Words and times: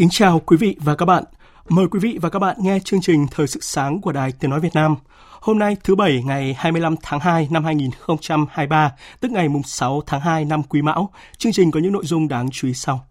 Kính 0.00 0.08
chào 0.10 0.40
quý 0.40 0.56
vị 0.56 0.76
và 0.80 0.94
các 0.94 1.06
bạn. 1.06 1.24
Mời 1.68 1.86
quý 1.90 2.00
vị 2.00 2.18
và 2.22 2.28
các 2.28 2.38
bạn 2.38 2.56
nghe 2.60 2.78
chương 2.84 3.00
trình 3.00 3.26
Thời 3.30 3.46
sự 3.46 3.60
sáng 3.62 4.00
của 4.00 4.12
Đài 4.12 4.32
Tiếng 4.32 4.50
Nói 4.50 4.60
Việt 4.60 4.74
Nam. 4.74 4.96
Hôm 5.40 5.58
nay 5.58 5.76
thứ 5.84 5.94
Bảy 5.94 6.22
ngày 6.22 6.54
25 6.58 6.94
tháng 7.02 7.20
2 7.20 7.48
năm 7.50 7.64
2023, 7.64 8.92
tức 9.20 9.30
ngày 9.30 9.48
6 9.64 10.02
tháng 10.06 10.20
2 10.20 10.44
năm 10.44 10.62
Quý 10.62 10.82
Mão. 10.82 11.10
Chương 11.38 11.52
trình 11.52 11.70
có 11.70 11.80
những 11.80 11.92
nội 11.92 12.06
dung 12.06 12.28
đáng 12.28 12.50
chú 12.50 12.68
ý 12.68 12.74
sau. 12.74 13.09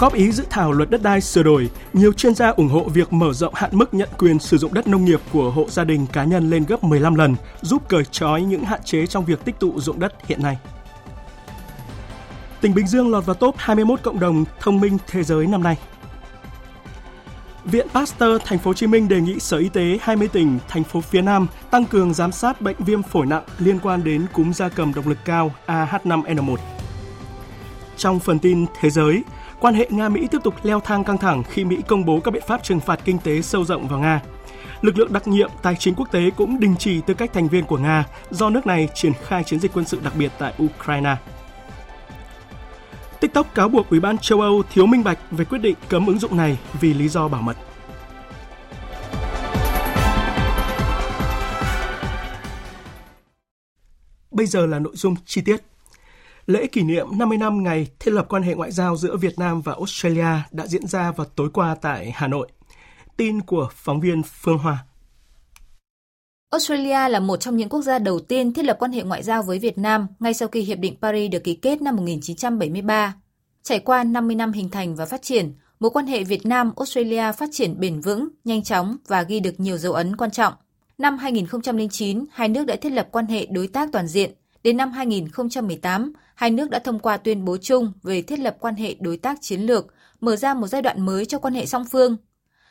Góp 0.00 0.14
ý 0.14 0.32
dự 0.32 0.44
thảo 0.50 0.72
luật 0.72 0.90
đất 0.90 1.02
đai 1.02 1.20
sửa 1.20 1.42
đổi, 1.42 1.70
nhiều 1.92 2.12
chuyên 2.12 2.34
gia 2.34 2.48
ủng 2.48 2.68
hộ 2.68 2.88
việc 2.88 3.12
mở 3.12 3.32
rộng 3.32 3.54
hạn 3.54 3.70
mức 3.72 3.94
nhận 3.94 4.08
quyền 4.18 4.38
sử 4.38 4.58
dụng 4.58 4.74
đất 4.74 4.86
nông 4.86 5.04
nghiệp 5.04 5.20
của 5.32 5.50
hộ 5.50 5.66
gia 5.68 5.84
đình 5.84 6.06
cá 6.12 6.24
nhân 6.24 6.50
lên 6.50 6.64
gấp 6.64 6.84
15 6.84 7.14
lần, 7.14 7.34
giúp 7.62 7.88
cởi 7.88 8.04
trói 8.04 8.42
những 8.42 8.64
hạn 8.64 8.80
chế 8.84 9.06
trong 9.06 9.24
việc 9.24 9.44
tích 9.44 9.54
tụ 9.60 9.80
dụng 9.80 10.00
đất 10.00 10.14
hiện 10.26 10.42
nay. 10.42 10.58
Tỉnh 12.60 12.74
Bình 12.74 12.86
Dương 12.86 13.10
lọt 13.10 13.26
vào 13.26 13.34
top 13.34 13.54
21 13.58 14.02
cộng 14.02 14.20
đồng 14.20 14.44
thông 14.60 14.80
minh 14.80 14.98
thế 15.06 15.22
giới 15.22 15.46
năm 15.46 15.62
nay. 15.62 15.76
Viện 17.64 17.86
Pasteur 17.94 18.42
Thành 18.44 18.58
phố 18.58 18.70
Hồ 18.70 18.74
Chí 18.74 18.86
Minh 18.86 19.08
đề 19.08 19.20
nghị 19.20 19.38
Sở 19.38 19.56
Y 19.56 19.68
tế 19.68 19.98
20 20.02 20.28
tỉnh, 20.28 20.58
thành 20.68 20.84
phố 20.84 21.00
phía 21.00 21.22
Nam 21.22 21.46
tăng 21.70 21.84
cường 21.84 22.14
giám 22.14 22.32
sát 22.32 22.60
bệnh 22.60 22.76
viêm 22.78 23.02
phổi 23.02 23.26
nặng 23.26 23.44
liên 23.58 23.78
quan 23.82 24.04
đến 24.04 24.26
cúm 24.32 24.52
gia 24.52 24.68
cầm 24.68 24.94
độc 24.94 25.06
lực 25.06 25.18
cao 25.24 25.54
AH5N1. 25.66 26.56
Trong 27.96 28.20
phần 28.20 28.38
tin 28.38 28.66
thế 28.80 28.90
giới, 28.90 29.22
quan 29.60 29.74
hệ 29.74 29.86
Nga-Mỹ 29.90 30.28
tiếp 30.30 30.38
tục 30.44 30.54
leo 30.62 30.80
thang 30.80 31.04
căng 31.04 31.18
thẳng 31.18 31.42
khi 31.42 31.64
Mỹ 31.64 31.78
công 31.86 32.04
bố 32.04 32.20
các 32.20 32.30
biện 32.30 32.42
pháp 32.46 32.62
trừng 32.62 32.80
phạt 32.80 33.00
kinh 33.04 33.18
tế 33.18 33.42
sâu 33.42 33.64
rộng 33.64 33.88
vào 33.88 33.98
Nga. 33.98 34.22
Lực 34.80 34.98
lượng 34.98 35.12
đặc 35.12 35.28
nhiệm 35.28 35.50
tài 35.62 35.76
chính 35.76 35.94
quốc 35.94 36.12
tế 36.12 36.30
cũng 36.36 36.60
đình 36.60 36.74
chỉ 36.78 37.00
tư 37.00 37.14
cách 37.14 37.32
thành 37.32 37.48
viên 37.48 37.64
của 37.64 37.78
Nga 37.78 38.04
do 38.30 38.50
nước 38.50 38.66
này 38.66 38.88
triển 38.94 39.12
khai 39.24 39.44
chiến 39.44 39.60
dịch 39.60 39.72
quân 39.74 39.84
sự 39.84 40.00
đặc 40.04 40.12
biệt 40.16 40.32
tại 40.38 40.54
Ukraine. 40.64 41.16
TikTok 43.20 43.54
cáo 43.54 43.68
buộc 43.68 43.90
Ủy 43.90 44.00
ban 44.00 44.18
châu 44.18 44.40
Âu 44.40 44.62
thiếu 44.72 44.86
minh 44.86 45.04
bạch 45.04 45.18
về 45.30 45.44
quyết 45.44 45.58
định 45.58 45.76
cấm 45.88 46.06
ứng 46.06 46.18
dụng 46.18 46.36
này 46.36 46.58
vì 46.80 46.94
lý 46.94 47.08
do 47.08 47.28
bảo 47.28 47.42
mật. 47.42 47.56
Bây 54.30 54.46
giờ 54.46 54.66
là 54.66 54.78
nội 54.78 54.92
dung 54.96 55.14
chi 55.26 55.40
tiết. 55.40 55.69
Lễ 56.50 56.66
kỷ 56.66 56.82
niệm 56.82 57.06
50 57.18 57.38
năm 57.38 57.62
ngày 57.62 57.86
thiết 57.98 58.10
lập 58.10 58.26
quan 58.28 58.42
hệ 58.42 58.54
ngoại 58.54 58.72
giao 58.72 58.96
giữa 58.96 59.16
Việt 59.16 59.38
Nam 59.38 59.60
và 59.60 59.72
Australia 59.72 60.42
đã 60.50 60.66
diễn 60.66 60.86
ra 60.86 61.12
vào 61.12 61.26
tối 61.36 61.50
qua 61.52 61.76
tại 61.82 62.10
Hà 62.14 62.28
Nội. 62.28 62.48
Tin 63.16 63.40
của 63.40 63.68
phóng 63.74 64.00
viên 64.00 64.22
Phương 64.22 64.58
Hoa. 64.58 64.84
Australia 66.50 67.08
là 67.08 67.20
một 67.20 67.36
trong 67.36 67.56
những 67.56 67.68
quốc 67.68 67.82
gia 67.82 67.98
đầu 67.98 68.20
tiên 68.20 68.52
thiết 68.52 68.64
lập 68.64 68.76
quan 68.80 68.92
hệ 68.92 69.02
ngoại 69.02 69.22
giao 69.22 69.42
với 69.42 69.58
Việt 69.58 69.78
Nam 69.78 70.06
ngay 70.20 70.34
sau 70.34 70.48
khi 70.48 70.60
Hiệp 70.60 70.78
định 70.78 70.96
Paris 71.02 71.30
được 71.30 71.44
ký 71.44 71.54
kết 71.54 71.82
năm 71.82 71.96
1973. 71.96 73.14
Trải 73.62 73.78
qua 73.78 74.04
50 74.04 74.36
năm 74.36 74.52
hình 74.52 74.70
thành 74.70 74.96
và 74.96 75.06
phát 75.06 75.22
triển, 75.22 75.54
mối 75.80 75.90
quan 75.90 76.06
hệ 76.06 76.24
Việt 76.24 76.46
Nam-Australia 76.46 77.32
phát 77.32 77.48
triển 77.52 77.80
bền 77.80 78.00
vững, 78.00 78.28
nhanh 78.44 78.62
chóng 78.62 78.96
và 79.08 79.22
ghi 79.22 79.40
được 79.40 79.60
nhiều 79.60 79.78
dấu 79.78 79.92
ấn 79.92 80.16
quan 80.16 80.30
trọng. 80.30 80.54
Năm 80.98 81.18
2009, 81.18 82.24
hai 82.32 82.48
nước 82.48 82.64
đã 82.64 82.76
thiết 82.76 82.92
lập 82.92 83.08
quan 83.12 83.26
hệ 83.26 83.46
đối 83.46 83.68
tác 83.68 83.88
toàn 83.92 84.06
diện. 84.06 84.39
Đến 84.62 84.76
năm 84.76 84.92
2018, 84.92 86.12
hai 86.34 86.50
nước 86.50 86.70
đã 86.70 86.78
thông 86.78 86.98
qua 86.98 87.16
tuyên 87.16 87.44
bố 87.44 87.56
chung 87.56 87.92
về 88.02 88.22
thiết 88.22 88.38
lập 88.38 88.56
quan 88.60 88.74
hệ 88.74 88.96
đối 89.00 89.16
tác 89.16 89.38
chiến 89.40 89.60
lược, 89.60 89.86
mở 90.20 90.36
ra 90.36 90.54
một 90.54 90.66
giai 90.66 90.82
đoạn 90.82 91.06
mới 91.06 91.26
cho 91.26 91.38
quan 91.38 91.54
hệ 91.54 91.66
song 91.66 91.84
phương. 91.92 92.16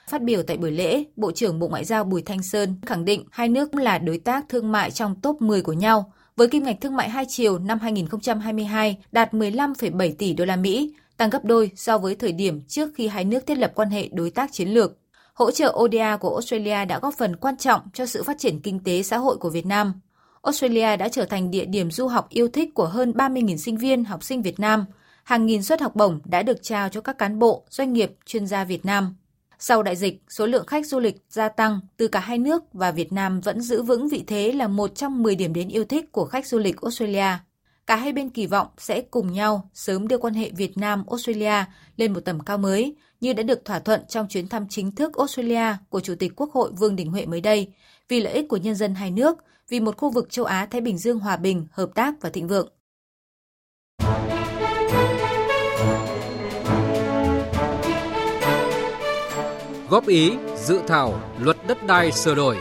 Phát 0.09 0.21
biểu 0.21 0.43
tại 0.43 0.57
buổi 0.57 0.71
lễ, 0.71 1.03
Bộ 1.15 1.31
trưởng 1.31 1.59
Bộ 1.59 1.67
Ngoại 1.67 1.85
giao 1.85 2.03
Bùi 2.03 2.21
Thanh 2.21 2.43
Sơn 2.43 2.75
khẳng 2.85 3.05
định 3.05 3.25
hai 3.31 3.49
nước 3.49 3.75
là 3.75 3.97
đối 3.97 4.17
tác 4.17 4.49
thương 4.49 4.71
mại 4.71 4.91
trong 4.91 5.15
top 5.21 5.41
10 5.41 5.61
của 5.61 5.73
nhau, 5.73 6.13
với 6.35 6.47
kim 6.47 6.63
ngạch 6.63 6.81
thương 6.81 6.95
mại 6.95 7.09
hai 7.09 7.25
chiều 7.29 7.59
năm 7.59 7.79
2022 7.79 8.97
đạt 9.11 9.33
15,7 9.33 10.13
tỷ 10.17 10.33
đô 10.33 10.45
la 10.45 10.55
Mỹ, 10.55 10.93
tăng 11.17 11.29
gấp 11.29 11.45
đôi 11.45 11.71
so 11.75 11.97
với 11.97 12.15
thời 12.15 12.31
điểm 12.31 12.61
trước 12.67 12.89
khi 12.95 13.07
hai 13.07 13.25
nước 13.25 13.45
thiết 13.45 13.57
lập 13.57 13.71
quan 13.75 13.89
hệ 13.89 14.09
đối 14.13 14.29
tác 14.29 14.53
chiến 14.53 14.69
lược. 14.69 14.97
Hỗ 15.33 15.51
trợ 15.51 15.75
ODA 15.79 16.17
của 16.17 16.29
Australia 16.29 16.85
đã 16.85 16.99
góp 16.99 17.13
phần 17.17 17.35
quan 17.35 17.57
trọng 17.57 17.81
cho 17.93 18.05
sự 18.05 18.23
phát 18.23 18.39
triển 18.39 18.59
kinh 18.59 18.79
tế 18.83 19.03
xã 19.03 19.17
hội 19.17 19.37
của 19.37 19.49
Việt 19.49 19.65
Nam. 19.65 19.93
Australia 20.41 20.95
đã 20.97 21.09
trở 21.09 21.25
thành 21.25 21.51
địa 21.51 21.65
điểm 21.65 21.91
du 21.91 22.07
học 22.07 22.29
yêu 22.29 22.47
thích 22.47 22.73
của 22.73 22.85
hơn 22.85 23.11
30.000 23.11 23.57
sinh 23.57 23.77
viên, 23.77 24.05
học 24.05 24.23
sinh 24.23 24.41
Việt 24.41 24.59
Nam. 24.59 24.85
Hàng 25.23 25.45
nghìn 25.45 25.63
suất 25.63 25.81
học 25.81 25.95
bổng 25.95 26.19
đã 26.25 26.43
được 26.43 26.63
trao 26.63 26.89
cho 26.89 27.01
các 27.01 27.17
cán 27.17 27.39
bộ, 27.39 27.65
doanh 27.69 27.93
nghiệp, 27.93 28.11
chuyên 28.25 28.47
gia 28.47 28.63
Việt 28.63 28.85
Nam. 28.85 29.15
Sau 29.59 29.83
đại 29.83 29.95
dịch, 29.95 30.21
số 30.29 30.45
lượng 30.45 30.65
khách 30.65 30.87
du 30.87 30.99
lịch 30.99 31.15
gia 31.29 31.49
tăng 31.49 31.79
từ 31.97 32.07
cả 32.07 32.19
hai 32.19 32.37
nước 32.37 32.63
và 32.73 32.91
Việt 32.91 33.13
Nam 33.13 33.41
vẫn 33.41 33.61
giữ 33.61 33.83
vững 33.83 34.09
vị 34.09 34.23
thế 34.27 34.51
là 34.51 34.67
một 34.67 34.95
trong 34.95 35.23
10 35.23 35.35
điểm 35.35 35.53
đến 35.53 35.67
yêu 35.67 35.85
thích 35.85 36.11
của 36.11 36.25
khách 36.25 36.47
du 36.47 36.57
lịch 36.57 36.81
Australia. 36.81 37.37
Cả 37.87 37.95
hai 37.95 38.13
bên 38.13 38.29
kỳ 38.29 38.45
vọng 38.47 38.67
sẽ 38.77 39.01
cùng 39.01 39.31
nhau 39.31 39.69
sớm 39.73 40.07
đưa 40.07 40.17
quan 40.17 40.33
hệ 40.33 40.49
Việt 40.49 40.77
Nam-Australia 40.77 41.65
lên 41.97 42.13
một 42.13 42.19
tầm 42.19 42.39
cao 42.39 42.57
mới, 42.57 42.95
như 43.21 43.33
đã 43.33 43.43
được 43.43 43.65
thỏa 43.65 43.79
thuận 43.79 44.01
trong 44.07 44.27
chuyến 44.27 44.47
thăm 44.47 44.65
chính 44.69 44.91
thức 44.95 45.17
Australia 45.17 45.75
của 45.89 45.99
Chủ 45.99 46.15
tịch 46.15 46.31
Quốc 46.35 46.51
hội 46.51 46.71
Vương 46.71 46.95
Đình 46.95 47.11
Huệ 47.11 47.25
mới 47.25 47.41
đây, 47.41 47.67
vì 48.09 48.19
lợi 48.19 48.33
ích 48.33 48.47
của 48.49 48.57
nhân 48.57 48.75
dân 48.75 48.95
hai 48.95 49.11
nước, 49.11 49.37
vì 49.69 49.79
một 49.79 49.97
khu 49.97 50.09
vực 50.09 50.29
châu 50.29 50.45
Á-Thái 50.45 50.81
Bình 50.81 50.97
Dương 50.97 51.19
hòa 51.19 51.37
bình, 51.37 51.67
hợp 51.71 51.89
tác 51.95 52.13
và 52.21 52.29
thịnh 52.29 52.47
vượng. 52.47 52.69
Góp 59.89 60.07
ý 60.07 60.31
dự 60.57 60.79
thảo 60.87 61.35
luật 61.39 61.57
đất 61.67 61.83
đai 61.83 62.11
sửa 62.11 62.35
đổi. 62.35 62.57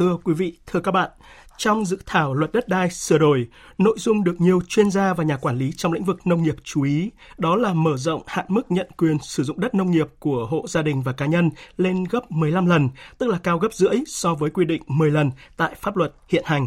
Thưa 0.00 0.16
quý 0.24 0.34
vị, 0.34 0.56
thưa 0.66 0.80
các 0.80 0.90
bạn, 0.90 1.10
trong 1.56 1.84
dự 1.84 1.98
thảo 2.06 2.34
luật 2.34 2.52
đất 2.52 2.68
đai 2.68 2.90
sửa 2.90 3.18
đổi, 3.18 3.48
nội 3.78 3.96
dung 3.98 4.24
được 4.24 4.40
nhiều 4.40 4.60
chuyên 4.68 4.90
gia 4.90 5.14
và 5.14 5.24
nhà 5.24 5.36
quản 5.36 5.58
lý 5.58 5.72
trong 5.76 5.92
lĩnh 5.92 6.04
vực 6.04 6.26
nông 6.26 6.42
nghiệp 6.42 6.54
chú 6.64 6.82
ý, 6.82 7.10
đó 7.38 7.56
là 7.56 7.72
mở 7.72 7.96
rộng 7.96 8.22
hạn 8.26 8.44
mức 8.48 8.70
nhận 8.70 8.88
quyền 8.96 9.18
sử 9.22 9.42
dụng 9.42 9.60
đất 9.60 9.74
nông 9.74 9.90
nghiệp 9.90 10.06
của 10.18 10.46
hộ 10.50 10.64
gia 10.68 10.82
đình 10.82 11.02
và 11.02 11.12
cá 11.12 11.26
nhân 11.26 11.50
lên 11.76 12.04
gấp 12.04 12.30
15 12.30 12.66
lần, 12.66 12.88
tức 13.18 13.26
là 13.26 13.38
cao 13.42 13.58
gấp 13.58 13.72
rưỡi 13.72 13.96
so 14.06 14.34
với 14.34 14.50
quy 14.50 14.64
định 14.64 14.82
10 14.86 15.10
lần 15.10 15.30
tại 15.56 15.74
pháp 15.80 15.96
luật 15.96 16.12
hiện 16.28 16.44
hành. 16.46 16.66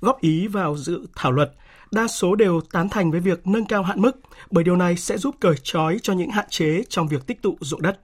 Góp 0.00 0.20
ý 0.20 0.46
vào 0.46 0.76
dự 0.76 1.06
thảo 1.16 1.32
luật, 1.32 1.52
đa 1.90 2.08
số 2.08 2.34
đều 2.34 2.60
tán 2.72 2.88
thành 2.88 3.10
với 3.10 3.20
việc 3.20 3.46
nâng 3.46 3.66
cao 3.66 3.82
hạn 3.82 4.02
mức, 4.02 4.20
bởi 4.50 4.64
điều 4.64 4.76
này 4.76 4.96
sẽ 4.96 5.18
giúp 5.18 5.34
cởi 5.40 5.54
trói 5.62 5.98
cho 6.02 6.12
những 6.12 6.30
hạn 6.30 6.46
chế 6.48 6.82
trong 6.88 7.08
việc 7.08 7.26
tích 7.26 7.42
tụ 7.42 7.56
dụng 7.60 7.82
đất. 7.82 8.00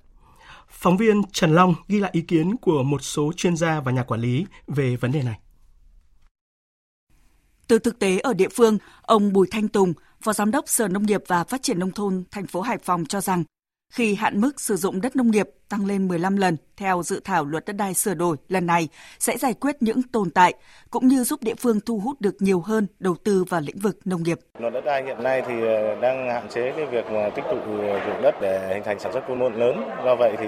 Phóng 0.78 0.96
viên 0.96 1.22
Trần 1.32 1.54
Long 1.54 1.74
ghi 1.88 2.00
lại 2.00 2.10
ý 2.14 2.20
kiến 2.20 2.56
của 2.56 2.82
một 2.82 3.02
số 3.02 3.32
chuyên 3.36 3.56
gia 3.56 3.80
và 3.80 3.92
nhà 3.92 4.02
quản 4.02 4.20
lý 4.20 4.46
về 4.66 4.96
vấn 4.96 5.12
đề 5.12 5.22
này. 5.22 5.38
Từ 7.68 7.78
thực 7.78 7.98
tế 7.98 8.18
ở 8.18 8.34
địa 8.34 8.48
phương, 8.48 8.78
ông 9.02 9.32
Bùi 9.32 9.46
Thanh 9.50 9.68
Tùng, 9.68 9.92
Phó 10.20 10.32
Giám 10.32 10.50
đốc 10.50 10.68
Sở 10.68 10.88
Nông 10.88 11.06
nghiệp 11.06 11.22
và 11.26 11.44
Phát 11.44 11.62
triển 11.62 11.78
Nông 11.78 11.90
thôn 11.90 12.24
thành 12.30 12.46
phố 12.46 12.60
Hải 12.60 12.78
Phòng 12.78 13.06
cho 13.06 13.20
rằng, 13.20 13.44
khi 13.90 14.14
hạn 14.14 14.40
mức 14.40 14.60
sử 14.60 14.76
dụng 14.76 15.00
đất 15.00 15.16
nông 15.16 15.30
nghiệp 15.30 15.48
tăng 15.68 15.86
lên 15.86 16.08
15 16.08 16.36
lần 16.36 16.56
theo 16.76 17.02
dự 17.02 17.20
thảo 17.24 17.44
luật 17.44 17.64
đất 17.64 17.72
đai 17.72 17.94
sửa 17.94 18.14
đổi 18.14 18.36
lần 18.48 18.66
này 18.66 18.88
sẽ 19.18 19.36
giải 19.36 19.54
quyết 19.54 19.76
những 19.80 20.02
tồn 20.02 20.30
tại 20.30 20.54
cũng 20.90 21.08
như 21.08 21.24
giúp 21.24 21.42
địa 21.42 21.54
phương 21.54 21.80
thu 21.80 21.98
hút 21.98 22.20
được 22.20 22.36
nhiều 22.38 22.60
hơn 22.60 22.86
đầu 22.98 23.16
tư 23.24 23.44
vào 23.44 23.60
lĩnh 23.60 23.78
vực 23.78 23.98
nông 24.04 24.22
nghiệp. 24.22 24.38
Luật 24.58 24.72
đất 24.72 24.84
đai 24.84 25.02
hiện 25.04 25.22
nay 25.22 25.42
thì 25.48 25.54
ờ, 25.60 26.00
đang 26.00 26.28
hạn 26.28 26.48
chế 26.48 26.72
cái 26.76 26.86
việc 26.86 27.04
tích 27.36 27.44
tụ 27.50 27.56
dụng 28.06 28.22
đất 28.22 28.34
để 28.40 28.74
hình 28.74 28.82
thành 28.84 28.98
sản 29.00 29.12
xuất 29.12 29.20
quy 29.28 29.34
mô 29.34 29.48
lớn. 29.48 29.88
Do 30.04 30.16
vậy 30.16 30.34
thì 30.38 30.46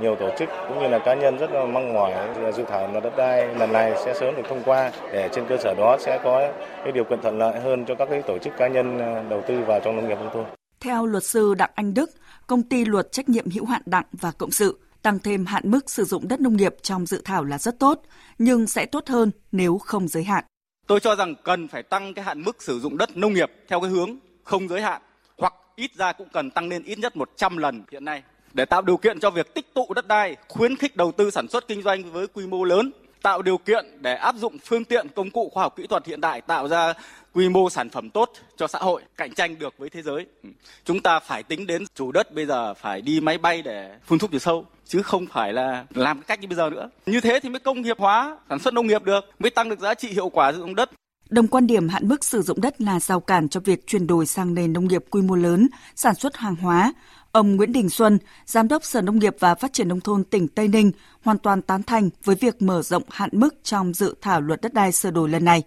nhiều 0.00 0.16
tổ 0.16 0.30
chức 0.38 0.48
cũng 0.68 0.78
như 0.78 0.88
là 0.88 0.98
cá 0.98 1.14
nhân 1.14 1.38
rất 1.38 1.50
là 1.50 1.64
mong 1.64 1.92
mỏi 1.94 2.12
dự 2.56 2.64
thảo 2.68 2.92
luật 2.92 3.04
đất 3.04 3.16
đai 3.16 3.54
lần 3.54 3.72
này 3.72 3.92
sẽ 4.04 4.14
sớm 4.20 4.36
được 4.36 4.42
thông 4.48 4.62
qua 4.64 4.92
để 5.12 5.28
trên 5.32 5.46
cơ 5.48 5.56
sở 5.56 5.74
đó 5.78 5.96
sẽ 6.00 6.20
có 6.24 6.52
cái 6.84 6.92
điều 6.92 7.04
kiện 7.04 7.20
thuận 7.22 7.38
lợi 7.38 7.60
hơn 7.60 7.84
cho 7.88 7.94
các 7.94 8.08
cái 8.10 8.22
tổ 8.22 8.38
chức 8.38 8.52
cá 8.58 8.68
nhân 8.68 8.98
ờ, 8.98 9.22
đầu 9.30 9.42
tư 9.48 9.60
vào 9.66 9.80
trong 9.84 9.96
nông 9.96 10.08
nghiệp 10.08 10.18
nông 10.18 10.30
thôn. 10.34 10.44
Theo 10.80 11.06
luật 11.06 11.24
sư 11.24 11.54
Đặng 11.54 11.70
Anh 11.74 11.94
Đức, 11.94 12.10
công 12.48 12.62
ty 12.62 12.84
luật 12.84 13.12
trách 13.12 13.28
nhiệm 13.28 13.50
hữu 13.50 13.64
hạn 13.64 13.82
Đặng 13.86 14.04
và 14.12 14.30
Cộng 14.30 14.50
sự 14.50 14.78
tăng 15.02 15.18
thêm 15.18 15.46
hạn 15.46 15.70
mức 15.70 15.90
sử 15.90 16.04
dụng 16.04 16.28
đất 16.28 16.40
nông 16.40 16.56
nghiệp 16.56 16.74
trong 16.82 17.06
dự 17.06 17.22
thảo 17.24 17.44
là 17.44 17.58
rất 17.58 17.78
tốt, 17.78 18.02
nhưng 18.38 18.66
sẽ 18.66 18.86
tốt 18.86 19.08
hơn 19.08 19.30
nếu 19.52 19.78
không 19.78 20.08
giới 20.08 20.24
hạn. 20.24 20.44
Tôi 20.86 21.00
cho 21.00 21.16
rằng 21.16 21.34
cần 21.44 21.68
phải 21.68 21.82
tăng 21.82 22.14
cái 22.14 22.24
hạn 22.24 22.42
mức 22.42 22.62
sử 22.62 22.80
dụng 22.80 22.98
đất 22.98 23.16
nông 23.16 23.32
nghiệp 23.32 23.50
theo 23.68 23.80
cái 23.80 23.90
hướng 23.90 24.18
không 24.44 24.68
giới 24.68 24.82
hạn 24.82 25.02
hoặc 25.38 25.54
ít 25.76 25.90
ra 25.94 26.12
cũng 26.12 26.28
cần 26.32 26.50
tăng 26.50 26.68
lên 26.68 26.82
ít 26.82 26.98
nhất 26.98 27.16
100 27.16 27.56
lần 27.56 27.84
hiện 27.92 28.04
nay 28.04 28.22
để 28.54 28.64
tạo 28.64 28.82
điều 28.82 28.96
kiện 28.96 29.20
cho 29.20 29.30
việc 29.30 29.54
tích 29.54 29.74
tụ 29.74 29.94
đất 29.94 30.08
đai, 30.08 30.36
khuyến 30.48 30.76
khích 30.76 30.96
đầu 30.96 31.12
tư 31.12 31.30
sản 31.30 31.48
xuất 31.48 31.68
kinh 31.68 31.82
doanh 31.82 32.12
với 32.12 32.26
quy 32.26 32.46
mô 32.46 32.64
lớn, 32.64 32.92
tạo 33.22 33.42
điều 33.42 33.58
kiện 33.58 33.84
để 34.00 34.14
áp 34.14 34.34
dụng 34.36 34.58
phương 34.64 34.84
tiện 34.84 35.06
công 35.16 35.30
cụ 35.30 35.50
khoa 35.54 35.62
học 35.62 35.76
kỹ 35.76 35.86
thuật 35.86 36.06
hiện 36.06 36.20
đại 36.20 36.40
tạo 36.40 36.68
ra 36.68 36.94
quy 37.32 37.48
mô 37.48 37.70
sản 37.70 37.90
phẩm 37.90 38.10
tốt 38.10 38.32
cho 38.56 38.66
xã 38.66 38.78
hội 38.78 39.02
cạnh 39.16 39.34
tranh 39.34 39.58
được 39.58 39.74
với 39.78 39.90
thế 39.90 40.02
giới. 40.02 40.26
Ừ. 40.42 40.48
Chúng 40.84 41.00
ta 41.00 41.20
phải 41.20 41.42
tính 41.42 41.66
đến 41.66 41.84
chủ 41.94 42.12
đất 42.12 42.34
bây 42.34 42.46
giờ 42.46 42.74
phải 42.74 43.00
đi 43.00 43.20
máy 43.20 43.38
bay 43.38 43.62
để 43.62 43.96
phun 44.04 44.18
thuốc 44.18 44.32
trừ 44.32 44.38
sâu 44.38 44.66
chứ 44.84 45.02
không 45.02 45.26
phải 45.26 45.52
là 45.52 45.84
làm 45.94 46.22
cách 46.22 46.40
như 46.40 46.48
bây 46.48 46.56
giờ 46.56 46.70
nữa. 46.70 46.90
Như 47.06 47.20
thế 47.20 47.40
thì 47.42 47.48
mới 47.48 47.60
công 47.60 47.82
nghiệp 47.82 47.98
hóa 47.98 48.38
sản 48.48 48.58
xuất 48.58 48.74
nông 48.74 48.86
nghiệp 48.86 49.02
được 49.04 49.24
mới 49.38 49.50
tăng 49.50 49.68
được 49.68 49.78
giá 49.78 49.94
trị 49.94 50.08
hiệu 50.08 50.28
quả 50.28 50.52
sử 50.52 50.58
dụng 50.58 50.74
đất. 50.74 50.90
Đồng 51.30 51.48
quan 51.48 51.66
điểm 51.66 51.88
hạn 51.88 52.08
mức 52.08 52.24
sử 52.24 52.42
dụng 52.42 52.60
đất 52.60 52.80
là 52.80 53.00
rào 53.00 53.20
cản 53.20 53.48
cho 53.48 53.60
việc 53.60 53.86
chuyển 53.86 54.06
đổi 54.06 54.26
sang 54.26 54.54
nền 54.54 54.72
nông 54.72 54.88
nghiệp 54.88 55.04
quy 55.10 55.22
mô 55.22 55.34
lớn, 55.34 55.68
sản 55.94 56.14
xuất 56.14 56.36
hàng 56.36 56.56
hóa. 56.56 56.92
Ông 57.32 57.56
Nguyễn 57.56 57.72
Đình 57.72 57.90
Xuân, 57.90 58.18
Giám 58.46 58.68
đốc 58.68 58.84
Sở 58.84 59.00
Nông 59.00 59.18
nghiệp 59.18 59.36
và 59.38 59.54
Phát 59.54 59.72
triển 59.72 59.88
Nông 59.88 60.00
thôn 60.00 60.24
tỉnh 60.24 60.48
Tây 60.48 60.68
Ninh, 60.68 60.92
hoàn 61.24 61.38
toàn 61.38 61.62
tán 61.62 61.82
thành 61.82 62.10
với 62.24 62.36
việc 62.36 62.62
mở 62.62 62.82
rộng 62.82 63.02
hạn 63.10 63.30
mức 63.32 63.54
trong 63.62 63.94
dự 63.94 64.14
thảo 64.20 64.40
luật 64.40 64.60
đất 64.60 64.74
đai 64.74 64.92
sửa 64.92 65.10
đổi 65.10 65.28
lần 65.28 65.44
này. 65.44 65.62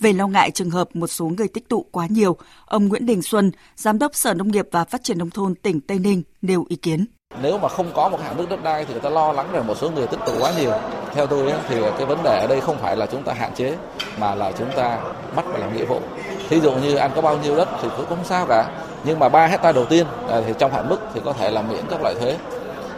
Về 0.00 0.12
lo 0.12 0.26
ngại 0.26 0.50
trường 0.50 0.70
hợp 0.70 0.96
một 0.96 1.06
số 1.06 1.24
người 1.24 1.48
tích 1.48 1.68
tụ 1.68 1.86
quá 1.90 2.06
nhiều, 2.10 2.36
ông 2.66 2.88
Nguyễn 2.88 3.06
Đình 3.06 3.22
Xuân, 3.22 3.52
Giám 3.76 3.98
đốc 3.98 4.14
Sở 4.14 4.34
Nông 4.34 4.48
nghiệp 4.48 4.68
và 4.70 4.84
Phát 4.84 5.04
triển 5.04 5.18
Nông 5.18 5.30
thôn 5.30 5.54
tỉnh 5.54 5.80
Tây 5.80 5.98
Ninh 5.98 6.22
nêu 6.42 6.64
ý 6.68 6.76
kiến. 6.76 7.06
Nếu 7.42 7.58
mà 7.58 7.68
không 7.68 7.92
có 7.94 8.08
một 8.08 8.20
hạn 8.22 8.36
mức 8.36 8.46
đất 8.50 8.62
đai 8.62 8.84
thì 8.84 8.92
người 8.92 9.02
ta 9.02 9.10
lo 9.10 9.32
lắng 9.32 9.48
rằng 9.52 9.66
một 9.66 9.74
số 9.78 9.90
người 9.90 10.06
tích 10.06 10.20
tụ 10.26 10.32
quá 10.40 10.52
nhiều. 10.58 10.72
Theo 11.14 11.26
tôi 11.26 11.52
thì 11.68 11.80
cái 11.98 12.06
vấn 12.06 12.22
đề 12.22 12.40
ở 12.40 12.46
đây 12.48 12.60
không 12.60 12.78
phải 12.78 12.96
là 12.96 13.06
chúng 13.06 13.22
ta 13.22 13.32
hạn 13.32 13.54
chế 13.54 13.76
mà 14.18 14.34
là 14.34 14.52
chúng 14.58 14.68
ta 14.76 15.00
bắt 15.36 15.44
phải 15.50 15.60
làm 15.60 15.76
nghĩa 15.76 15.84
vụ. 15.84 16.00
Thí 16.48 16.60
dụ 16.60 16.72
như 16.72 16.94
anh 16.94 17.10
có 17.14 17.22
bao 17.22 17.38
nhiêu 17.38 17.56
đất 17.56 17.68
thì 17.82 17.88
cũng 17.96 18.06
không 18.06 18.24
sao 18.24 18.46
cả. 18.46 18.86
Nhưng 19.04 19.18
mà 19.18 19.28
3 19.28 19.46
hecta 19.46 19.72
đầu 19.72 19.84
tiên 19.84 20.06
à, 20.30 20.40
thì 20.46 20.52
trong 20.58 20.72
hạn 20.72 20.88
mức 20.88 20.98
thì 21.14 21.20
có 21.24 21.32
thể 21.32 21.50
là 21.50 21.62
miễn 21.62 21.84
các 21.90 22.02
loại 22.02 22.14
thuế. 22.20 22.36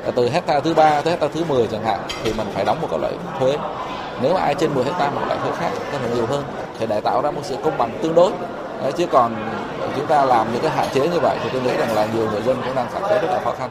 À, 0.05 0.11
từ 0.17 0.29
hecta 0.29 0.61
thứ 0.61 0.75
ba 0.75 1.01
tới 1.01 1.11
hecta 1.11 1.29
thứ 1.35 1.45
10 1.49 1.67
chẳng 1.67 1.85
hạn 1.85 2.01
thì 2.25 2.33
mình 2.33 2.47
phải 2.55 2.65
đóng 2.65 2.79
một 2.83 2.89
các 2.91 3.01
loại 3.01 3.13
thuế. 3.41 3.57
Nếu 4.23 4.35
ai 4.35 4.55
trên 4.55 4.75
10 4.75 4.85
hecta 4.85 5.11
một 5.11 5.21
loại 5.27 5.39
thuế 5.43 5.51
khác 5.59 5.71
có 5.93 5.99
thể 5.99 6.09
nhiều 6.15 6.27
hơn 6.27 6.45
thì 6.79 6.87
để 6.87 7.01
tạo 7.01 7.23
ra 7.23 7.31
một 7.31 7.41
sự 7.45 7.57
công 7.63 7.79
bằng 7.79 7.99
tương 8.03 8.15
đối 8.15 8.31
Đấy, 8.83 8.93
chứ 8.93 9.07
còn 9.07 9.35
chúng 9.97 10.07
ta 10.07 10.25
làm 10.25 10.53
những 10.53 10.63
cái 10.63 10.71
hạn 10.71 10.89
chế 10.95 11.09
như 11.09 11.19
vậy 11.23 11.37
thì 11.43 11.51
tôi 11.53 11.63
nghĩ 11.63 11.77
rằng 11.77 11.95
là 11.95 12.07
nhiều 12.15 12.31
người 12.31 12.43
dân 12.43 12.57
cũng 12.65 12.75
đang 12.75 12.87
cảm 12.93 13.03
thấy 13.09 13.19
rất 13.19 13.29
là 13.31 13.41
khó 13.45 13.53
khăn. 13.59 13.71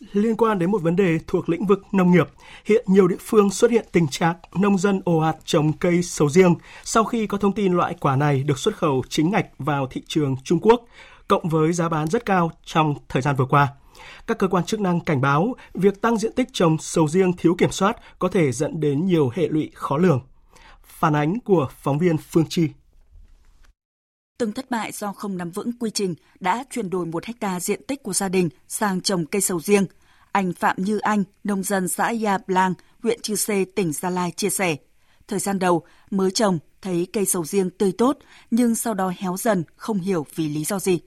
Liên 0.00 0.36
quan 0.36 0.58
đến 0.58 0.70
một 0.70 0.82
vấn 0.82 0.96
đề 0.96 1.18
thuộc 1.26 1.48
lĩnh 1.48 1.66
vực 1.66 1.82
nông 1.92 2.10
nghiệp, 2.10 2.28
hiện 2.64 2.84
nhiều 2.88 3.08
địa 3.08 3.16
phương 3.20 3.50
xuất 3.50 3.70
hiện 3.70 3.86
tình 3.92 4.08
trạng 4.08 4.34
nông 4.54 4.78
dân 4.78 5.00
ồ 5.04 5.18
ạt 5.18 5.36
trồng 5.44 5.72
cây 5.72 6.02
sầu 6.02 6.28
riêng 6.28 6.54
sau 6.84 7.04
khi 7.04 7.26
có 7.26 7.38
thông 7.38 7.52
tin 7.52 7.72
loại 7.72 7.94
quả 8.00 8.16
này 8.16 8.42
được 8.42 8.58
xuất 8.58 8.76
khẩu 8.76 9.02
chính 9.08 9.30
ngạch 9.30 9.46
vào 9.58 9.86
thị 9.86 10.02
trường 10.06 10.36
Trung 10.44 10.58
Quốc, 10.62 10.84
cộng 11.28 11.48
với 11.48 11.72
giá 11.72 11.88
bán 11.88 12.06
rất 12.06 12.26
cao 12.26 12.50
trong 12.64 12.94
thời 13.08 13.22
gian 13.22 13.36
vừa 13.36 13.44
qua. 13.44 13.68
Các 14.26 14.38
cơ 14.38 14.48
quan 14.48 14.64
chức 14.64 14.80
năng 14.80 15.00
cảnh 15.00 15.20
báo 15.20 15.54
việc 15.74 16.00
tăng 16.00 16.18
diện 16.18 16.32
tích 16.32 16.48
trồng 16.52 16.78
sầu 16.78 17.08
riêng 17.08 17.32
thiếu 17.32 17.54
kiểm 17.58 17.70
soát 17.70 17.96
có 18.18 18.28
thể 18.28 18.52
dẫn 18.52 18.80
đến 18.80 19.06
nhiều 19.06 19.30
hệ 19.34 19.48
lụy 19.48 19.70
khó 19.74 19.96
lường. 19.96 20.20
Phản 20.84 21.16
ánh 21.16 21.40
của 21.40 21.68
phóng 21.82 21.98
viên 21.98 22.16
Phương 22.18 22.44
Chi. 22.48 22.68
Từng 24.38 24.52
thất 24.52 24.70
bại 24.70 24.92
do 24.92 25.12
không 25.12 25.36
nắm 25.36 25.50
vững 25.50 25.72
quy 25.80 25.90
trình 25.90 26.14
đã 26.40 26.64
chuyển 26.70 26.90
đổi 26.90 27.06
một 27.06 27.24
hecta 27.24 27.60
diện 27.60 27.82
tích 27.86 28.02
của 28.02 28.12
gia 28.12 28.28
đình 28.28 28.48
sang 28.68 29.00
trồng 29.00 29.26
cây 29.26 29.42
sầu 29.42 29.60
riêng. 29.60 29.86
Anh 30.32 30.52
Phạm 30.52 30.76
Như 30.78 30.98
Anh, 30.98 31.24
nông 31.44 31.62
dân 31.62 31.88
xã 31.88 32.10
Gia 32.10 32.38
Blang, 32.38 32.74
huyện 33.02 33.20
Chư 33.20 33.36
Sê, 33.36 33.64
tỉnh 33.64 33.92
Gia 33.92 34.10
Lai 34.10 34.30
chia 34.36 34.50
sẻ. 34.50 34.76
Thời 35.28 35.38
gian 35.38 35.58
đầu, 35.58 35.82
mới 36.10 36.30
trồng, 36.30 36.58
thấy 36.82 37.06
cây 37.12 37.24
sầu 37.24 37.44
riêng 37.44 37.70
tươi 37.70 37.92
tốt, 37.98 38.18
nhưng 38.50 38.74
sau 38.74 38.94
đó 38.94 39.12
héo 39.18 39.36
dần, 39.36 39.64
không 39.76 40.00
hiểu 40.00 40.26
vì 40.34 40.48
lý 40.48 40.64
do 40.64 40.78
gì. 40.78 41.00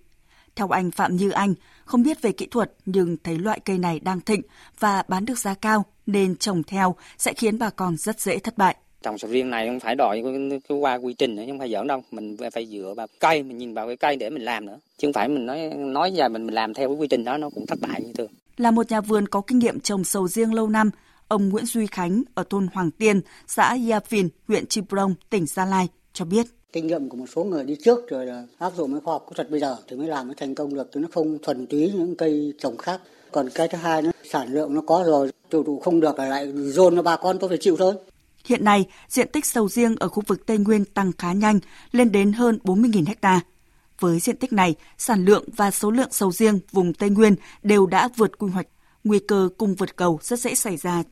Theo 0.55 0.69
anh 0.69 0.91
Phạm 0.91 1.15
Như 1.15 1.29
Anh, 1.29 1.53
không 1.85 2.03
biết 2.03 2.21
về 2.21 2.31
kỹ 2.31 2.47
thuật 2.51 2.71
nhưng 2.85 3.17
thấy 3.23 3.37
loại 3.37 3.59
cây 3.59 3.77
này 3.77 3.99
đang 3.99 4.21
thịnh 4.21 4.41
và 4.79 5.03
bán 5.07 5.25
được 5.25 5.37
giá 5.37 5.53
cao 5.53 5.85
nên 6.05 6.35
trồng 6.35 6.63
theo 6.63 6.95
sẽ 7.17 7.33
khiến 7.33 7.59
bà 7.59 7.69
con 7.69 7.97
rất 7.97 8.21
dễ 8.21 8.39
thất 8.39 8.57
bại 8.57 8.75
trồng 9.01 9.17
sầu 9.17 9.31
riêng 9.31 9.49
này 9.49 9.67
không 9.67 9.79
phải 9.79 9.95
đòi 9.95 10.23
cái 10.69 10.77
qua 10.79 10.95
quy 10.95 11.13
trình 11.13 11.35
nữa 11.35 11.43
không 11.47 11.59
phải 11.59 11.71
giỡn 11.71 11.87
đâu. 11.87 12.03
Mình 12.11 12.37
phải 12.53 12.65
dựa 12.65 12.93
vào 12.97 13.07
cây 13.19 13.43
mình 13.43 13.57
nhìn 13.57 13.73
vào 13.73 13.87
cái 13.87 13.97
cây 13.97 14.15
để 14.15 14.29
mình 14.29 14.43
làm 14.43 14.65
nữa. 14.65 14.77
Chứ 14.97 15.07
không 15.07 15.13
phải 15.13 15.29
mình 15.29 15.45
nói 15.45 15.71
nói 15.75 16.11
ra 16.17 16.27
mình 16.27 16.45
mình 16.45 16.55
làm 16.55 16.73
theo 16.73 16.87
cái 16.89 16.97
quy 16.97 17.07
trình 17.07 17.23
đó 17.23 17.37
nó 17.37 17.49
cũng 17.49 17.65
thất 17.65 17.79
bại 17.81 18.01
như 18.01 18.13
thường. 18.13 18.31
Là 18.57 18.71
một 18.71 18.91
nhà 18.91 19.01
vườn 19.01 19.27
có 19.27 19.41
kinh 19.41 19.59
nghiệm 19.59 19.79
trồng 19.79 20.03
sầu 20.03 20.27
riêng 20.27 20.53
lâu 20.53 20.67
năm 20.67 20.91
ông 21.27 21.49
Nguyễn 21.49 21.65
Duy 21.65 21.87
Khánh 21.87 22.23
ở 22.33 22.43
thôn 22.49 22.67
Hoàng 22.73 22.91
Tiên 22.91 23.21
xã 23.47 23.73
Gia 23.73 23.99
Phìn 23.99 24.29
huyện 24.47 24.65
Chư 24.65 24.81
Prong 24.81 25.13
tỉnh 25.29 25.45
Gia 25.45 25.65
Lai 25.65 25.87
cho 26.13 26.25
biết. 26.25 26.45
Kinh 26.73 26.87
nghiệm 26.87 27.09
của 27.09 27.17
một 27.17 27.25
số 27.35 27.43
người 27.43 27.63
đi 27.63 27.75
trước 27.83 28.09
rồi 28.09 28.25
là 28.25 28.43
áp 28.57 28.73
dụng 28.77 28.91
cái 28.91 29.01
khoa 29.01 29.13
học 29.13 29.25
kỹ 29.29 29.33
thuật 29.35 29.49
bây 29.51 29.59
giờ 29.59 29.75
thì 29.87 29.95
mới 29.95 30.07
làm 30.07 30.27
mới 30.27 30.35
thành 30.35 30.55
công 30.55 30.73
được 30.73 30.89
chứ 30.93 30.99
nó 30.99 31.07
không 31.11 31.37
thuần 31.41 31.67
túy 31.67 31.91
những 31.95 32.15
cây 32.15 32.53
trồng 32.59 32.77
khác. 32.77 33.01
Còn 33.31 33.49
cái 33.55 33.67
thứ 33.67 33.77
hai 33.77 34.01
nó 34.01 34.11
sản 34.23 34.53
lượng 34.53 34.73
nó 34.73 34.81
có 34.81 35.03
rồi 35.07 35.31
tiêu 35.49 35.63
thụ 35.63 35.79
không 35.79 35.99
được 35.99 36.19
là 36.19 36.25
lại 36.25 36.51
dồn 36.55 36.95
cho 36.95 37.01
bà 37.01 37.15
con 37.15 37.39
tôi 37.39 37.49
phải 37.49 37.57
chịu 37.61 37.75
thôi 37.77 37.93
Hiện 38.45 38.63
nay, 38.63 38.85
diện 39.07 39.27
tích 39.33 39.45
sầu 39.45 39.69
riêng 39.69 39.95
ở 39.95 40.09
khu 40.09 40.23
vực 40.27 40.45
Tây 40.45 40.57
Nguyên 40.57 40.85
tăng 40.85 41.11
khá 41.17 41.33
nhanh, 41.33 41.59
lên 41.91 42.11
đến 42.11 42.33
hơn 42.33 42.59
40.000 42.63 43.05
ha. 43.21 43.39
Với 43.99 44.19
diện 44.19 44.37
tích 44.37 44.53
này, 44.53 44.75
sản 44.97 45.25
lượng 45.25 45.43
và 45.57 45.71
số 45.71 45.91
lượng 45.91 46.11
sầu 46.11 46.31
riêng 46.31 46.59
vùng 46.71 46.93
Tây 46.93 47.09
Nguyên 47.09 47.35
đều 47.63 47.85
đã 47.85 48.09
vượt 48.15 48.37
quy 48.37 48.49
hoạch. 48.51 48.67
Nguy 49.03 49.19
cơ 49.19 49.49
cung 49.57 49.75
vượt 49.75 49.95
cầu 49.95 50.19
rất 50.21 50.39
dễ 50.39 50.55
xảy 50.55 50.77
ra. 50.77 51.03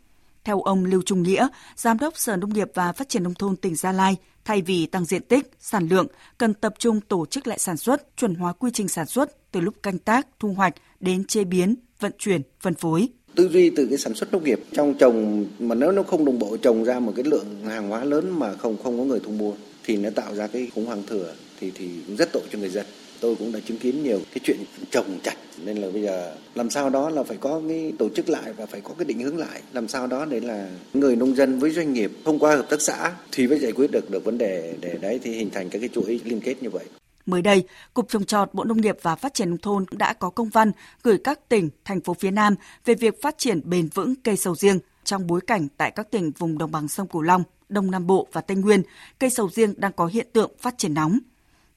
Theo 0.44 0.62
ông 0.62 0.86
Lưu 0.86 1.02
Trung 1.06 1.24
Nghĩa, 1.24 1.48
Giám 1.76 1.98
đốc 2.00 2.18
Sở 2.18 2.36
Nông 2.36 2.54
nghiệp 2.54 2.72
và 2.74 2.94
Phát 2.94 3.10
triển 3.10 3.24
Nông 3.24 3.34
thôn 3.34 3.56
tỉnh 3.56 3.76
Gia 3.76 3.92
Lai, 3.92 4.16
thay 4.46 4.62
vì 4.62 4.86
tăng 4.86 5.06
diện 5.06 5.24
tích, 5.24 5.52
sản 5.60 5.88
lượng, 5.88 6.08
cần 6.38 6.54
tập 6.54 6.74
trung 6.80 7.02
tổ 7.02 7.26
chức 7.26 7.48
lại 7.48 7.60
sản 7.60 7.78
xuất, 7.78 8.18
chuẩn 8.18 8.36
hóa 8.36 8.54
quy 8.54 8.72
trình 8.74 8.88
sản 8.88 9.06
xuất 9.06 9.52
từ 9.52 9.60
lúc 9.60 9.84
canh 9.84 10.00
tác, 10.00 10.28
thu 10.40 10.54
hoạch 10.54 10.74
đến 11.00 11.26
chế 11.26 11.44
biến, 11.44 11.76
vận 12.00 12.12
chuyển, 12.18 12.42
phân 12.60 12.74
phối 12.74 13.10
tư 13.38 13.50
duy 13.50 13.69
từ 13.69 13.86
cái 13.86 13.98
sản 13.98 14.13
xuất 14.13 14.31
nông 14.31 14.44
nghiệp. 14.44 14.60
Trong 14.72 14.94
trồng 14.94 15.45
mà 15.60 15.75
nếu 15.75 15.92
nó 15.92 16.04
không 16.04 16.25
đồng 16.25 16.39
bộ, 16.39 16.57
trồng 16.57 16.84
ra 16.84 17.00
một 17.00 17.13
cái 17.16 17.25
lượng 17.25 17.45
hàng 17.66 17.89
hóa 17.89 18.04
lớn 18.04 18.39
mà 18.39 18.54
không 18.54 18.78
không 18.84 18.98
có 18.98 19.04
người 19.04 19.19
thu 19.24 19.31
mua 19.31 19.54
thì 19.86 19.98
nó 19.98 20.10
tạo 20.10 20.35
ra 20.35 20.47
cái 20.47 20.68
khủng 20.76 20.85
hoảng 20.85 21.04
thừa 21.07 21.33
thì 21.59 21.71
thì 21.76 21.88
rất 22.18 22.30
tội 22.33 22.44
cho 22.52 22.59
người 22.59 22.69
dân. 22.69 22.85
Tôi 23.19 23.35
cũng 23.35 23.52
đã 23.52 23.59
chứng 23.66 23.78
kiến 23.78 24.04
nhiều 24.04 24.19
cái 24.33 24.40
chuyện 24.44 24.57
trồng 24.92 25.19
chặt 25.23 25.35
nên 25.66 25.78
là 25.78 25.90
bây 25.94 26.02
giờ 26.02 26.35
làm 26.56 26.69
sao 26.69 26.90
đó 26.90 27.09
là 27.09 27.23
phải 27.23 27.38
có 27.38 27.62
cái 27.68 27.94
tổ 28.00 28.09
chức 28.09 28.30
lại 28.30 28.54
và 28.57 28.66
phải 28.66 28.81
có 28.81 28.94
cái 28.97 29.06
định 29.06 29.19
hướng 29.19 29.38
lại. 29.38 29.62
Làm 29.73 29.88
sao 29.88 30.07
đó 30.07 30.26
để 30.26 30.40
là 30.40 30.69
người 30.94 31.16
nông 31.16 31.35
dân 31.35 31.59
với 31.59 31.71
doanh 31.71 31.94
nghiệp 31.94 32.12
thông 32.26 32.40
qua 32.40 32.56
hợp 32.56 32.69
tác 32.69 32.81
xã 32.81 33.12
thì 33.31 33.47
mới 33.47 33.59
giải 33.59 33.71
quyết 33.71 33.92
được 33.92 34.12
được 34.12 34.23
vấn 34.26 34.38
đề 34.38 34.73
để 34.81 34.97
đấy 35.02 35.19
thì 35.23 35.31
hình 35.31 35.50
thành 35.50 35.69
các 35.69 35.80
cái 35.80 35.90
chuỗi 35.94 36.19
liên 36.23 36.42
kết 36.42 36.56
như 36.62 36.69
vậy. 36.69 36.85
Mới 37.28 37.42
đây, 37.42 37.64
Cục 37.94 38.10
Trồng 38.10 38.26
trọt 38.26 38.54
Bộ 38.54 38.64
Nông 38.64 38.81
nghiệp 38.81 38.98
và 39.02 39.16
Phát 39.16 39.34
triển 39.34 39.50
Nông 39.50 39.57
thôn 39.57 39.86
đã 39.92 40.14
có 40.14 40.30
công 40.30 40.50
văn 40.50 40.72
gửi 41.04 41.18
các 41.24 41.50
tỉnh, 41.50 41.69
thành 41.86 42.02
phố 42.02 42.14
phía 42.14 42.31
Nam 42.31 42.56
về 42.86 42.96
việc 42.96 43.22
phát 43.22 43.38
triển 43.38 43.69
bền 43.69 43.90
vững 43.94 44.16
cây 44.16 44.38
sầu 44.38 44.56
riêng 44.56 44.80
trong 45.04 45.28
bối 45.28 45.42
cảnh 45.48 45.68
tại 45.78 45.92
các 45.92 46.12
tỉnh 46.12 46.31
vùng 46.31 46.57
đồng 46.57 46.72
bằng 46.72 46.88
sông 46.88 47.07
Cửu 47.07 47.22
Long, 47.22 47.44
Đông 47.69 47.92
Nam 47.92 48.07
Bộ 48.07 48.28
và 48.31 48.42
Tây 48.42 48.57
Nguyên, 48.57 48.84
cây 49.19 49.30
sầu 49.30 49.50
riêng 49.50 49.74
đang 49.78 49.92
có 49.94 50.06
hiện 50.06 50.28
tượng 50.34 50.52
phát 50.60 50.78
triển 50.78 50.94
nóng. 50.94 51.19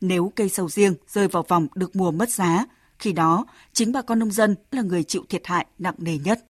Nếu 0.00 0.32
cây 0.36 0.48
sầu 0.48 0.68
riêng 0.68 0.94
rơi 1.08 1.28
vào 1.28 1.44
vòng 1.48 1.66
được 1.74 1.96
mùa 1.96 2.10
mất 2.10 2.30
giá, 2.30 2.66
khi 2.98 3.12
đó 3.12 3.46
chính 3.72 3.92
bà 3.92 4.02
con 4.02 4.18
nông 4.18 4.30
dân 4.30 4.56
là 4.70 4.82
người 4.82 5.04
chịu 5.04 5.24
thiệt 5.28 5.46
hại 5.46 5.66
nặng 5.78 5.94
nề 5.98 6.18
nhất. 6.24 6.44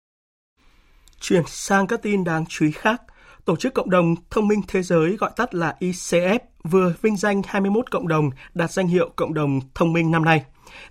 Chuyển 1.20 1.42
sang 1.46 1.86
các 1.86 2.02
tin 2.02 2.24
đáng 2.24 2.44
chú 2.48 2.64
ý 2.64 2.72
khác, 2.72 3.02
Tổ 3.48 3.56
chức 3.56 3.74
Cộng 3.74 3.90
đồng 3.90 4.14
Thông 4.30 4.48
minh 4.48 4.60
Thế 4.68 4.82
giới 4.82 5.16
gọi 5.16 5.30
tắt 5.36 5.54
là 5.54 5.76
ICF 5.80 6.38
vừa 6.64 6.94
vinh 7.02 7.16
danh 7.16 7.42
21 7.46 7.90
cộng 7.90 8.08
đồng 8.08 8.30
đạt 8.54 8.72
danh 8.72 8.86
hiệu 8.86 9.10
Cộng 9.16 9.34
đồng 9.34 9.60
Thông 9.74 9.92
minh 9.92 10.10
năm 10.10 10.24
nay. 10.24 10.44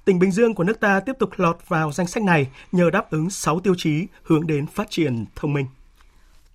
Tỉnh 0.06 0.20
Bình 0.20 0.32
Dương 0.32 0.56
của 0.56 0.64
nước 0.64 0.80
ta 0.80 1.00
tiếp 1.00 1.14
tục 1.20 1.30
lọt 1.38 1.58
vào 1.68 1.92
danh 1.92 2.08
sách 2.08 2.24
này 2.24 2.48
nhờ 2.72 2.90
đáp 2.90 3.12
ứng 3.12 3.30
6 3.30 3.60
tiêu 3.60 3.76
chí 3.78 4.08
hướng 4.24 4.48
đến 4.48 4.68
phát 4.68 4.90
triển 4.90 5.26
thông 5.36 5.54
minh. 5.54 5.66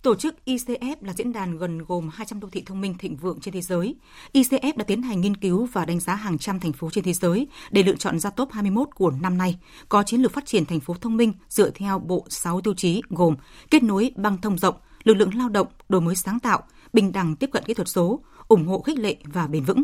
Tổ 0.01 0.15
chức 0.15 0.35
ICF 0.45 0.95
là 1.01 1.13
diễn 1.13 1.33
đàn 1.33 1.57
gần 1.57 1.85
gồm 1.85 2.09
200 2.13 2.39
đô 2.39 2.49
thị 2.51 2.63
thông 2.65 2.81
minh 2.81 2.97
thịnh 2.97 3.17
vượng 3.17 3.39
trên 3.41 3.53
thế 3.53 3.61
giới. 3.61 3.95
ICF 4.33 4.73
đã 4.75 4.83
tiến 4.83 5.01
hành 5.01 5.21
nghiên 5.21 5.37
cứu 5.37 5.67
và 5.73 5.85
đánh 5.85 5.99
giá 5.99 6.15
hàng 6.15 6.37
trăm 6.37 6.59
thành 6.59 6.73
phố 6.73 6.89
trên 6.89 7.03
thế 7.03 7.13
giới 7.13 7.47
để 7.71 7.83
lựa 7.83 7.95
chọn 7.95 8.19
ra 8.19 8.29
top 8.29 8.51
21 8.51 8.87
của 8.95 9.11
năm 9.21 9.37
nay, 9.37 9.59
có 9.89 10.03
chiến 10.03 10.21
lược 10.21 10.33
phát 10.33 10.45
triển 10.45 10.65
thành 10.65 10.79
phố 10.79 10.95
thông 11.01 11.17
minh 11.17 11.33
dựa 11.49 11.69
theo 11.69 11.99
bộ 11.99 12.25
6 12.29 12.61
tiêu 12.61 12.73
chí 12.77 13.01
gồm 13.09 13.35
kết 13.71 13.83
nối 13.83 14.11
băng 14.15 14.37
thông 14.41 14.57
rộng, 14.57 14.75
lực 15.03 15.13
lượng 15.13 15.37
lao 15.37 15.49
động, 15.49 15.67
đổi 15.89 16.01
mới 16.01 16.15
sáng 16.15 16.39
tạo, 16.39 16.63
bình 16.93 17.11
đẳng 17.11 17.35
tiếp 17.35 17.49
cận 17.53 17.63
kỹ 17.63 17.73
thuật 17.73 17.87
số, 17.87 18.19
ủng 18.47 18.67
hộ 18.67 18.81
khích 18.81 18.99
lệ 18.99 19.15
và 19.23 19.47
bền 19.47 19.63
vững. 19.63 19.83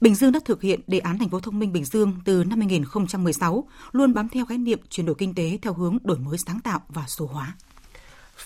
Bình 0.00 0.14
Dương 0.14 0.32
đã 0.32 0.40
thực 0.44 0.62
hiện 0.62 0.80
đề 0.86 0.98
án 0.98 1.18
thành 1.18 1.28
phố 1.28 1.40
thông 1.40 1.58
minh 1.58 1.72
Bình 1.72 1.84
Dương 1.84 2.12
từ 2.24 2.44
năm 2.44 2.58
2016, 2.58 3.64
luôn 3.92 4.14
bám 4.14 4.28
theo 4.28 4.46
khái 4.46 4.58
niệm 4.58 4.78
chuyển 4.90 5.06
đổi 5.06 5.14
kinh 5.18 5.34
tế 5.34 5.58
theo 5.62 5.72
hướng 5.72 5.98
đổi 6.02 6.18
mới 6.18 6.38
sáng 6.38 6.60
tạo 6.60 6.80
và 6.88 7.04
số 7.06 7.26
hóa. 7.26 7.56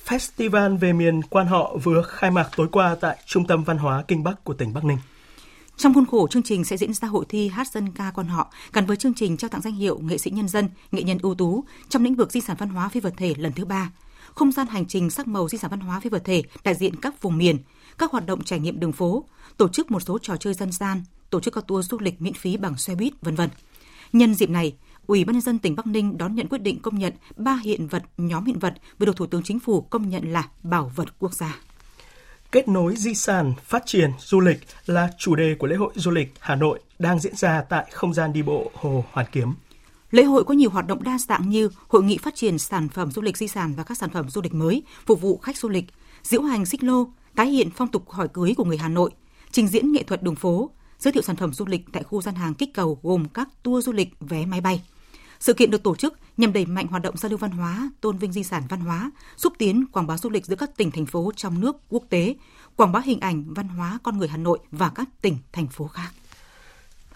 Festival 0.06 0.78
về 0.78 0.92
miền 0.92 1.22
quan 1.22 1.46
họ 1.46 1.76
vừa 1.82 2.02
khai 2.02 2.30
mạc 2.30 2.48
tối 2.56 2.68
qua 2.72 2.96
tại 3.00 3.18
Trung 3.26 3.46
tâm 3.46 3.64
Văn 3.64 3.78
hóa 3.78 4.04
Kinh 4.08 4.24
Bắc 4.24 4.44
của 4.44 4.54
tỉnh 4.54 4.72
Bắc 4.72 4.84
Ninh. 4.84 4.98
Trong 5.76 5.94
khuôn 5.94 6.06
khổ 6.06 6.28
chương 6.28 6.42
trình 6.42 6.64
sẽ 6.64 6.76
diễn 6.76 6.94
ra 6.94 7.08
hội 7.08 7.24
thi 7.28 7.48
hát 7.48 7.68
dân 7.68 7.90
ca 7.92 8.10
quan 8.14 8.26
họ 8.26 8.52
gắn 8.72 8.86
với 8.86 8.96
chương 8.96 9.14
trình 9.14 9.36
trao 9.36 9.48
tặng 9.48 9.60
danh 9.60 9.74
hiệu 9.74 9.98
nghệ 9.98 10.18
sĩ 10.18 10.30
nhân 10.30 10.48
dân, 10.48 10.68
nghệ 10.92 11.02
nhân 11.02 11.18
ưu 11.22 11.34
tú 11.34 11.64
trong 11.88 12.04
lĩnh 12.04 12.14
vực 12.14 12.32
di 12.32 12.40
sản 12.40 12.56
văn 12.58 12.68
hóa 12.68 12.88
phi 12.88 13.00
vật 13.00 13.14
thể 13.16 13.34
lần 13.38 13.52
thứ 13.52 13.64
ba. 13.64 13.90
Không 14.36 14.52
gian 14.52 14.66
hành 14.66 14.86
trình 14.86 15.10
sắc 15.10 15.28
màu 15.28 15.48
di 15.48 15.58
sản 15.58 15.70
văn 15.70 15.80
hóa 15.80 16.00
phi 16.00 16.10
vật 16.10 16.22
thể 16.24 16.42
đại 16.64 16.74
diện 16.74 16.96
các 16.96 17.22
vùng 17.22 17.38
miền, 17.38 17.58
các 17.98 18.10
hoạt 18.10 18.26
động 18.26 18.44
trải 18.44 18.58
nghiệm 18.58 18.80
đường 18.80 18.92
phố, 18.92 19.24
tổ 19.56 19.68
chức 19.68 19.90
một 19.90 20.00
số 20.00 20.18
trò 20.22 20.36
chơi 20.36 20.54
dân 20.54 20.72
gian, 20.72 21.02
tổ 21.30 21.40
chức 21.40 21.54
các 21.54 21.64
tour 21.66 21.90
du 21.90 21.98
lịch 22.00 22.22
miễn 22.22 22.34
phí 22.34 22.56
bằng 22.56 22.76
xe 22.76 22.94
buýt, 22.94 23.12
vân 23.22 23.34
vân. 23.34 23.50
Nhân 24.12 24.34
dịp 24.34 24.50
này, 24.50 24.76
Ủy 25.06 25.24
ban 25.24 25.32
nhân 25.32 25.42
dân 25.42 25.58
tỉnh 25.58 25.76
Bắc 25.76 25.86
Ninh 25.86 26.18
đón 26.18 26.34
nhận 26.34 26.48
quyết 26.48 26.62
định 26.62 26.80
công 26.82 26.98
nhận 26.98 27.12
ba 27.36 27.60
hiện 27.64 27.86
vật 27.86 28.02
nhóm 28.16 28.44
hiện 28.44 28.58
vật 28.58 28.74
vừa 28.98 29.06
được 29.06 29.16
Thủ 29.16 29.26
tướng 29.26 29.42
Chính 29.42 29.60
phủ 29.60 29.80
công 29.80 30.08
nhận 30.08 30.32
là 30.32 30.48
bảo 30.62 30.92
vật 30.96 31.18
quốc 31.18 31.32
gia. 31.32 31.56
Kết 32.52 32.68
nối 32.68 32.96
di 32.96 33.14
sản, 33.14 33.52
phát 33.64 33.82
triển 33.86 34.10
du 34.18 34.40
lịch 34.40 34.58
là 34.86 35.08
chủ 35.18 35.34
đề 35.34 35.54
của 35.58 35.66
lễ 35.66 35.76
hội 35.76 35.92
du 35.94 36.10
lịch 36.10 36.34
Hà 36.40 36.54
Nội 36.54 36.80
đang 36.98 37.20
diễn 37.20 37.36
ra 37.36 37.62
tại 37.68 37.86
không 37.92 38.14
gian 38.14 38.32
đi 38.32 38.42
bộ 38.42 38.70
Hồ 38.74 39.04
Hoàn 39.12 39.26
Kiếm. 39.32 39.54
Lễ 40.10 40.22
hội 40.22 40.44
có 40.44 40.54
nhiều 40.54 40.70
hoạt 40.70 40.86
động 40.86 41.02
đa 41.02 41.18
dạng 41.18 41.48
như 41.48 41.70
hội 41.88 42.02
nghị 42.02 42.18
phát 42.18 42.34
triển 42.34 42.58
sản 42.58 42.88
phẩm 42.88 43.10
du 43.10 43.22
lịch 43.22 43.36
di 43.36 43.48
sản 43.48 43.74
và 43.76 43.82
các 43.82 43.98
sản 43.98 44.10
phẩm 44.10 44.30
du 44.30 44.40
lịch 44.42 44.54
mới 44.54 44.82
phục 45.06 45.20
vụ 45.20 45.38
khách 45.38 45.56
du 45.56 45.68
lịch, 45.68 45.84
diễu 46.22 46.42
hành 46.42 46.66
xích 46.66 46.84
lô, 46.84 47.08
tái 47.34 47.46
hiện 47.46 47.70
phong 47.70 47.88
tục 47.88 48.10
hỏi 48.10 48.28
cưới 48.28 48.54
của 48.56 48.64
người 48.64 48.76
Hà 48.76 48.88
Nội, 48.88 49.10
trình 49.50 49.68
diễn 49.68 49.92
nghệ 49.92 50.02
thuật 50.02 50.22
đường 50.22 50.34
phố, 50.34 50.70
giới 50.98 51.12
thiệu 51.12 51.22
sản 51.22 51.36
phẩm 51.36 51.52
du 51.52 51.66
lịch 51.66 51.84
tại 51.92 52.02
khu 52.02 52.22
gian 52.22 52.34
hàng 52.34 52.54
kích 52.54 52.74
cầu 52.74 52.98
gồm 53.02 53.28
các 53.28 53.48
tour 53.62 53.86
du 53.86 53.92
lịch, 53.92 54.08
vé 54.20 54.46
máy 54.46 54.60
bay. 54.60 54.82
Sự 55.40 55.52
kiện 55.54 55.70
được 55.70 55.82
tổ 55.82 55.94
chức 55.94 56.18
nhằm 56.36 56.52
đẩy 56.52 56.66
mạnh 56.66 56.86
hoạt 56.86 57.02
động 57.02 57.16
giao 57.16 57.30
lưu 57.30 57.38
văn 57.38 57.50
hóa, 57.50 57.90
tôn 58.00 58.18
vinh 58.18 58.32
di 58.32 58.42
sản 58.42 58.62
văn 58.68 58.80
hóa, 58.80 59.10
xúc 59.36 59.52
tiến 59.58 59.86
quảng 59.92 60.06
bá 60.06 60.18
du 60.18 60.30
lịch 60.30 60.46
giữa 60.46 60.56
các 60.56 60.76
tỉnh 60.76 60.90
thành 60.90 61.06
phố 61.06 61.32
trong 61.36 61.60
nước, 61.60 61.76
quốc 61.88 62.04
tế, 62.08 62.34
quảng 62.76 62.92
bá 62.92 63.00
hình 63.00 63.20
ảnh 63.20 63.44
văn 63.54 63.68
hóa 63.68 63.98
con 64.02 64.18
người 64.18 64.28
Hà 64.28 64.36
Nội 64.36 64.58
và 64.70 64.88
các 64.88 65.08
tỉnh 65.22 65.38
thành 65.52 65.66
phố 65.66 65.86
khác. 65.86 66.10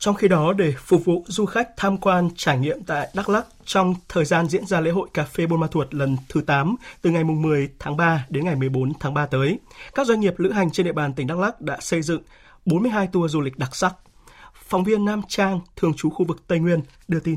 Trong 0.00 0.14
khi 0.14 0.28
đó, 0.28 0.52
để 0.52 0.75
phục 0.78 1.04
vụ 1.04 1.25
du 1.26 1.47
khách 1.47 1.69
tham 1.76 1.97
quan 1.97 2.28
trải 2.37 2.59
nghiệm 2.59 2.85
tại 2.85 3.09
Đắk 3.14 3.28
Lắk 3.28 3.47
trong 3.64 3.95
thời 4.09 4.25
gian 4.25 4.49
diễn 4.49 4.66
ra 4.66 4.80
lễ 4.80 4.90
hội 4.90 5.09
cà 5.14 5.25
phê 5.25 5.47
Buôn 5.47 5.61
Ma 5.61 5.66
Thuột 5.71 5.95
lần 5.95 6.16
thứ 6.28 6.40
8 6.40 6.76
từ 7.02 7.11
ngày 7.11 7.25
10 7.25 7.69
tháng 7.78 7.97
3 7.97 8.26
đến 8.28 8.45
ngày 8.45 8.57
14 8.57 8.92
tháng 9.00 9.14
3 9.14 9.26
tới, 9.26 9.59
các 9.95 10.07
doanh 10.07 10.21
nghiệp 10.21 10.35
lữ 10.38 10.52
hành 10.52 10.71
trên 10.71 10.87
địa 10.87 10.92
bàn 10.92 11.12
tỉnh 11.14 11.26
Đắk 11.26 11.38
Lắk 11.38 11.61
đã 11.61 11.76
xây 11.80 12.02
dựng 12.02 12.23
42 12.66 13.07
tour 13.07 13.33
du 13.33 13.40
lịch 13.40 13.59
đặc 13.59 13.76
sắc. 13.76 13.95
Phóng 14.54 14.85
viên 14.85 15.04
Nam 15.04 15.23
Trang, 15.28 15.61
thường 15.76 15.95
trú 15.97 16.11
khu 16.11 16.25
vực 16.25 16.47
Tây 16.47 16.59
Nguyên, 16.59 16.80
đưa 17.09 17.21
tin. 17.21 17.37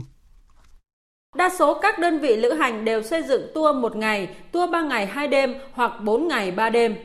Đa 1.35 1.49
số 1.59 1.79
các 1.81 1.99
đơn 1.99 2.19
vị 2.19 2.35
lữ 2.35 2.53
hành 2.53 2.85
đều 2.85 3.03
xây 3.03 3.23
dựng 3.23 3.41
tour 3.55 3.75
một 3.75 3.95
ngày, 3.95 4.35
tour 4.51 4.71
3 4.71 4.81
ngày 4.81 5.07
2 5.07 5.27
đêm 5.27 5.55
hoặc 5.73 5.91
4 6.03 6.27
ngày 6.27 6.51
3 6.51 6.69
đêm. 6.69 6.95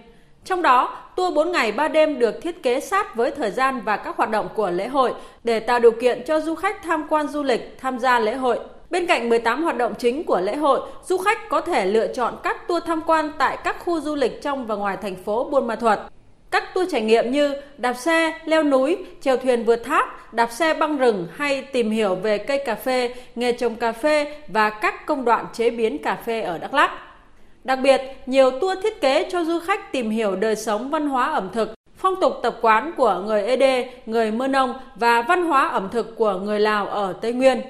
Trong 0.48 0.62
đó, 0.62 0.98
tour 1.16 1.34
4 1.34 1.52
ngày 1.52 1.72
3 1.72 1.88
đêm 1.88 2.18
được 2.18 2.42
thiết 2.42 2.62
kế 2.62 2.80
sát 2.80 3.16
với 3.16 3.30
thời 3.30 3.50
gian 3.50 3.80
và 3.84 3.96
các 3.96 4.16
hoạt 4.16 4.30
động 4.30 4.48
của 4.54 4.70
lễ 4.70 4.88
hội 4.88 5.12
để 5.44 5.60
tạo 5.60 5.78
điều 5.78 5.90
kiện 5.90 6.24
cho 6.24 6.40
du 6.40 6.54
khách 6.54 6.82
tham 6.82 7.06
quan 7.08 7.28
du 7.28 7.42
lịch, 7.42 7.78
tham 7.80 7.98
gia 7.98 8.18
lễ 8.18 8.34
hội. 8.34 8.58
Bên 8.90 9.06
cạnh 9.06 9.28
18 9.28 9.62
hoạt 9.62 9.76
động 9.76 9.94
chính 9.98 10.24
của 10.24 10.40
lễ 10.40 10.56
hội, 10.56 10.80
du 11.04 11.18
khách 11.18 11.48
có 11.48 11.60
thể 11.60 11.86
lựa 11.86 12.06
chọn 12.06 12.34
các 12.42 12.68
tour 12.68 12.84
tham 12.84 13.00
quan 13.06 13.32
tại 13.38 13.58
các 13.64 13.76
khu 13.84 14.00
du 14.00 14.14
lịch 14.14 14.42
trong 14.42 14.66
và 14.66 14.74
ngoài 14.74 14.96
thành 15.02 15.16
phố 15.16 15.44
Buôn 15.44 15.66
Ma 15.66 15.76
Thuột. 15.76 15.98
Các 16.50 16.74
tour 16.74 16.92
trải 16.92 17.00
nghiệm 17.00 17.30
như 17.30 17.54
đạp 17.78 17.94
xe, 17.94 18.38
leo 18.44 18.62
núi, 18.62 18.96
chèo 19.20 19.36
thuyền 19.36 19.64
vượt 19.64 19.84
thác, 19.84 20.34
đạp 20.34 20.52
xe 20.52 20.74
băng 20.74 20.96
rừng 20.96 21.28
hay 21.36 21.62
tìm 21.62 21.90
hiểu 21.90 22.14
về 22.14 22.38
cây 22.38 22.62
cà 22.66 22.74
phê, 22.74 23.14
nghề 23.34 23.52
trồng 23.52 23.76
cà 23.76 23.92
phê 23.92 24.36
và 24.48 24.70
các 24.70 25.06
công 25.06 25.24
đoạn 25.24 25.46
chế 25.52 25.70
biến 25.70 25.98
cà 25.98 26.16
phê 26.26 26.40
ở 26.40 26.58
Đắk 26.58 26.74
Lắk. 26.74 26.90
Đặc 27.64 27.78
biệt, 27.82 28.00
nhiều 28.26 28.50
tour 28.50 28.78
thiết 28.82 29.00
kế 29.00 29.28
cho 29.32 29.44
du 29.44 29.58
khách 29.66 29.92
tìm 29.92 30.10
hiểu 30.10 30.36
đời 30.36 30.56
sống 30.56 30.90
văn 30.90 31.08
hóa 31.08 31.32
ẩm 31.32 31.48
thực, 31.54 31.74
phong 31.96 32.14
tục 32.20 32.32
tập 32.42 32.58
quán 32.60 32.92
của 32.96 33.22
người 33.26 33.42
Ede, 33.42 33.88
người 34.06 34.30
Mơ 34.30 34.48
Nông 34.48 34.74
và 34.96 35.22
văn 35.22 35.42
hóa 35.42 35.68
ẩm 35.68 35.88
thực 35.92 36.16
của 36.16 36.32
người 36.34 36.60
Lào 36.60 36.86
ở 36.86 37.12
Tây 37.12 37.32
Nguyên. 37.32 37.60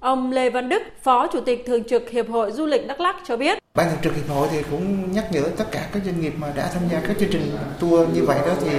Ông 0.00 0.32
Lê 0.32 0.50
Văn 0.50 0.68
Đức, 0.68 0.82
Phó 1.02 1.26
Chủ 1.26 1.40
tịch 1.40 1.64
Thường 1.66 1.84
trực 1.84 2.10
Hiệp 2.10 2.30
hội 2.30 2.52
Du 2.52 2.66
lịch 2.66 2.86
Đắk 2.86 3.00
Lắk 3.00 3.16
cho 3.24 3.36
biết. 3.36 3.58
Ban 3.74 3.86
thường 3.90 3.98
trực 4.02 4.14
Hiệp 4.14 4.28
hội 4.28 4.48
thì 4.50 4.58
cũng 4.70 5.12
nhắc 5.12 5.24
nhở 5.32 5.42
tất 5.56 5.64
cả 5.70 5.86
các 5.92 6.02
doanh 6.04 6.20
nghiệp 6.20 6.32
mà 6.38 6.48
đã 6.56 6.70
tham 6.74 6.82
gia 6.92 7.00
các 7.00 7.16
chương 7.20 7.28
trình 7.32 7.56
tour 7.80 8.08
như 8.14 8.24
vậy 8.26 8.38
đó 8.46 8.52
thì 8.60 8.70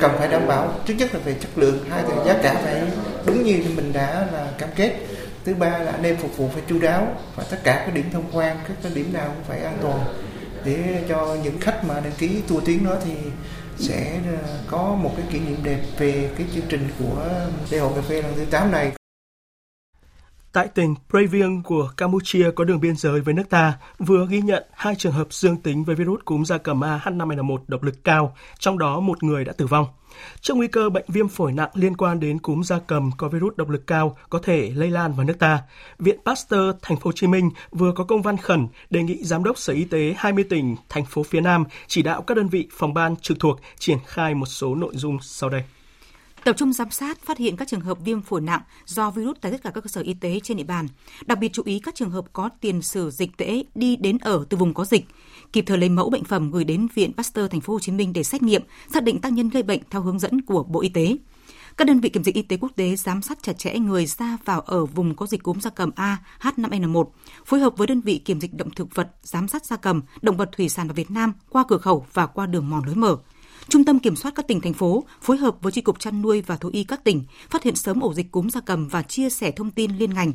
cần 0.00 0.10
phải 0.18 0.28
đảm 0.28 0.42
bảo 0.48 0.72
trước 0.86 0.94
nhất 0.98 1.14
là 1.14 1.20
về 1.24 1.34
chất 1.40 1.50
lượng, 1.56 1.78
hai 1.90 2.02
là 2.02 2.24
giá 2.24 2.34
cả 2.42 2.54
phải 2.64 2.82
đúng 3.26 3.42
như 3.42 3.64
mình 3.76 3.92
đã 3.92 4.26
là 4.32 4.46
cam 4.58 4.68
kết. 4.76 4.92
Thứ 5.44 5.54
ba 5.54 5.78
là 5.78 5.92
anh 5.92 6.02
em 6.02 6.16
phục 6.16 6.36
vụ 6.36 6.48
phải 6.48 6.62
chu 6.68 6.78
đáo 6.78 7.16
và 7.36 7.44
tất 7.50 7.56
cả 7.64 7.82
các 7.86 7.94
điểm 7.94 8.04
tham 8.12 8.22
quan, 8.32 8.56
các 8.68 8.76
cái 8.82 8.92
điểm 8.94 9.12
nào 9.12 9.26
cũng 9.34 9.44
phải 9.48 9.60
an 9.62 9.78
toàn 9.82 10.00
để 10.64 11.04
cho 11.08 11.36
những 11.44 11.60
khách 11.60 11.84
mà 11.84 11.94
đăng 12.00 12.12
ký 12.18 12.42
tour 12.48 12.66
tuyến 12.66 12.84
đó 12.84 12.96
thì 13.04 13.12
sẽ 13.78 14.18
ờ, 14.26 14.58
có 14.66 14.96
một 15.02 15.12
cái 15.16 15.26
kỷ 15.32 15.38
niệm 15.38 15.56
đẹp 15.62 15.80
về 15.98 16.30
cái 16.38 16.46
chương 16.54 16.64
trình 16.68 16.88
của 16.98 17.26
lễ 17.70 17.78
hội 17.78 17.92
cà 17.96 18.02
phê 18.02 18.22
lần 18.22 18.32
thứ 18.36 18.44
8 18.50 18.70
này. 18.70 18.99
Tại 20.52 20.68
tỉnh 20.68 20.94
Previang 21.10 21.62
của 21.62 21.90
Campuchia 21.96 22.50
có 22.50 22.64
đường 22.64 22.80
biên 22.80 22.96
giới 22.96 23.20
với 23.20 23.34
nước 23.34 23.50
ta 23.50 23.78
vừa 23.98 24.26
ghi 24.30 24.40
nhận 24.40 24.62
hai 24.72 24.94
trường 24.94 25.12
hợp 25.12 25.32
dương 25.32 25.56
tính 25.56 25.84
với 25.84 25.96
virus 25.96 26.20
cúm 26.24 26.44
gia 26.44 26.58
cầm 26.58 26.80
AH5N1 26.80 27.58
độc 27.68 27.82
lực 27.82 28.04
cao, 28.04 28.36
trong 28.58 28.78
đó 28.78 29.00
một 29.00 29.22
người 29.22 29.44
đã 29.44 29.52
tử 29.52 29.66
vong. 29.66 29.86
Trước 30.40 30.54
nguy 30.54 30.68
cơ 30.68 30.90
bệnh 30.90 31.04
viêm 31.08 31.28
phổi 31.28 31.52
nặng 31.52 31.70
liên 31.74 31.96
quan 31.96 32.20
đến 32.20 32.38
cúm 32.38 32.62
gia 32.62 32.78
cầm 32.78 33.10
có 33.16 33.28
virus 33.28 33.56
độc 33.56 33.68
lực 33.68 33.86
cao 33.86 34.16
có 34.30 34.38
thể 34.42 34.72
lây 34.74 34.90
lan 34.90 35.12
vào 35.12 35.26
nước 35.26 35.38
ta, 35.38 35.62
Viện 35.98 36.18
Pasteur 36.24 36.76
Thành 36.82 36.96
phố 36.96 37.08
Hồ 37.08 37.12
Chí 37.12 37.26
Minh 37.26 37.50
vừa 37.70 37.92
có 37.92 38.04
công 38.04 38.22
văn 38.22 38.36
khẩn 38.36 38.68
đề 38.90 39.02
nghị 39.02 39.24
giám 39.24 39.44
đốc 39.44 39.58
Sở 39.58 39.72
Y 39.72 39.84
tế 39.84 40.14
20 40.18 40.44
tỉnh 40.44 40.76
thành 40.88 41.04
phố 41.04 41.22
phía 41.22 41.40
Nam 41.40 41.64
chỉ 41.86 42.02
đạo 42.02 42.22
các 42.22 42.36
đơn 42.36 42.48
vị 42.48 42.68
phòng 42.72 42.94
ban 42.94 43.16
trực 43.16 43.40
thuộc 43.40 43.60
triển 43.78 43.98
khai 44.06 44.34
một 44.34 44.46
số 44.46 44.74
nội 44.74 44.92
dung 44.94 45.18
sau 45.22 45.50
đây. 45.50 45.62
Tập 46.44 46.56
trung 46.58 46.72
giám 46.72 46.90
sát, 46.90 47.20
phát 47.20 47.38
hiện 47.38 47.56
các 47.56 47.68
trường 47.68 47.80
hợp 47.80 47.98
viêm 48.04 48.22
phổi 48.22 48.40
nặng 48.40 48.60
do 48.86 49.10
virus 49.10 49.36
tại 49.40 49.52
tất 49.52 49.62
cả 49.62 49.70
các 49.70 49.80
cơ 49.80 49.88
sở 49.88 50.00
y 50.00 50.14
tế 50.14 50.40
trên 50.42 50.56
địa 50.56 50.64
bàn. 50.64 50.88
Đặc 51.26 51.38
biệt 51.38 51.52
chú 51.52 51.62
ý 51.66 51.78
các 51.78 51.94
trường 51.94 52.10
hợp 52.10 52.24
có 52.32 52.48
tiền 52.60 52.82
sử 52.82 53.10
dịch 53.10 53.36
tễ 53.36 53.62
đi 53.74 53.96
đến 53.96 54.18
ở 54.18 54.44
từ 54.48 54.56
vùng 54.56 54.74
có 54.74 54.84
dịch, 54.84 55.04
kịp 55.52 55.64
thời 55.66 55.78
lấy 55.78 55.88
mẫu 55.88 56.10
bệnh 56.10 56.24
phẩm 56.24 56.50
gửi 56.50 56.64
đến 56.64 56.88
Viện 56.94 57.12
Pasteur 57.16 57.50
Thành 57.50 57.60
phố 57.60 57.72
Hồ 57.72 57.80
Chí 57.80 57.92
Minh 57.92 58.12
để 58.12 58.22
xét 58.22 58.42
nghiệm, 58.42 58.62
xác 58.92 59.02
định 59.02 59.20
tác 59.20 59.32
nhân 59.32 59.48
gây 59.48 59.62
bệnh 59.62 59.80
theo 59.90 60.02
hướng 60.02 60.18
dẫn 60.18 60.42
của 60.42 60.62
Bộ 60.62 60.80
Y 60.80 60.88
tế. 60.88 61.16
Các 61.76 61.86
đơn 61.86 62.00
vị 62.00 62.08
kiểm 62.08 62.24
dịch 62.24 62.34
y 62.34 62.42
tế 62.42 62.56
quốc 62.60 62.72
tế 62.76 62.96
giám 62.96 63.22
sát 63.22 63.38
chặt 63.42 63.58
chẽ 63.58 63.78
người 63.78 64.06
ra 64.06 64.36
vào 64.44 64.60
ở 64.60 64.86
vùng 64.86 65.14
có 65.14 65.26
dịch 65.26 65.42
cúm 65.42 65.60
gia 65.60 65.70
cầm 65.70 65.90
A 65.96 66.18
H5N1, 66.40 67.04
phối 67.46 67.60
hợp 67.60 67.76
với 67.76 67.86
đơn 67.86 68.00
vị 68.00 68.18
kiểm 68.18 68.40
dịch 68.40 68.54
động 68.54 68.70
thực 68.70 68.94
vật 68.94 69.08
giám 69.22 69.48
sát 69.48 69.64
gia 69.64 69.76
cầm, 69.76 70.02
động 70.22 70.36
vật 70.36 70.50
thủy 70.52 70.68
sản 70.68 70.88
vào 70.88 70.94
Việt 70.94 71.10
Nam 71.10 71.32
qua 71.48 71.64
cửa 71.68 71.78
khẩu 71.78 72.06
và 72.12 72.26
qua 72.26 72.46
đường 72.46 72.70
mòn 72.70 72.82
lối 72.86 72.94
mở 72.94 73.16
Trung 73.68 73.84
tâm 73.84 73.98
Kiểm 73.98 74.16
soát 74.16 74.34
các 74.34 74.48
tỉnh, 74.48 74.60
thành 74.60 74.72
phố 74.72 75.04
phối 75.22 75.36
hợp 75.36 75.56
với 75.60 75.72
Chi 75.72 75.80
cục 75.80 76.00
chăn 76.00 76.22
nuôi 76.22 76.42
và 76.42 76.56
thú 76.56 76.70
y 76.72 76.84
các 76.84 77.04
tỉnh 77.04 77.24
phát 77.50 77.62
hiện 77.62 77.76
sớm 77.76 78.00
ổ 78.00 78.14
dịch 78.14 78.30
cúm 78.30 78.48
gia 78.48 78.60
cầm 78.60 78.88
và 78.88 79.02
chia 79.02 79.30
sẻ 79.30 79.50
thông 79.50 79.70
tin 79.70 79.96
liên 79.96 80.14
ngành. 80.14 80.32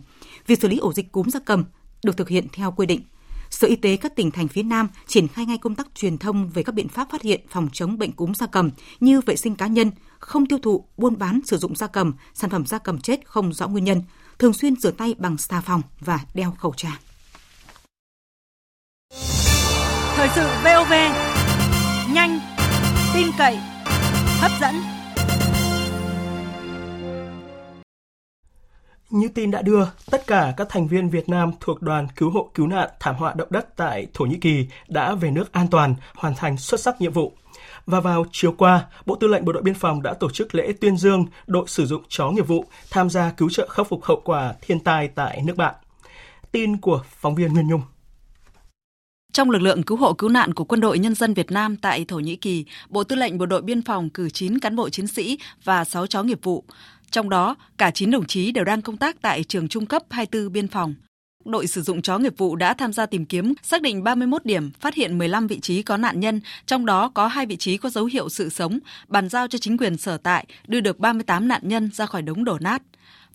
Việc 0.47 0.61
xử 0.61 0.67
lý 0.67 0.77
ổ 0.77 0.93
dịch 0.93 1.11
cúm 1.11 1.29
gia 1.29 1.39
cầm 1.39 1.65
được 2.03 2.17
thực 2.17 2.29
hiện 2.29 2.47
theo 2.53 2.71
quy 2.71 2.85
định. 2.85 3.01
Sở 3.49 3.67
Y 3.67 3.75
tế 3.75 3.97
các 3.97 4.15
tỉnh 4.15 4.31
thành 4.31 4.47
phía 4.47 4.63
Nam 4.63 4.87
triển 5.07 5.27
khai 5.27 5.45
ngay 5.45 5.57
công 5.57 5.75
tác 5.75 5.87
truyền 5.95 6.17
thông 6.17 6.49
về 6.49 6.63
các 6.63 6.71
biện 6.71 6.87
pháp 6.87 7.07
phát 7.11 7.21
hiện 7.21 7.41
phòng 7.49 7.67
chống 7.73 7.97
bệnh 7.97 8.11
cúm 8.11 8.33
gia 8.33 8.47
cầm 8.47 8.69
như 8.99 9.21
vệ 9.21 9.35
sinh 9.35 9.55
cá 9.55 9.67
nhân, 9.67 9.91
không 10.19 10.45
tiêu 10.45 10.59
thụ, 10.59 10.85
buôn 10.97 11.17
bán, 11.17 11.39
sử 11.45 11.57
dụng 11.57 11.75
gia 11.75 11.87
cầm, 11.87 12.13
sản 12.33 12.49
phẩm 12.49 12.65
gia 12.65 12.77
cầm 12.77 12.99
chết 12.99 13.19
không 13.25 13.53
rõ 13.53 13.67
nguyên 13.67 13.83
nhân, 13.83 14.03
thường 14.39 14.53
xuyên 14.53 14.75
rửa 14.75 14.91
tay 14.91 15.15
bằng 15.17 15.37
xà 15.37 15.61
phòng 15.61 15.81
và 15.99 16.19
đeo 16.33 16.51
khẩu 16.51 16.73
trang. 16.77 16.97
Thời 20.15 20.29
sự 20.35 20.47
VOV, 20.63 20.93
nhanh, 22.13 22.39
tin 23.15 23.27
cậy, 23.37 23.57
hấp 24.39 24.51
dẫn. 24.61 24.75
Như 29.09 29.27
tin 29.27 29.51
đã 29.51 29.61
đưa, 29.61 29.85
tất 30.11 30.27
cả 30.27 30.53
các 30.57 30.67
thành 30.69 30.87
viên 30.87 31.09
Việt 31.09 31.29
Nam 31.29 31.51
thuộc 31.59 31.81
đoàn 31.81 32.07
cứu 32.15 32.29
hộ 32.29 32.49
cứu 32.53 32.67
nạn 32.67 32.89
thảm 32.99 33.15
họa 33.15 33.33
động 33.35 33.47
đất 33.51 33.75
tại 33.75 34.07
Thổ 34.13 34.25
Nhĩ 34.25 34.37
Kỳ 34.41 34.67
đã 34.87 35.15
về 35.15 35.31
nước 35.31 35.53
an 35.53 35.67
toàn, 35.71 35.95
hoàn 36.15 36.35
thành 36.35 36.57
xuất 36.57 36.79
sắc 36.79 37.01
nhiệm 37.01 37.11
vụ. 37.11 37.33
Và 37.85 37.99
vào 37.99 38.25
chiều 38.31 38.51
qua, 38.57 38.85
Bộ 39.05 39.15
Tư 39.15 39.27
lệnh 39.27 39.45
Bộ 39.45 39.53
đội 39.53 39.63
Biên 39.63 39.75
phòng 39.75 40.01
đã 40.01 40.13
tổ 40.13 40.29
chức 40.29 40.55
lễ 40.55 40.73
tuyên 40.81 40.97
dương 40.97 41.25
đội 41.47 41.67
sử 41.67 41.85
dụng 41.85 42.03
chó 42.09 42.29
nghiệp 42.29 42.47
vụ 42.47 42.65
tham 42.91 43.09
gia 43.09 43.31
cứu 43.31 43.49
trợ 43.49 43.67
khắc 43.69 43.87
phục 43.87 44.03
hậu 44.03 44.21
quả 44.25 44.53
thiên 44.61 44.79
tai 44.79 45.07
tại 45.07 45.41
nước 45.45 45.57
bạn. 45.57 45.75
Tin 46.51 46.77
của 46.77 47.03
phóng 47.19 47.35
viên 47.35 47.53
Nguyên 47.53 47.67
Nhung. 47.67 47.81
Trong 49.35 49.49
lực 49.49 49.61
lượng 49.61 49.83
cứu 49.83 49.97
hộ 49.97 50.13
cứu 50.13 50.29
nạn 50.29 50.53
của 50.53 50.63
Quân 50.63 50.79
đội 50.79 50.99
Nhân 50.99 51.15
dân 51.15 51.33
Việt 51.33 51.51
Nam 51.51 51.77
tại 51.77 52.05
Thổ 52.05 52.19
Nhĩ 52.19 52.35
Kỳ, 52.35 52.65
Bộ 52.89 53.03
Tư 53.03 53.15
lệnh 53.15 53.37
Bộ 53.37 53.45
đội 53.45 53.61
Biên 53.61 53.81
phòng 53.81 54.09
cử 54.09 54.29
9 54.29 54.59
cán 54.59 54.75
bộ 54.75 54.89
chiến 54.89 55.07
sĩ 55.07 55.39
và 55.63 55.83
6 55.83 56.07
chó 56.07 56.23
nghiệp 56.23 56.39
vụ. 56.43 56.63
Trong 57.11 57.29
đó, 57.29 57.55
cả 57.77 57.91
9 57.91 58.11
đồng 58.11 58.25
chí 58.25 58.51
đều 58.51 58.63
đang 58.63 58.81
công 58.81 58.97
tác 58.97 59.21
tại 59.21 59.43
trường 59.43 59.67
trung 59.67 59.85
cấp 59.85 60.03
24 60.09 60.53
biên 60.53 60.67
phòng. 60.67 60.95
Đội 61.45 61.67
sử 61.67 61.81
dụng 61.81 62.01
chó 62.01 62.17
nghiệp 62.17 62.37
vụ 62.37 62.55
đã 62.55 62.73
tham 62.73 62.93
gia 62.93 63.05
tìm 63.05 63.25
kiếm, 63.25 63.53
xác 63.63 63.81
định 63.81 64.03
31 64.03 64.45
điểm, 64.45 64.71
phát 64.79 64.95
hiện 64.95 65.17
15 65.17 65.47
vị 65.47 65.59
trí 65.59 65.81
có 65.81 65.97
nạn 65.97 66.19
nhân, 66.19 66.41
trong 66.65 66.85
đó 66.85 67.11
có 67.13 67.27
hai 67.27 67.45
vị 67.45 67.55
trí 67.55 67.77
có 67.77 67.89
dấu 67.89 68.05
hiệu 68.05 68.29
sự 68.29 68.49
sống, 68.49 68.79
bàn 69.07 69.29
giao 69.29 69.47
cho 69.47 69.57
chính 69.57 69.77
quyền 69.77 69.97
sở 69.97 70.17
tại, 70.17 70.45
đưa 70.67 70.79
được 70.79 70.99
38 70.99 71.47
nạn 71.47 71.61
nhân 71.63 71.89
ra 71.93 72.05
khỏi 72.05 72.21
đống 72.21 72.43
đổ 72.43 72.57
nát. 72.61 72.81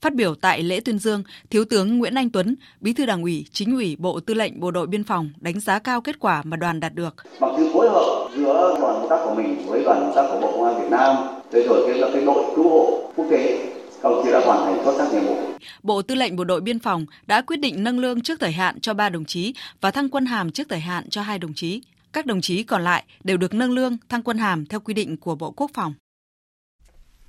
Phát 0.00 0.14
biểu 0.14 0.34
tại 0.34 0.62
lễ 0.62 0.80
tuyên 0.80 0.98
dương, 0.98 1.22
Thiếu 1.50 1.64
tướng 1.64 1.98
Nguyễn 1.98 2.14
Anh 2.14 2.30
Tuấn, 2.30 2.54
Bí 2.80 2.92
thư 2.92 3.06
Đảng 3.06 3.22
ủy, 3.22 3.46
Chính 3.52 3.74
ủy 3.74 3.96
Bộ 3.98 4.20
Tư 4.20 4.34
lệnh 4.34 4.60
Bộ 4.60 4.70
đội 4.70 4.86
Biên 4.86 5.04
phòng 5.04 5.30
đánh 5.40 5.60
giá 5.60 5.78
cao 5.78 6.00
kết 6.00 6.18
quả 6.20 6.42
mà 6.44 6.56
đoàn 6.56 6.80
đạt 6.80 6.94
được. 6.94 7.14
Bằng 7.40 7.54
sự 7.58 7.70
phối 7.74 7.90
hợp 7.90 8.28
giữa 8.36 8.76
đoàn 8.80 8.94
công 9.00 9.06
tác 9.10 9.18
của 9.24 9.34
mình 9.34 9.66
với 9.66 9.84
đoàn 9.84 10.00
công 10.00 10.12
tác 10.16 10.22
của 10.32 10.40
Bộ 10.40 10.52
Công 10.52 10.64
an 10.64 10.82
Việt 10.82 10.88
Nam, 10.90 11.16
rồi 11.52 11.62
rồi 11.66 11.88
cái 11.88 11.98
là 11.98 12.08
cái 12.14 12.24
đội 12.24 12.52
cứu 12.56 12.68
hộ 12.68 13.12
quốc 13.16 13.26
tế 13.30 13.72
công 14.02 14.22
chí 14.24 14.32
đã 14.32 14.40
hoàn 14.44 14.58
thành 14.64 14.84
xuất 14.84 14.94
sắc 14.98 15.12
nhiệm 15.12 15.26
vụ. 15.26 15.36
Bộ 15.82 16.02
Tư 16.02 16.14
lệnh 16.14 16.36
Bộ 16.36 16.44
đội 16.44 16.60
Biên 16.60 16.78
phòng 16.78 17.06
đã 17.26 17.40
quyết 17.40 17.56
định 17.56 17.84
nâng 17.84 17.98
lương 17.98 18.20
trước 18.20 18.40
thời 18.40 18.52
hạn 18.52 18.80
cho 18.80 18.94
3 18.94 19.08
đồng 19.08 19.24
chí 19.24 19.54
và 19.80 19.90
thăng 19.90 20.08
quân 20.08 20.26
hàm 20.26 20.50
trước 20.50 20.68
thời 20.68 20.80
hạn 20.80 21.08
cho 21.10 21.22
2 21.22 21.38
đồng 21.38 21.54
chí. 21.54 21.82
Các 22.12 22.26
đồng 22.26 22.40
chí 22.40 22.62
còn 22.62 22.84
lại 22.84 23.04
đều 23.24 23.36
được 23.36 23.54
nâng 23.54 23.72
lương, 23.72 23.96
thăng 24.08 24.22
quân 24.22 24.38
hàm 24.38 24.66
theo 24.66 24.80
quy 24.80 24.94
định 24.94 25.16
của 25.16 25.34
Bộ 25.34 25.50
Quốc 25.50 25.70
phòng. 25.74 25.94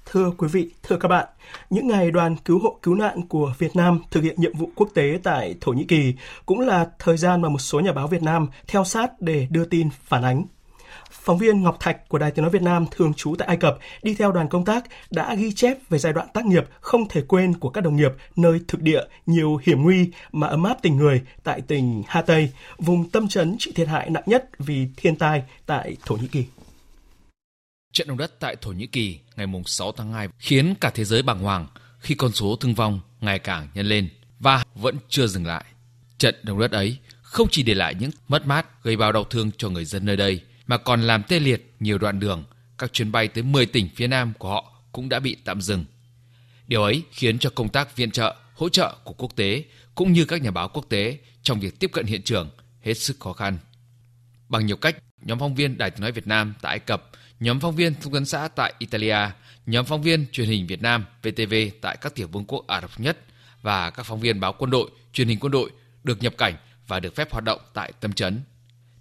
Thưa 0.06 0.32
quý 0.38 0.48
vị, 0.48 0.70
thưa 0.84 0.98
các 0.98 1.08
bạn, 1.08 1.28
những 1.70 1.88
ngày 1.88 2.12
đoàn 2.12 2.36
cứu 2.46 2.60
hộ 2.60 2.80
cứu 2.82 2.96
nạn 2.96 3.28
của 3.28 3.54
Việt 3.58 3.76
Nam 3.76 4.00
thực 4.12 4.24
hiện 4.24 4.36
nhiệm 4.38 4.58
vụ 4.58 4.72
quốc 4.76 4.90
tế 4.94 5.20
tại 5.24 5.56
Thổ 5.62 5.72
Nhĩ 5.72 5.84
Kỳ 5.84 6.14
cũng 6.46 6.60
là 6.60 6.90
thời 7.00 7.18
gian 7.18 7.42
mà 7.42 7.50
một 7.50 7.60
số 7.60 7.80
nhà 7.80 7.92
báo 7.92 8.08
Việt 8.08 8.24
Nam 8.24 8.48
theo 8.68 8.84
sát 8.84 9.22
để 9.22 9.48
đưa 9.50 9.66
tin 9.66 9.90
phản 10.04 10.24
ánh. 10.24 10.46
Phóng 11.12 11.38
viên 11.38 11.64
Ngọc 11.64 11.78
Thạch 11.80 12.10
của 12.10 12.18
Đài 12.18 12.32
Tiếng 12.32 12.44
Nói 12.44 12.52
Việt 12.52 12.62
Nam 12.62 12.86
thường 12.92 13.14
trú 13.14 13.36
tại 13.36 13.48
Ai 13.48 13.58
Cập 13.58 13.78
đi 14.04 14.16
theo 14.16 14.32
đoàn 14.32 14.48
công 14.48 14.66
tác 14.66 14.84
đã 15.12 15.36
ghi 15.36 15.52
chép 15.52 15.78
về 15.90 16.00
giai 16.00 16.14
đoạn 16.14 16.28
tác 16.34 16.46
nghiệp 16.46 16.64
không 16.80 17.08
thể 17.10 17.22
quên 17.28 17.54
của 17.54 17.70
các 17.70 17.82
đồng 17.82 17.96
nghiệp 17.96 18.12
nơi 18.36 18.60
thực 18.68 18.82
địa 18.82 19.02
nhiều 19.26 19.60
hiểm 19.64 19.84
nguy 19.84 20.12
mà 20.32 20.48
ấm 20.48 20.64
áp 20.64 20.78
tình 20.82 20.98
người 20.98 21.22
tại 21.44 21.62
tỉnh 21.62 22.04
Hà 22.08 22.22
Tây, 22.22 22.52
vùng 22.78 23.10
tâm 23.10 23.28
trấn 23.28 23.56
chịu 23.60 23.74
thiệt 23.76 23.88
hại 23.88 24.10
nặng 24.10 24.24
nhất 24.26 24.50
vì 24.60 24.88
thiên 24.98 25.16
tai 25.16 25.44
tại 25.66 25.98
Thổ 26.06 26.16
Nhĩ 26.16 26.28
Kỳ. 26.28 26.46
Trận 27.94 28.08
động 28.08 28.18
đất 28.18 28.40
tại 28.40 28.56
Thổ 28.56 28.72
Nhĩ 28.72 28.88
Kỳ 28.88 29.20
ngày 29.36 29.48
6 29.66 29.92
tháng 29.92 30.14
2 30.14 30.28
khiến 30.40 30.74
cả 30.82 30.90
thế 30.90 31.06
giới 31.06 31.22
bàng 31.22 31.40
hoàng 31.40 31.68
khi 32.00 32.16
con 32.16 32.32
số 32.32 32.56
thương 32.56 32.74
vong 32.74 33.00
ngày 33.22 33.40
càng 33.40 33.68
nhân 33.74 33.86
lên 33.86 34.10
và 34.40 34.64
vẫn 34.76 34.98
chưa 35.10 35.28
dừng 35.28 35.46
lại. 35.46 35.66
Trận 36.18 36.36
động 36.44 36.60
đất 36.60 36.72
ấy 36.72 36.98
không 37.22 37.48
chỉ 37.52 37.64
để 37.64 37.74
lại 37.74 37.96
những 38.00 38.12
mất 38.28 38.48
mát 38.48 38.84
gây 38.84 38.98
bao 38.98 39.12
đau 39.12 39.24
thương 39.24 39.52
cho 39.58 39.70
người 39.70 39.86
dân 39.86 40.06
nơi 40.06 40.18
đây 40.18 40.42
mà 40.68 40.78
còn 40.78 41.02
làm 41.02 41.24
tê 41.24 41.40
liệt 41.40 41.74
nhiều 41.80 41.98
đoạn 41.98 42.20
đường, 42.20 42.44
các 42.78 42.94
chuyến 42.94 43.12
bay 43.12 43.28
tới 43.28 43.44
10 43.44 43.66
tỉnh 43.66 43.90
phía 43.96 44.08
Nam 44.08 44.34
của 44.40 44.50
họ 44.50 44.74
cũng 44.92 45.10
đã 45.10 45.20
bị 45.20 45.36
tạm 45.46 45.62
dừng. 45.62 45.86
Điều 46.68 46.84
ấy 46.84 47.04
khiến 47.12 47.40
cho 47.40 47.50
công 47.50 47.70
tác 47.70 47.96
viện 47.96 48.12
trợ, 48.12 48.36
hỗ 48.54 48.70
trợ 48.70 48.96
của 49.04 49.14
quốc 49.14 49.36
tế 49.36 49.64
cũng 49.96 50.14
như 50.14 50.26
các 50.26 50.42
nhà 50.42 50.52
báo 50.52 50.70
quốc 50.70 50.86
tế 50.90 51.18
trong 51.44 51.60
việc 51.60 51.80
tiếp 51.80 51.92
cận 51.94 52.06
hiện 52.06 52.22
trường 52.22 52.50
hết 52.82 52.94
sức 52.94 53.20
khó 53.20 53.34
khăn. 53.34 53.58
Bằng 54.50 54.66
nhiều 54.66 54.78
cách, 54.78 54.96
nhóm 55.22 55.40
phóng 55.40 55.56
viên 55.56 55.78
Đài 55.78 55.92
tiếng 55.92 56.02
nói 56.02 56.12
Việt 56.12 56.28
Nam 56.28 56.54
tại 56.62 56.70
Ai 56.70 56.80
Cập, 56.80 57.10
nhóm 57.42 57.60
phóng 57.60 57.76
viên 57.76 57.96
thông 57.96 58.14
tấn 58.14 58.26
xã 58.26 58.48
tại 58.48 58.74
Italia, 58.80 59.18
nhóm 59.66 59.86
phóng 59.86 60.02
viên 60.02 60.26
truyền 60.32 60.48
hình 60.48 60.68
Việt 60.68 60.82
Nam 60.82 61.06
VTV 61.24 61.54
tại 61.82 61.98
các 62.02 62.16
tiểu 62.16 62.28
vương 62.28 62.46
quốc 62.46 62.68
Ả 62.68 62.82
Rập 62.82 63.00
nhất 63.00 63.18
và 63.62 63.90
các 63.90 64.06
phóng 64.06 64.20
viên 64.20 64.40
báo 64.40 64.54
quân 64.54 64.72
đội, 64.72 64.90
truyền 65.14 65.28
hình 65.28 65.40
quân 65.40 65.52
đội 65.52 65.72
được 66.04 66.24
nhập 66.24 66.34
cảnh 66.38 66.56
và 66.88 67.00
được 67.00 67.16
phép 67.16 67.32
hoạt 67.32 67.44
động 67.44 67.62
tại 67.74 67.92
tâm 68.00 68.14
trấn. 68.14 68.42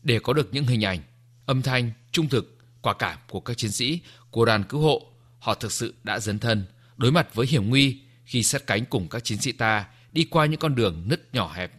Để 0.03 0.19
có 0.19 0.33
được 0.33 0.49
những 0.53 0.67
hình 0.67 0.85
ảnh, 0.85 0.99
âm 1.47 1.63
thanh, 1.63 1.91
trung 2.13 2.29
thực, 2.29 2.59
quả 2.83 2.95
cảm 2.95 3.19
của 3.29 3.41
các 3.41 3.57
chiến 3.57 3.71
sĩ 3.71 4.01
của 4.31 4.45
đoàn 4.45 4.65
cứu 4.65 4.81
hộ, 4.81 5.07
họ 5.39 5.55
thực 5.55 5.73
sự 5.73 5.95
đã 6.05 6.19
dấn 6.19 6.39
thân, 6.39 6.65
đối 6.97 7.13
mặt 7.13 7.35
với 7.35 7.47
hiểm 7.47 7.69
nguy 7.69 8.01
khi 8.25 8.43
sát 8.43 8.67
cánh 8.67 8.85
cùng 8.85 9.09
các 9.09 9.25
chiến 9.25 9.39
sĩ 9.39 9.53
ta 9.53 9.87
đi 10.13 10.25
qua 10.25 10.47
những 10.47 10.61
con 10.61 10.75
đường 10.75 11.05
nứt 11.07 11.35
nhỏ 11.35 11.53
hẹp, 11.55 11.73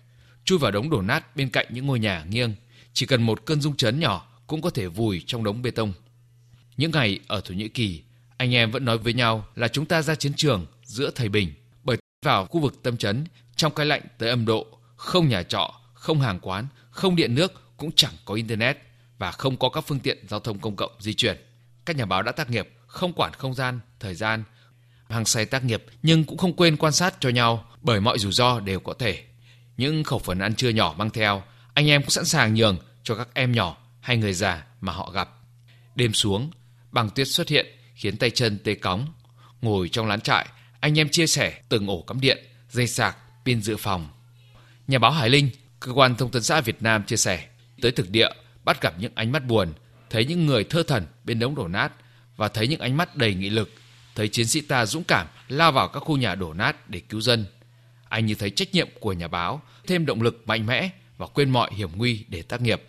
chui 0.43 0.59
vào 0.59 0.71
đống 0.71 0.89
đổ 0.89 1.01
nát 1.01 1.35
bên 1.35 1.49
cạnh 1.49 1.65
những 1.69 1.85
ngôi 1.85 1.99
nhà 1.99 2.23
nghiêng, 2.29 2.55
chỉ 2.93 3.05
cần 3.05 3.23
một 3.23 3.45
cơn 3.45 3.61
rung 3.61 3.75
chấn 3.75 3.99
nhỏ 3.99 4.27
cũng 4.47 4.61
có 4.61 4.69
thể 4.69 4.87
vùi 4.87 5.23
trong 5.27 5.43
đống 5.43 5.61
bê 5.61 5.71
tông. 5.71 5.93
Những 6.81 6.91
ngày 6.91 7.19
ở 7.27 7.41
Thổ 7.41 7.53
Nhĩ 7.53 7.67
Kỳ, 7.67 8.01
anh 8.37 8.55
em 8.55 8.71
vẫn 8.71 8.85
nói 8.85 8.97
với 8.97 9.13
nhau 9.13 9.47
là 9.55 9.67
chúng 9.67 9.85
ta 9.85 10.01
ra 10.01 10.15
chiến 10.15 10.33
trường 10.35 10.65
giữa 10.83 11.11
thời 11.15 11.29
bình, 11.29 11.53
bởi 11.83 11.97
vào 12.25 12.45
khu 12.45 12.59
vực 12.59 12.83
tâm 12.83 12.97
trấn 12.97 13.25
trong 13.55 13.73
cái 13.73 13.85
lạnh 13.85 14.01
tới 14.17 14.29
âm 14.29 14.45
độ, 14.45 14.67
không 14.95 15.29
nhà 15.29 15.43
trọ, 15.43 15.73
không 15.93 16.21
hàng 16.21 16.39
quán, 16.39 16.67
không 16.89 17.15
điện 17.15 17.35
nước, 17.35 17.77
cũng 17.77 17.91
chẳng 17.95 18.13
có 18.25 18.33
internet 18.33 18.77
và 19.17 19.31
không 19.31 19.57
có 19.57 19.69
các 19.69 19.81
phương 19.81 19.99
tiện 19.99 20.17
giao 20.27 20.39
thông 20.39 20.59
công 20.59 20.75
cộng 20.75 20.91
di 20.99 21.13
chuyển. 21.13 21.37
Các 21.85 21.95
nhà 21.95 22.05
báo 22.05 22.23
đã 22.23 22.31
tác 22.31 22.49
nghiệp 22.49 22.69
không 22.87 23.13
quản 23.13 23.33
không 23.33 23.53
gian, 23.53 23.79
thời 23.99 24.15
gian, 24.15 24.43
hàng 25.09 25.25
say 25.25 25.45
tác 25.45 25.63
nghiệp 25.63 25.85
nhưng 26.03 26.23
cũng 26.23 26.37
không 26.37 26.53
quên 26.53 26.77
quan 26.77 26.93
sát 26.93 27.15
cho 27.19 27.29
nhau 27.29 27.65
bởi 27.81 28.01
mọi 28.01 28.19
rủi 28.19 28.31
ro 28.31 28.59
đều 28.59 28.79
có 28.79 28.93
thể. 28.93 29.23
Những 29.77 30.03
khẩu 30.03 30.19
phần 30.19 30.39
ăn 30.39 30.55
trưa 30.55 30.69
nhỏ 30.69 30.95
mang 30.97 31.09
theo, 31.09 31.43
anh 31.73 31.87
em 31.87 32.01
cũng 32.01 32.09
sẵn 32.09 32.25
sàng 32.25 32.53
nhường 32.53 32.77
cho 33.03 33.15
các 33.15 33.27
em 33.33 33.51
nhỏ 33.51 33.77
hay 33.99 34.17
người 34.17 34.33
già 34.33 34.65
mà 34.81 34.93
họ 34.93 35.11
gặp. 35.11 35.29
Đêm 35.95 36.13
xuống, 36.13 36.51
băng 36.91 37.09
tuyết 37.09 37.27
xuất 37.27 37.49
hiện 37.49 37.65
khiến 37.95 38.17
tay 38.17 38.29
chân 38.29 38.59
tê 38.63 38.75
cóng. 38.75 39.13
Ngồi 39.61 39.89
trong 39.89 40.07
lán 40.07 40.21
trại, 40.21 40.47
anh 40.79 40.99
em 40.99 41.09
chia 41.09 41.27
sẻ 41.27 41.61
từng 41.69 41.87
ổ 41.87 42.01
cắm 42.01 42.21
điện, 42.21 42.37
dây 42.69 42.87
sạc, 42.87 43.17
pin 43.45 43.61
dự 43.61 43.77
phòng. 43.77 44.09
Nhà 44.87 44.99
báo 44.99 45.11
Hải 45.11 45.29
Linh, 45.29 45.49
cơ 45.79 45.91
quan 45.91 46.15
thông 46.15 46.31
tấn 46.31 46.43
xã 46.43 46.61
Việt 46.61 46.81
Nam 46.81 47.03
chia 47.03 47.17
sẻ, 47.17 47.47
tới 47.81 47.91
thực 47.91 48.09
địa 48.09 48.29
bắt 48.63 48.81
gặp 48.81 48.93
những 48.99 49.11
ánh 49.15 49.31
mắt 49.31 49.45
buồn, 49.45 49.73
thấy 50.09 50.25
những 50.25 50.45
người 50.45 50.63
thơ 50.63 50.83
thần 50.83 51.05
bên 51.23 51.39
đống 51.39 51.55
đổ 51.55 51.67
nát 51.67 51.91
và 52.35 52.47
thấy 52.47 52.67
những 52.67 52.79
ánh 52.79 52.97
mắt 52.97 53.15
đầy 53.15 53.33
nghị 53.33 53.49
lực, 53.49 53.71
thấy 54.15 54.27
chiến 54.27 54.47
sĩ 54.47 54.61
ta 54.61 54.85
dũng 54.85 55.03
cảm 55.03 55.27
lao 55.47 55.71
vào 55.71 55.87
các 55.87 55.99
khu 55.99 56.17
nhà 56.17 56.35
đổ 56.35 56.53
nát 56.53 56.89
để 56.89 56.99
cứu 56.99 57.21
dân. 57.21 57.45
Anh 58.09 58.25
như 58.25 58.35
thấy 58.35 58.49
trách 58.49 58.73
nhiệm 58.73 58.87
của 58.99 59.13
nhà 59.13 59.27
báo, 59.27 59.61
thêm 59.87 60.05
động 60.05 60.21
lực 60.21 60.47
mạnh 60.47 60.65
mẽ 60.65 60.89
và 61.17 61.27
quên 61.27 61.49
mọi 61.49 61.73
hiểm 61.73 61.89
nguy 61.95 62.25
để 62.27 62.41
tác 62.41 62.61
nghiệp. 62.61 62.81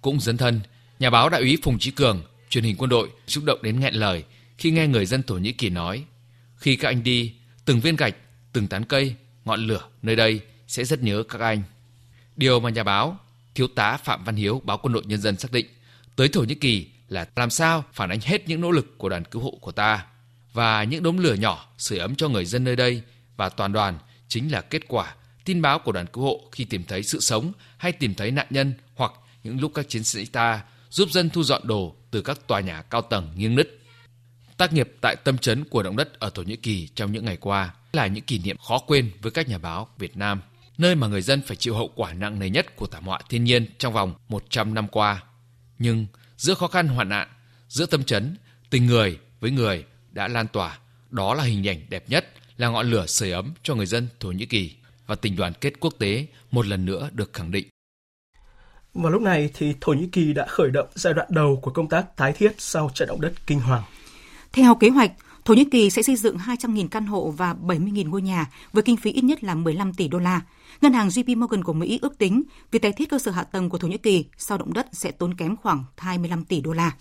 Cũng 0.00 0.20
dấn 0.20 0.36
thân, 0.36 0.60
nhà 0.98 1.10
báo 1.10 1.28
đại 1.28 1.40
úy 1.40 1.58
Phùng 1.62 1.78
Chí 1.78 1.90
Cường, 1.90 2.22
truyền 2.50 2.64
hình 2.64 2.76
quân 2.78 2.90
đội 2.90 3.08
xúc 3.26 3.44
động 3.44 3.58
đến 3.62 3.80
nghẹn 3.80 3.94
lời 3.94 4.24
khi 4.58 4.70
nghe 4.70 4.86
người 4.86 5.06
dân 5.06 5.22
Thổ 5.22 5.34
Nhĩ 5.34 5.52
Kỳ 5.52 5.70
nói: 5.70 6.04
khi 6.56 6.76
các 6.76 6.88
anh 6.88 7.02
đi, 7.02 7.34
từng 7.64 7.80
viên 7.80 7.96
gạch, 7.96 8.14
từng 8.52 8.66
tán 8.66 8.84
cây, 8.84 9.14
ngọn 9.44 9.66
lửa 9.66 9.88
nơi 10.02 10.16
đây 10.16 10.40
sẽ 10.66 10.84
rất 10.84 11.02
nhớ 11.02 11.22
các 11.28 11.40
anh. 11.40 11.62
Điều 12.36 12.60
mà 12.60 12.70
nhà 12.70 12.82
báo 12.82 13.18
Thiếu 13.54 13.66
tá 13.66 13.96
Phạm 13.96 14.24
Văn 14.24 14.36
Hiếu, 14.36 14.62
báo 14.64 14.78
Quân 14.82 14.92
đội 14.92 15.02
Nhân 15.06 15.20
dân 15.20 15.36
xác 15.36 15.52
định, 15.52 15.66
tới 16.16 16.28
Thổ 16.28 16.40
Nhĩ 16.40 16.54
Kỳ 16.54 16.86
là 17.08 17.28
làm 17.36 17.50
sao 17.50 17.84
phản 17.92 18.10
ánh 18.10 18.20
hết 18.22 18.48
những 18.48 18.60
nỗ 18.60 18.70
lực 18.70 18.98
của 18.98 19.08
đoàn 19.08 19.24
cứu 19.24 19.42
hộ 19.42 19.58
của 19.60 19.72
ta 19.72 20.06
và 20.52 20.84
những 20.84 21.02
đống 21.02 21.18
lửa 21.18 21.34
nhỏ 21.34 21.72
sưởi 21.78 21.98
ấm 21.98 22.14
cho 22.14 22.28
người 22.28 22.44
dân 22.44 22.64
nơi 22.64 22.76
đây 22.76 23.02
và 23.36 23.48
toàn 23.48 23.72
đoàn 23.72 23.98
chính 24.28 24.52
là 24.52 24.60
kết 24.60 24.82
quả 24.88 25.14
tin 25.44 25.62
báo 25.62 25.78
của 25.78 25.92
đoàn 25.92 26.06
cứu 26.06 26.24
hộ 26.24 26.48
khi 26.52 26.64
tìm 26.64 26.84
thấy 26.88 27.02
sự 27.02 27.20
sống 27.20 27.52
hay 27.78 27.92
tìm 27.92 28.14
thấy 28.14 28.30
nạn 28.30 28.46
nhân 28.50 28.74
hoặc 28.94 29.12
những 29.44 29.60
lúc 29.60 29.72
các 29.74 29.88
chiến 29.88 30.04
sĩ 30.04 30.26
ta 30.26 30.62
giúp 30.90 31.10
dân 31.10 31.30
thu 31.30 31.42
dọn 31.42 31.62
đồ 31.64 31.96
từ 32.10 32.22
các 32.22 32.46
tòa 32.46 32.60
nhà 32.60 32.82
cao 32.82 33.02
tầng 33.02 33.32
nghiêng 33.36 33.54
nứt. 33.54 33.78
Tác 34.56 34.72
nghiệp 34.72 34.92
tại 35.00 35.16
tâm 35.24 35.38
trấn 35.38 35.64
của 35.64 35.82
động 35.82 35.96
đất 35.96 36.18
ở 36.18 36.30
Thổ 36.30 36.42
Nhĩ 36.42 36.56
Kỳ 36.56 36.88
trong 36.94 37.12
những 37.12 37.24
ngày 37.24 37.36
qua 37.36 37.74
là 37.92 38.06
những 38.06 38.24
kỷ 38.24 38.38
niệm 38.38 38.56
khó 38.58 38.78
quên 38.78 39.10
với 39.22 39.32
các 39.32 39.48
nhà 39.48 39.58
báo 39.58 39.88
Việt 39.98 40.16
Nam 40.16 40.40
nơi 40.78 40.94
mà 40.94 41.06
người 41.06 41.22
dân 41.22 41.42
phải 41.42 41.56
chịu 41.56 41.74
hậu 41.74 41.90
quả 41.94 42.12
nặng 42.12 42.38
nề 42.38 42.50
nhất 42.50 42.76
của 42.76 42.86
thảm 42.86 43.04
họa 43.04 43.20
thiên 43.28 43.44
nhiên 43.44 43.66
trong 43.78 43.92
vòng 43.92 44.14
100 44.28 44.74
năm 44.74 44.88
qua. 44.88 45.22
Nhưng 45.78 46.06
giữa 46.36 46.54
khó 46.54 46.66
khăn 46.66 46.88
hoạn 46.88 47.08
nạn, 47.08 47.28
giữa 47.68 47.86
tâm 47.86 48.04
chấn, 48.04 48.36
tình 48.70 48.86
người 48.86 49.18
với 49.40 49.50
người 49.50 49.84
đã 50.12 50.28
lan 50.28 50.48
tỏa. 50.48 50.78
Đó 51.10 51.34
là 51.34 51.44
hình 51.44 51.68
ảnh 51.68 51.86
đẹp 51.88 52.04
nhất, 52.08 52.32
là 52.56 52.68
ngọn 52.68 52.90
lửa 52.90 53.06
sưởi 53.06 53.32
ấm 53.32 53.52
cho 53.62 53.74
người 53.74 53.86
dân 53.86 54.08
Thổ 54.20 54.28
Nhĩ 54.28 54.46
Kỳ 54.46 54.74
và 55.06 55.14
tình 55.14 55.36
đoàn 55.36 55.52
kết 55.60 55.72
quốc 55.80 55.94
tế 55.98 56.26
một 56.50 56.66
lần 56.66 56.84
nữa 56.84 57.10
được 57.12 57.32
khẳng 57.32 57.50
định. 57.50 57.68
Vào 58.94 59.12
lúc 59.12 59.22
này 59.22 59.50
thì 59.54 59.74
Thổ 59.80 59.92
Nhĩ 59.92 60.06
Kỳ 60.12 60.32
đã 60.32 60.46
khởi 60.48 60.70
động 60.70 60.88
giai 60.94 61.14
đoạn 61.14 61.28
đầu 61.30 61.58
của 61.62 61.70
công 61.70 61.88
tác 61.88 62.16
tái 62.16 62.32
thiết 62.32 62.52
sau 62.58 62.90
trận 62.94 63.08
động 63.08 63.20
đất 63.20 63.32
kinh 63.46 63.60
hoàng. 63.60 63.82
Theo 64.52 64.74
kế 64.74 64.88
hoạch, 64.88 65.12
Thổ 65.44 65.54
Nhĩ 65.54 65.64
Kỳ 65.64 65.90
sẽ 65.90 66.02
xây 66.02 66.16
dựng 66.16 66.36
200.000 66.36 66.88
căn 66.88 67.06
hộ 67.06 67.30
và 67.30 67.54
70.000 67.62 68.08
ngôi 68.08 68.22
nhà 68.22 68.46
với 68.72 68.82
kinh 68.82 68.96
phí 68.96 69.12
ít 69.12 69.24
nhất 69.24 69.44
là 69.44 69.54
15 69.54 69.94
tỷ 69.94 70.08
đô 70.08 70.18
la. 70.18 70.40
Ngân 70.80 70.92
hàng 70.92 71.08
JP 71.08 71.38
Morgan 71.38 71.64
của 71.64 71.72
Mỹ 71.72 71.98
ước 72.02 72.18
tính 72.18 72.42
việc 72.70 72.82
tái 72.82 72.92
thiết 72.92 73.10
cơ 73.10 73.18
sở 73.18 73.30
hạ 73.30 73.42
tầng 73.42 73.70
của 73.70 73.78
Thổ 73.78 73.88
Nhĩ 73.88 73.98
Kỳ 73.98 74.24
sau 74.38 74.58
động 74.58 74.72
đất 74.72 74.86
sẽ 74.92 75.10
tốn 75.10 75.34
kém 75.34 75.56
khoảng 75.56 75.84
25 75.96 76.44
tỷ 76.44 76.60
đô 76.60 76.72
la. 76.72 76.92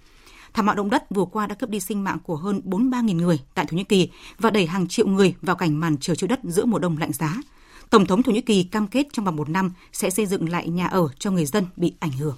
Thảm 0.54 0.66
họa 0.66 0.76
động 0.76 0.90
đất 0.90 1.04
vừa 1.10 1.26
qua 1.26 1.48
đã 1.48 1.56
cướp 1.56 1.70
đi 1.70 1.80
sinh 1.80 2.04
mạng 2.04 2.18
của 2.24 2.36
hơn 2.36 2.62
43.000 2.66 3.16
người 3.16 3.40
tại 3.54 3.66
Thổ 3.66 3.78
Nhĩ 3.78 3.84
Kỳ 3.84 4.10
và 4.40 4.50
đẩy 4.50 4.66
hàng 4.66 4.88
triệu 4.88 5.08
người 5.08 5.36
vào 5.42 5.56
cảnh 5.56 5.80
màn 5.80 5.98
trời 5.98 6.16
chiếu 6.16 6.28
đất 6.28 6.40
giữa 6.44 6.66
mùa 6.66 6.80
đông 6.80 6.98
lạnh 6.98 7.14
giá. 7.14 7.36
Tổng 7.90 8.06
thống 8.06 8.24
Thổ 8.24 8.32
Nhĩ 8.32 8.42
Kỳ 8.42 8.64
cam 8.64 8.88
kết 8.88 9.08
trong 9.14 9.26
vòng 9.26 9.36
một 9.36 9.50
năm 9.50 9.74
sẽ 9.94 10.10
xây 10.10 10.26
dựng 10.26 10.50
lại 10.50 10.70
nhà 10.70 10.88
ở 10.88 11.08
cho 11.20 11.32
người 11.32 11.46
dân 11.46 11.66
bị 11.76 11.94
ảnh 12.00 12.12
hưởng. 12.12 12.38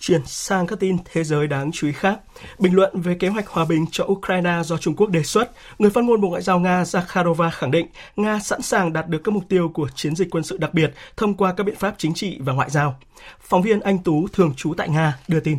Chuyển 0.00 0.20
sang 0.26 0.66
các 0.66 0.80
tin 0.80 0.96
thế 1.12 1.24
giới 1.24 1.46
đáng 1.46 1.70
chú 1.72 1.86
ý 1.86 1.92
khác. 1.92 2.20
Bình 2.58 2.74
luận 2.74 3.00
về 3.00 3.14
kế 3.14 3.28
hoạch 3.28 3.48
hòa 3.48 3.64
bình 3.64 3.84
cho 3.90 4.04
Ukraine 4.04 4.62
do 4.64 4.76
Trung 4.76 4.96
Quốc 4.96 5.10
đề 5.10 5.22
xuất, 5.22 5.50
người 5.78 5.90
phát 5.90 6.04
ngôn 6.04 6.20
Bộ 6.20 6.28
Ngoại 6.28 6.42
giao 6.42 6.60
Nga 6.60 6.82
Zakharova 6.82 7.50
khẳng 7.50 7.70
định 7.70 7.86
Nga 8.16 8.38
sẵn 8.38 8.62
sàng 8.62 8.92
đạt 8.92 9.08
được 9.08 9.20
các 9.24 9.32
mục 9.34 9.44
tiêu 9.48 9.70
của 9.74 9.88
chiến 9.94 10.16
dịch 10.16 10.28
quân 10.30 10.44
sự 10.44 10.56
đặc 10.56 10.74
biệt 10.74 10.94
thông 11.16 11.34
qua 11.34 11.54
các 11.56 11.64
biện 11.64 11.76
pháp 11.76 11.94
chính 11.98 12.14
trị 12.14 12.38
và 12.40 12.52
ngoại 12.52 12.70
giao. 12.70 12.98
Phóng 13.40 13.62
viên 13.62 13.80
Anh 13.80 13.98
Tú 13.98 14.28
thường 14.32 14.54
trú 14.56 14.74
tại 14.74 14.88
Nga 14.88 15.18
đưa 15.28 15.40
tin. 15.40 15.58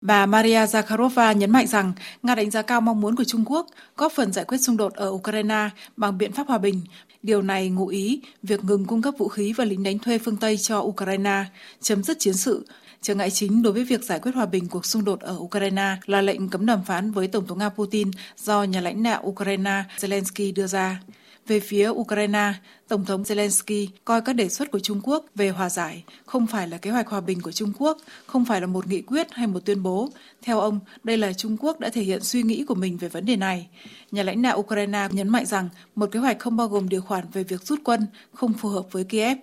Bà 0.00 0.26
Maria 0.26 0.64
Zakharova 0.66 1.32
nhấn 1.32 1.50
mạnh 1.50 1.66
rằng 1.66 1.92
Nga 2.22 2.34
đánh 2.34 2.50
giá 2.50 2.62
cao 2.62 2.80
mong 2.80 3.00
muốn 3.00 3.16
của 3.16 3.24
Trung 3.24 3.44
Quốc 3.46 3.66
góp 3.96 4.12
phần 4.12 4.32
giải 4.32 4.44
quyết 4.44 4.58
xung 4.58 4.76
đột 4.76 4.92
ở 4.94 5.08
Ukraine 5.10 5.68
bằng 5.96 6.18
biện 6.18 6.32
pháp 6.32 6.48
hòa 6.48 6.58
bình. 6.58 6.82
Điều 7.22 7.42
này 7.42 7.68
ngụ 7.68 7.86
ý 7.86 8.20
việc 8.42 8.64
ngừng 8.64 8.84
cung 8.84 9.02
cấp 9.02 9.14
vũ 9.18 9.28
khí 9.28 9.52
và 9.52 9.64
lính 9.64 9.82
đánh 9.82 9.98
thuê 9.98 10.18
phương 10.18 10.36
Tây 10.36 10.56
cho 10.56 10.78
Ukraine, 10.78 11.44
chấm 11.80 12.02
dứt 12.02 12.18
chiến 12.20 12.34
sự. 12.34 12.66
Trở 13.02 13.14
ngại 13.14 13.30
chính 13.30 13.62
đối 13.62 13.72
với 13.72 13.84
việc 13.84 14.04
giải 14.04 14.18
quyết 14.18 14.34
hòa 14.34 14.46
bình 14.46 14.68
cuộc 14.68 14.86
xung 14.86 15.04
đột 15.04 15.20
ở 15.20 15.36
Ukraine 15.38 15.96
là 16.06 16.22
lệnh 16.22 16.48
cấm 16.48 16.66
đàm 16.66 16.84
phán 16.84 17.10
với 17.12 17.28
Tổng 17.28 17.46
thống 17.46 17.58
Nga 17.58 17.68
Putin 17.68 18.10
do 18.36 18.62
nhà 18.62 18.80
lãnh 18.80 19.02
đạo 19.02 19.22
Ukraine 19.26 19.84
Zelensky 19.98 20.54
đưa 20.54 20.66
ra. 20.66 21.00
Về 21.46 21.60
phía 21.60 21.88
Ukraine, 21.88 22.52
Tổng 22.88 23.04
thống 23.04 23.22
Zelensky 23.22 23.86
coi 24.04 24.20
các 24.20 24.32
đề 24.32 24.48
xuất 24.48 24.70
của 24.70 24.78
Trung 24.78 25.00
Quốc 25.04 25.24
về 25.34 25.48
hòa 25.48 25.70
giải 25.70 26.04
không 26.26 26.46
phải 26.46 26.68
là 26.68 26.78
kế 26.78 26.90
hoạch 26.90 27.08
hòa 27.08 27.20
bình 27.20 27.40
của 27.40 27.52
Trung 27.52 27.72
Quốc, 27.78 27.98
không 28.26 28.44
phải 28.44 28.60
là 28.60 28.66
một 28.66 28.86
nghị 28.86 29.02
quyết 29.02 29.26
hay 29.32 29.46
một 29.46 29.60
tuyên 29.64 29.82
bố. 29.82 30.08
Theo 30.42 30.60
ông, 30.60 30.80
đây 31.04 31.18
là 31.18 31.32
Trung 31.32 31.56
Quốc 31.60 31.80
đã 31.80 31.88
thể 31.88 32.02
hiện 32.02 32.22
suy 32.22 32.42
nghĩ 32.42 32.64
của 32.64 32.74
mình 32.74 32.96
về 32.96 33.08
vấn 33.08 33.26
đề 33.26 33.36
này. 33.36 33.68
Nhà 34.10 34.22
lãnh 34.22 34.42
đạo 34.42 34.58
Ukraine 34.58 35.08
nhấn 35.10 35.28
mạnh 35.28 35.46
rằng 35.46 35.68
một 35.94 36.08
kế 36.12 36.18
hoạch 36.18 36.38
không 36.38 36.56
bao 36.56 36.68
gồm 36.68 36.88
điều 36.88 37.00
khoản 37.00 37.24
về 37.32 37.44
việc 37.44 37.62
rút 37.62 37.80
quân 37.84 38.06
không 38.34 38.52
phù 38.52 38.68
hợp 38.68 38.86
với 38.92 39.04
Kiev. 39.04 39.38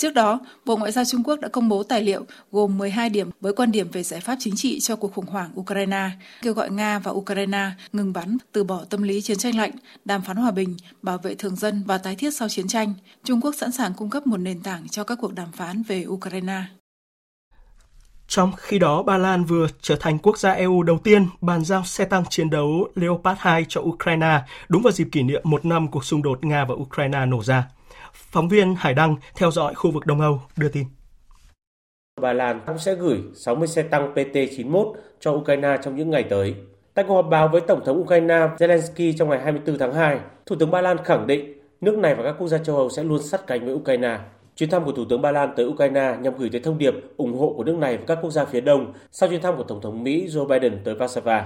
Trước 0.00 0.14
đó, 0.14 0.40
Bộ 0.64 0.76
Ngoại 0.76 0.92
giao 0.92 1.04
Trung 1.04 1.22
Quốc 1.24 1.40
đã 1.40 1.48
công 1.48 1.68
bố 1.68 1.82
tài 1.82 2.02
liệu 2.02 2.24
gồm 2.52 2.78
12 2.78 3.10
điểm 3.10 3.30
với 3.40 3.52
quan 3.52 3.72
điểm 3.72 3.90
về 3.90 4.02
giải 4.02 4.20
pháp 4.20 4.36
chính 4.38 4.56
trị 4.56 4.80
cho 4.80 4.96
cuộc 4.96 5.14
khủng 5.14 5.26
hoảng 5.26 5.50
Ukraine, 5.60 6.10
kêu 6.42 6.52
gọi 6.52 6.70
Nga 6.70 6.98
và 6.98 7.10
Ukraine 7.10 7.70
ngừng 7.92 8.12
bắn, 8.12 8.36
từ 8.52 8.64
bỏ 8.64 8.84
tâm 8.90 9.02
lý 9.02 9.20
chiến 9.20 9.38
tranh 9.38 9.56
lạnh, 9.56 9.70
đàm 10.04 10.22
phán 10.22 10.36
hòa 10.36 10.50
bình, 10.50 10.76
bảo 11.02 11.18
vệ 11.18 11.34
thường 11.34 11.56
dân 11.56 11.82
và 11.86 11.98
tái 11.98 12.16
thiết 12.16 12.34
sau 12.34 12.48
chiến 12.48 12.68
tranh. 12.68 12.94
Trung 13.24 13.40
Quốc 13.40 13.54
sẵn 13.54 13.72
sàng 13.72 13.94
cung 13.94 14.10
cấp 14.10 14.26
một 14.26 14.36
nền 14.36 14.60
tảng 14.60 14.88
cho 14.88 15.04
các 15.04 15.18
cuộc 15.20 15.34
đàm 15.34 15.52
phán 15.52 15.82
về 15.82 16.04
Ukraine. 16.06 16.62
Trong 18.28 18.52
khi 18.56 18.78
đó, 18.78 19.02
Ba 19.02 19.18
Lan 19.18 19.44
vừa 19.44 19.66
trở 19.80 19.96
thành 20.00 20.18
quốc 20.18 20.38
gia 20.38 20.50
EU 20.50 20.82
đầu 20.82 20.98
tiên 20.98 21.26
bàn 21.40 21.64
giao 21.64 21.84
xe 21.84 22.04
tăng 22.04 22.24
chiến 22.30 22.50
đấu 22.50 22.88
Leopard 22.94 23.40
2 23.40 23.64
cho 23.68 23.80
Ukraine 23.80 24.40
đúng 24.68 24.82
vào 24.82 24.92
dịp 24.92 25.08
kỷ 25.12 25.22
niệm 25.22 25.42
một 25.44 25.64
năm 25.64 25.88
cuộc 25.88 26.04
xung 26.04 26.22
đột 26.22 26.44
Nga 26.44 26.64
và 26.64 26.74
Ukraine 26.74 27.26
nổ 27.26 27.42
ra. 27.42 27.68
Phóng 28.12 28.48
viên 28.48 28.74
Hải 28.74 28.94
Đăng 28.94 29.16
theo 29.34 29.50
dõi 29.50 29.74
khu 29.74 29.90
vực 29.90 30.06
Đông 30.06 30.20
Âu 30.20 30.40
đưa 30.56 30.68
tin. 30.68 30.84
Ba 32.20 32.32
Lan 32.32 32.60
cũng 32.66 32.78
sẽ 32.78 32.94
gửi 32.94 33.18
60 33.34 33.68
xe 33.68 33.82
tăng 33.82 34.14
PT-91 34.14 34.92
cho 35.20 35.30
Ukraine 35.30 35.76
trong 35.82 35.96
những 35.96 36.10
ngày 36.10 36.22
tới. 36.22 36.54
Tại 36.94 37.04
cuộc 37.08 37.14
họp 37.14 37.26
báo 37.30 37.48
với 37.48 37.60
Tổng 37.60 37.84
thống 37.84 38.00
Ukraine 38.00 38.48
Zelensky 38.58 39.12
trong 39.18 39.28
ngày 39.28 39.40
24 39.40 39.78
tháng 39.78 39.94
2, 39.94 40.20
Thủ 40.46 40.56
tướng 40.56 40.70
Ba 40.70 40.80
Lan 40.80 40.96
khẳng 41.04 41.26
định 41.26 41.60
nước 41.80 41.98
này 41.98 42.14
và 42.14 42.22
các 42.22 42.34
quốc 42.38 42.48
gia 42.48 42.58
châu 42.58 42.76
Âu 42.76 42.90
sẽ 42.90 43.04
luôn 43.04 43.22
sát 43.22 43.46
cánh 43.46 43.64
với 43.64 43.74
Ukraine. 43.74 44.18
Chuyến 44.56 44.70
thăm 44.70 44.84
của 44.84 44.92
Thủ 44.92 45.04
tướng 45.04 45.22
Ba 45.22 45.32
Lan 45.32 45.52
tới 45.56 45.66
Ukraine 45.66 46.16
nhằm 46.20 46.38
gửi 46.38 46.48
tới 46.52 46.60
thông 46.60 46.78
điệp 46.78 46.94
ủng 47.16 47.38
hộ 47.38 47.54
của 47.56 47.64
nước 47.64 47.76
này 47.76 47.96
và 47.96 48.04
các 48.06 48.18
quốc 48.22 48.30
gia 48.30 48.44
phía 48.44 48.60
Đông 48.60 48.92
sau 49.12 49.28
chuyến 49.28 49.42
thăm 49.42 49.56
của 49.56 49.62
Tổng 49.62 49.80
thống 49.80 50.02
Mỹ 50.02 50.26
Joe 50.26 50.46
Biden 50.46 50.80
tới 50.84 50.94
Warsaw. 50.94 51.42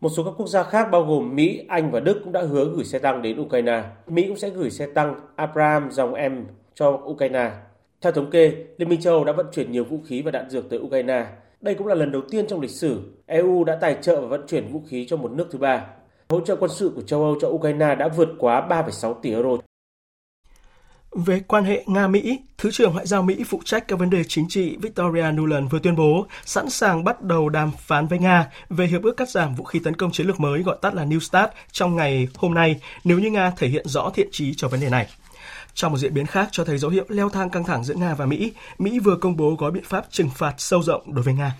Một 0.00 0.08
số 0.08 0.24
các 0.24 0.30
quốc 0.36 0.48
gia 0.48 0.62
khác 0.62 0.88
bao 0.92 1.04
gồm 1.04 1.36
Mỹ, 1.36 1.64
Anh 1.68 1.90
và 1.90 2.00
Đức 2.00 2.20
cũng 2.24 2.32
đã 2.32 2.42
hứa 2.42 2.64
gửi 2.64 2.84
xe 2.84 2.98
tăng 2.98 3.22
đến 3.22 3.40
Ukraine. 3.40 3.84
Mỹ 4.06 4.24
cũng 4.28 4.36
sẽ 4.36 4.50
gửi 4.50 4.70
xe 4.70 4.86
tăng 4.86 5.14
Abrams 5.36 5.94
dòng 5.94 6.12
M 6.12 6.44
cho 6.74 7.00
Ukraine. 7.04 7.50
Theo 8.00 8.12
thống 8.12 8.30
kê, 8.30 8.52
Liên 8.78 8.88
minh 8.88 9.00
châu 9.00 9.14
Âu 9.14 9.24
đã 9.24 9.32
vận 9.32 9.46
chuyển 9.52 9.72
nhiều 9.72 9.84
vũ 9.84 9.98
khí 10.06 10.22
và 10.22 10.30
đạn 10.30 10.50
dược 10.50 10.70
tới 10.70 10.78
Ukraine. 10.78 11.26
Đây 11.60 11.74
cũng 11.74 11.86
là 11.86 11.94
lần 11.94 12.12
đầu 12.12 12.22
tiên 12.30 12.46
trong 12.46 12.60
lịch 12.60 12.70
sử 12.70 13.00
EU 13.26 13.64
đã 13.64 13.76
tài 13.80 13.96
trợ 14.02 14.20
và 14.20 14.26
vận 14.26 14.46
chuyển 14.46 14.72
vũ 14.72 14.82
khí 14.88 15.06
cho 15.08 15.16
một 15.16 15.32
nước 15.32 15.48
thứ 15.50 15.58
ba. 15.58 15.86
Hỗ 16.28 16.40
trợ 16.40 16.56
quân 16.56 16.70
sự 16.70 16.92
của 16.94 17.02
châu 17.02 17.22
Âu 17.22 17.36
cho 17.40 17.48
Ukraine 17.48 17.94
đã 17.94 18.08
vượt 18.08 18.28
quá 18.38 18.66
3,6 18.68 19.14
tỷ 19.22 19.30
euro 19.30 19.50
về 21.14 21.40
quan 21.40 21.64
hệ 21.64 21.84
Nga-Mỹ, 21.86 22.38
Thứ 22.58 22.70
trưởng 22.70 22.92
Ngoại 22.92 23.06
giao 23.06 23.22
Mỹ 23.22 23.44
phụ 23.46 23.60
trách 23.64 23.88
các 23.88 23.98
vấn 23.98 24.10
đề 24.10 24.24
chính 24.24 24.48
trị 24.48 24.76
Victoria 24.76 25.32
Nuland 25.32 25.70
vừa 25.70 25.78
tuyên 25.78 25.96
bố 25.96 26.26
sẵn 26.44 26.70
sàng 26.70 27.04
bắt 27.04 27.22
đầu 27.22 27.48
đàm 27.48 27.70
phán 27.78 28.06
với 28.06 28.18
Nga 28.18 28.46
về 28.70 28.86
hiệp 28.86 29.02
ước 29.02 29.16
cắt 29.16 29.28
giảm 29.28 29.54
vũ 29.54 29.64
khí 29.64 29.78
tấn 29.78 29.96
công 29.96 30.12
chiến 30.12 30.26
lược 30.26 30.40
mới 30.40 30.62
gọi 30.62 30.76
tắt 30.82 30.94
là 30.94 31.04
New 31.04 31.18
START 31.18 31.50
trong 31.72 31.96
ngày 31.96 32.28
hôm 32.34 32.54
nay 32.54 32.80
nếu 33.04 33.18
như 33.18 33.30
Nga 33.30 33.50
thể 33.50 33.68
hiện 33.68 33.88
rõ 33.88 34.10
thiện 34.14 34.28
trí 34.32 34.54
cho 34.54 34.68
vấn 34.68 34.80
đề 34.80 34.88
này. 34.88 35.06
Trong 35.74 35.92
một 35.92 35.98
diễn 35.98 36.14
biến 36.14 36.26
khác 36.26 36.48
cho 36.52 36.64
thấy 36.64 36.78
dấu 36.78 36.90
hiệu 36.90 37.04
leo 37.08 37.28
thang 37.28 37.50
căng 37.50 37.64
thẳng 37.64 37.84
giữa 37.84 37.94
Nga 37.94 38.14
và 38.14 38.26
Mỹ, 38.26 38.52
Mỹ 38.78 38.98
vừa 38.98 39.16
công 39.16 39.36
bố 39.36 39.56
gói 39.58 39.70
biện 39.70 39.84
pháp 39.86 40.06
trừng 40.10 40.30
phạt 40.34 40.54
sâu 40.58 40.82
rộng 40.82 41.14
đối 41.14 41.22
với 41.22 41.34
Nga. 41.34 41.52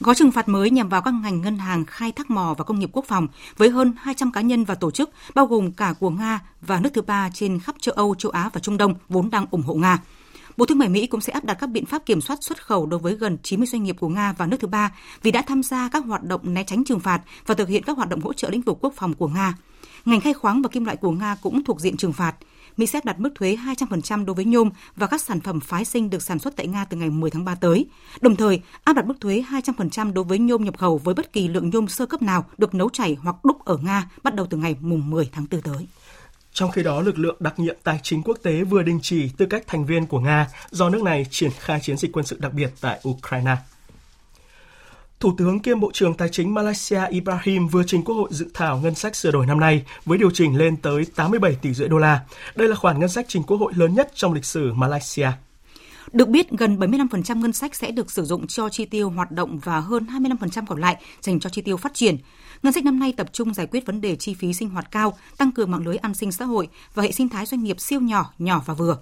Gói 0.00 0.14
trừng 0.14 0.32
phạt 0.32 0.48
mới 0.48 0.70
nhằm 0.70 0.88
vào 0.88 1.02
các 1.02 1.14
ngành 1.14 1.40
ngân 1.40 1.58
hàng, 1.58 1.84
khai 1.84 2.12
thác 2.12 2.30
mỏ 2.30 2.54
và 2.58 2.64
công 2.64 2.78
nghiệp 2.78 2.90
quốc 2.92 3.04
phòng 3.08 3.28
với 3.56 3.70
hơn 3.70 3.92
200 3.98 4.32
cá 4.32 4.40
nhân 4.40 4.64
và 4.64 4.74
tổ 4.74 4.90
chức, 4.90 5.10
bao 5.34 5.46
gồm 5.46 5.72
cả 5.72 5.94
của 6.00 6.10
Nga 6.10 6.40
và 6.60 6.80
nước 6.80 6.90
thứ 6.94 7.02
ba 7.02 7.30
trên 7.34 7.60
khắp 7.60 7.76
châu 7.80 7.94
Âu, 7.94 8.14
châu 8.14 8.32
Á 8.32 8.50
và 8.52 8.60
Trung 8.60 8.76
Đông 8.76 8.94
vốn 9.08 9.30
đang 9.30 9.46
ủng 9.50 9.62
hộ 9.62 9.74
Nga. 9.74 9.98
Bộ 10.56 10.66
Thương 10.66 10.78
mại 10.78 10.88
Mỹ 10.88 11.06
cũng 11.06 11.20
sẽ 11.20 11.32
áp 11.32 11.44
đặt 11.44 11.54
các 11.54 11.66
biện 11.66 11.86
pháp 11.86 12.06
kiểm 12.06 12.20
soát 12.20 12.42
xuất 12.42 12.64
khẩu 12.66 12.86
đối 12.86 13.00
với 13.00 13.14
gần 13.14 13.38
90 13.42 13.66
doanh 13.66 13.82
nghiệp 13.82 13.96
của 14.00 14.08
Nga 14.08 14.34
và 14.38 14.46
nước 14.46 14.56
thứ 14.60 14.68
ba 14.68 14.92
vì 15.22 15.30
đã 15.30 15.42
tham 15.42 15.62
gia 15.62 15.88
các 15.88 16.04
hoạt 16.04 16.22
động 16.22 16.54
né 16.54 16.64
tránh 16.64 16.84
trừng 16.84 17.00
phạt 17.00 17.20
và 17.46 17.54
thực 17.54 17.68
hiện 17.68 17.82
các 17.82 17.96
hoạt 17.96 18.08
động 18.08 18.20
hỗ 18.20 18.32
trợ 18.32 18.50
lĩnh 18.50 18.62
vực 18.62 18.78
quốc 18.80 18.94
phòng 18.96 19.14
của 19.14 19.28
Nga. 19.28 19.54
Ngành 20.04 20.20
khai 20.20 20.34
khoáng 20.34 20.62
và 20.62 20.68
kim 20.68 20.84
loại 20.84 20.96
của 20.96 21.10
Nga 21.10 21.36
cũng 21.42 21.64
thuộc 21.64 21.80
diện 21.80 21.96
trừng 21.96 22.12
phạt. 22.12 22.36
Mỹ 22.76 22.86
sẽ 22.86 23.00
đặt 23.04 23.20
mức 23.20 23.30
thuế 23.34 23.56
200% 23.78 24.24
đối 24.24 24.34
với 24.34 24.44
nhôm 24.44 24.70
và 24.96 25.06
các 25.06 25.20
sản 25.20 25.40
phẩm 25.40 25.60
phái 25.60 25.84
sinh 25.84 26.10
được 26.10 26.22
sản 26.22 26.38
xuất 26.38 26.56
tại 26.56 26.66
Nga 26.66 26.84
từ 26.84 26.96
ngày 26.96 27.10
10 27.10 27.30
tháng 27.30 27.44
3 27.44 27.54
tới. 27.54 27.86
Đồng 28.20 28.36
thời, 28.36 28.60
áp 28.84 28.92
đặt 28.92 29.06
mức 29.06 29.14
thuế 29.20 29.44
200% 29.50 30.12
đối 30.12 30.24
với 30.24 30.38
nhôm 30.38 30.64
nhập 30.64 30.78
khẩu 30.78 30.98
với 30.98 31.14
bất 31.14 31.32
kỳ 31.32 31.48
lượng 31.48 31.70
nhôm 31.70 31.88
sơ 31.88 32.06
cấp 32.06 32.22
nào 32.22 32.44
được 32.58 32.74
nấu 32.74 32.88
chảy 32.88 33.16
hoặc 33.22 33.36
đúc 33.44 33.64
ở 33.64 33.76
Nga 33.76 34.10
bắt 34.22 34.34
đầu 34.34 34.46
từ 34.50 34.56
ngày 34.56 34.76
mùng 34.80 35.10
10 35.10 35.30
tháng 35.32 35.46
4 35.50 35.60
tới. 35.60 35.86
Trong 36.52 36.70
khi 36.70 36.82
đó, 36.82 37.00
lực 37.00 37.18
lượng 37.18 37.36
đặc 37.40 37.58
nhiệm 37.58 37.76
tài 37.82 38.00
chính 38.02 38.22
quốc 38.22 38.38
tế 38.42 38.64
vừa 38.64 38.82
đình 38.82 38.98
chỉ 39.02 39.28
tư 39.36 39.46
cách 39.46 39.62
thành 39.66 39.86
viên 39.86 40.06
của 40.06 40.20
Nga 40.20 40.48
do 40.70 40.88
nước 40.88 41.02
này 41.02 41.26
triển 41.30 41.50
khai 41.58 41.80
chiến 41.82 41.96
dịch 41.96 42.12
quân 42.12 42.26
sự 42.26 42.36
đặc 42.40 42.52
biệt 42.52 42.70
tại 42.80 43.00
Ukraine. 43.08 43.56
Thủ 45.20 45.34
tướng 45.38 45.60
kiêm 45.60 45.80
Bộ 45.80 45.90
trưởng 45.92 46.14
Tài 46.14 46.28
chính 46.28 46.54
Malaysia 46.54 47.00
Ibrahim 47.10 47.68
vừa 47.68 47.82
trình 47.86 48.02
Quốc 48.02 48.14
hội 48.14 48.28
dự 48.32 48.46
thảo 48.54 48.80
ngân 48.82 48.94
sách 48.94 49.16
sửa 49.16 49.30
đổi 49.30 49.46
năm 49.46 49.60
nay 49.60 49.84
với 50.04 50.18
điều 50.18 50.30
chỉnh 50.30 50.56
lên 50.56 50.76
tới 50.76 51.06
87 51.16 51.54
tỷ 51.54 51.74
rưỡi 51.74 51.88
đô 51.88 51.98
la. 51.98 52.20
Đây 52.54 52.68
là 52.68 52.76
khoản 52.76 53.00
ngân 53.00 53.08
sách 53.08 53.24
trình 53.28 53.42
Quốc 53.42 53.56
hội 53.56 53.72
lớn 53.76 53.94
nhất 53.94 54.10
trong 54.14 54.32
lịch 54.32 54.44
sử 54.44 54.72
Malaysia. 54.72 55.28
Được 56.12 56.28
biết, 56.28 56.50
gần 56.50 56.78
75% 56.78 57.40
ngân 57.40 57.52
sách 57.52 57.74
sẽ 57.74 57.90
được 57.90 58.10
sử 58.10 58.24
dụng 58.24 58.46
cho 58.46 58.68
chi 58.68 58.84
tiêu 58.84 59.10
hoạt 59.10 59.30
động 59.30 59.58
và 59.58 59.80
hơn 59.80 60.06
25% 60.06 60.66
còn 60.66 60.80
lại 60.80 60.96
dành 61.20 61.40
cho 61.40 61.50
chi 61.50 61.62
tiêu 61.62 61.76
phát 61.76 61.94
triển. 61.94 62.16
Ngân 62.62 62.72
sách 62.72 62.84
năm 62.84 62.98
nay 62.98 63.12
tập 63.16 63.26
trung 63.32 63.54
giải 63.54 63.66
quyết 63.66 63.86
vấn 63.86 64.00
đề 64.00 64.16
chi 64.16 64.34
phí 64.34 64.52
sinh 64.52 64.70
hoạt 64.70 64.90
cao, 64.90 65.18
tăng 65.38 65.52
cường 65.52 65.70
mạng 65.70 65.86
lưới 65.86 65.96
an 65.96 66.14
sinh 66.14 66.32
xã 66.32 66.44
hội 66.44 66.68
và 66.94 67.02
hệ 67.02 67.12
sinh 67.12 67.28
thái 67.28 67.46
doanh 67.46 67.62
nghiệp 67.62 67.80
siêu 67.80 68.00
nhỏ, 68.00 68.32
nhỏ 68.38 68.62
và 68.66 68.74
vừa. 68.74 68.96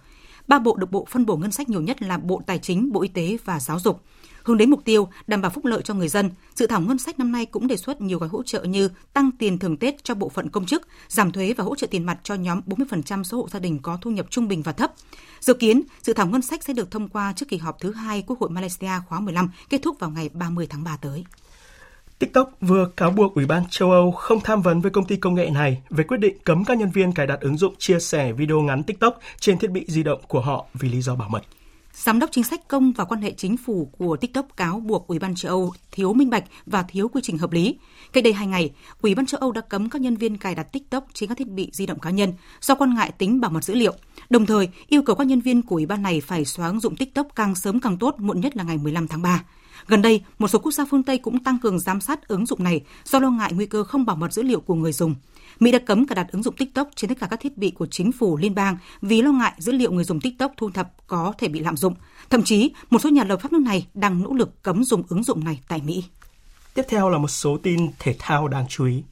Ba 0.48 0.58
bộ 0.58 0.76
được 0.76 0.90
bộ 0.90 1.06
phân 1.10 1.26
bổ 1.26 1.36
ngân 1.36 1.52
sách 1.52 1.68
nhiều 1.68 1.80
nhất 1.80 2.02
là 2.02 2.18
Bộ 2.18 2.42
Tài 2.46 2.58
chính, 2.58 2.92
Bộ 2.92 3.02
Y 3.02 3.08
tế 3.08 3.36
và 3.44 3.60
Giáo 3.60 3.80
dục. 3.80 4.02
Hướng 4.44 4.56
đến 4.56 4.70
mục 4.70 4.84
tiêu 4.84 5.08
đảm 5.26 5.42
bảo 5.42 5.50
phúc 5.50 5.64
lợi 5.64 5.82
cho 5.82 5.94
người 5.94 6.08
dân, 6.08 6.30
dự 6.54 6.66
thảo 6.66 6.80
ngân 6.80 6.98
sách 6.98 7.18
năm 7.18 7.32
nay 7.32 7.46
cũng 7.46 7.66
đề 7.66 7.76
xuất 7.76 8.00
nhiều 8.00 8.18
gói 8.18 8.28
hỗ 8.28 8.42
trợ 8.42 8.62
như 8.62 8.88
tăng 9.12 9.30
tiền 9.38 9.58
thưởng 9.58 9.76
Tết 9.76 10.04
cho 10.04 10.14
bộ 10.14 10.28
phận 10.28 10.48
công 10.48 10.66
chức, 10.66 10.88
giảm 11.08 11.32
thuế 11.32 11.52
và 11.52 11.64
hỗ 11.64 11.74
trợ 11.74 11.86
tiền 11.86 12.06
mặt 12.06 12.18
cho 12.22 12.34
nhóm 12.34 12.60
40% 12.66 13.22
số 13.22 13.36
hộ 13.36 13.48
gia 13.48 13.58
đình 13.58 13.78
có 13.82 13.98
thu 14.00 14.10
nhập 14.10 14.26
trung 14.30 14.48
bình 14.48 14.62
và 14.62 14.72
thấp. 14.72 14.92
Dự 15.40 15.54
kiến, 15.54 15.82
dự 16.02 16.12
thảo 16.12 16.26
ngân 16.26 16.42
sách 16.42 16.64
sẽ 16.64 16.72
được 16.72 16.90
thông 16.90 17.08
qua 17.08 17.32
trước 17.36 17.48
kỳ 17.48 17.56
họp 17.56 17.80
thứ 17.80 17.92
hai 17.92 18.22
Quốc 18.26 18.38
hội 18.38 18.50
Malaysia 18.50 18.90
khóa 19.08 19.20
15 19.20 19.50
kết 19.68 19.82
thúc 19.82 19.98
vào 19.98 20.10
ngày 20.10 20.30
30 20.32 20.66
tháng 20.70 20.84
3 20.84 20.96
tới. 20.96 21.24
TikTok 22.18 22.52
vừa 22.60 22.90
cáo 22.96 23.10
buộc 23.10 23.34
Ủy 23.34 23.46
ban 23.46 23.62
châu 23.70 23.90
Âu 23.90 24.12
không 24.12 24.40
tham 24.40 24.62
vấn 24.62 24.80
với 24.80 24.90
công 24.90 25.04
ty 25.04 25.16
công 25.16 25.34
nghệ 25.34 25.50
này 25.50 25.82
về 25.90 26.04
quyết 26.04 26.20
định 26.20 26.36
cấm 26.44 26.64
các 26.64 26.78
nhân 26.78 26.90
viên 26.90 27.12
cài 27.12 27.26
đặt 27.26 27.40
ứng 27.40 27.56
dụng 27.56 27.74
chia 27.78 28.00
sẻ 28.00 28.32
video 28.32 28.60
ngắn 28.60 28.82
TikTok 28.82 29.20
trên 29.40 29.58
thiết 29.58 29.70
bị 29.70 29.84
di 29.88 30.02
động 30.02 30.20
của 30.28 30.40
họ 30.40 30.66
vì 30.74 30.88
lý 30.88 31.02
do 31.02 31.14
bảo 31.14 31.28
mật. 31.28 31.42
Giám 31.94 32.18
đốc 32.18 32.30
chính 32.32 32.44
sách 32.44 32.68
công 32.68 32.92
và 32.92 33.04
quan 33.04 33.22
hệ 33.22 33.32
chính 33.36 33.56
phủ 33.56 33.90
của 33.98 34.16
TikTok 34.16 34.56
cáo 34.56 34.80
buộc 34.80 35.06
Ủy 35.06 35.18
ban 35.18 35.34
châu 35.34 35.50
Âu 35.52 35.72
thiếu 35.92 36.12
minh 36.12 36.30
bạch 36.30 36.44
và 36.66 36.82
thiếu 36.82 37.08
quy 37.08 37.20
trình 37.24 37.38
hợp 37.38 37.52
lý. 37.52 37.78
Cách 38.12 38.24
đây 38.24 38.32
hai 38.32 38.46
ngày, 38.46 38.70
Ủy 39.02 39.14
ban 39.14 39.26
châu 39.26 39.38
Âu 39.40 39.52
đã 39.52 39.60
cấm 39.60 39.90
các 39.90 40.02
nhân 40.02 40.16
viên 40.16 40.38
cài 40.38 40.54
đặt 40.54 40.62
TikTok 40.62 41.06
trên 41.12 41.28
các 41.28 41.38
thiết 41.38 41.48
bị 41.48 41.70
di 41.72 41.86
động 41.86 41.98
cá 41.98 42.10
nhân 42.10 42.32
do 42.60 42.74
quan 42.74 42.94
ngại 42.94 43.12
tính 43.18 43.40
bảo 43.40 43.50
mật 43.50 43.64
dữ 43.64 43.74
liệu. 43.74 43.94
Đồng 44.30 44.46
thời, 44.46 44.68
yêu 44.86 45.02
cầu 45.02 45.16
các 45.16 45.26
nhân 45.26 45.40
viên 45.40 45.62
của 45.62 45.76
Ủy 45.76 45.86
ban 45.86 46.02
này 46.02 46.20
phải 46.20 46.44
xóa 46.44 46.66
ứng 46.66 46.80
dụng 46.80 46.96
TikTok 46.96 47.26
càng 47.36 47.54
sớm 47.54 47.80
càng 47.80 47.98
tốt, 47.98 48.14
muộn 48.18 48.40
nhất 48.40 48.56
là 48.56 48.64
ngày 48.64 48.78
15 48.78 49.08
tháng 49.08 49.22
3. 49.22 49.44
Gần 49.86 50.02
đây, 50.02 50.22
một 50.38 50.48
số 50.48 50.58
quốc 50.58 50.72
gia 50.72 50.84
phương 50.90 51.02
Tây 51.02 51.18
cũng 51.18 51.44
tăng 51.44 51.58
cường 51.58 51.78
giám 51.78 52.00
sát 52.00 52.28
ứng 52.28 52.46
dụng 52.46 52.64
này 52.64 52.80
do 53.04 53.18
lo 53.18 53.30
ngại 53.30 53.52
nguy 53.52 53.66
cơ 53.66 53.84
không 53.84 54.06
bảo 54.06 54.16
mật 54.16 54.32
dữ 54.32 54.42
liệu 54.42 54.60
của 54.60 54.74
người 54.74 54.92
dùng. 54.92 55.14
Mỹ 55.60 55.72
đã 55.72 55.78
cấm 55.78 56.06
cài 56.06 56.14
đặt 56.14 56.32
ứng 56.32 56.42
dụng 56.42 56.56
TikTok 56.56 56.88
trên 56.96 57.08
tất 57.08 57.18
cả 57.20 57.26
các 57.30 57.40
thiết 57.40 57.58
bị 57.58 57.70
của 57.70 57.86
chính 57.86 58.12
phủ 58.12 58.36
liên 58.36 58.54
bang 58.54 58.76
vì 59.02 59.22
lo 59.22 59.32
ngại 59.32 59.52
dữ 59.58 59.72
liệu 59.72 59.92
người 59.92 60.04
dùng 60.04 60.20
TikTok 60.20 60.52
thu 60.56 60.70
thập 60.70 61.06
có 61.06 61.32
thể 61.38 61.48
bị 61.48 61.60
lạm 61.60 61.76
dụng. 61.76 61.94
Thậm 62.30 62.42
chí, 62.42 62.72
một 62.90 62.98
số 62.98 63.10
nhà 63.10 63.24
lập 63.24 63.36
pháp 63.36 63.52
nước 63.52 63.62
này 63.62 63.86
đang 63.94 64.22
nỗ 64.22 64.32
lực 64.32 64.62
cấm 64.62 64.84
dùng 64.84 65.02
ứng 65.08 65.24
dụng 65.24 65.44
này 65.44 65.60
tại 65.68 65.80
Mỹ. 65.84 66.04
Tiếp 66.74 66.82
theo 66.88 67.10
là 67.10 67.18
một 67.18 67.28
số 67.28 67.58
tin 67.62 67.88
thể 67.98 68.16
thao 68.18 68.48
đáng 68.48 68.66
chú 68.68 68.86
ý. 68.86 69.02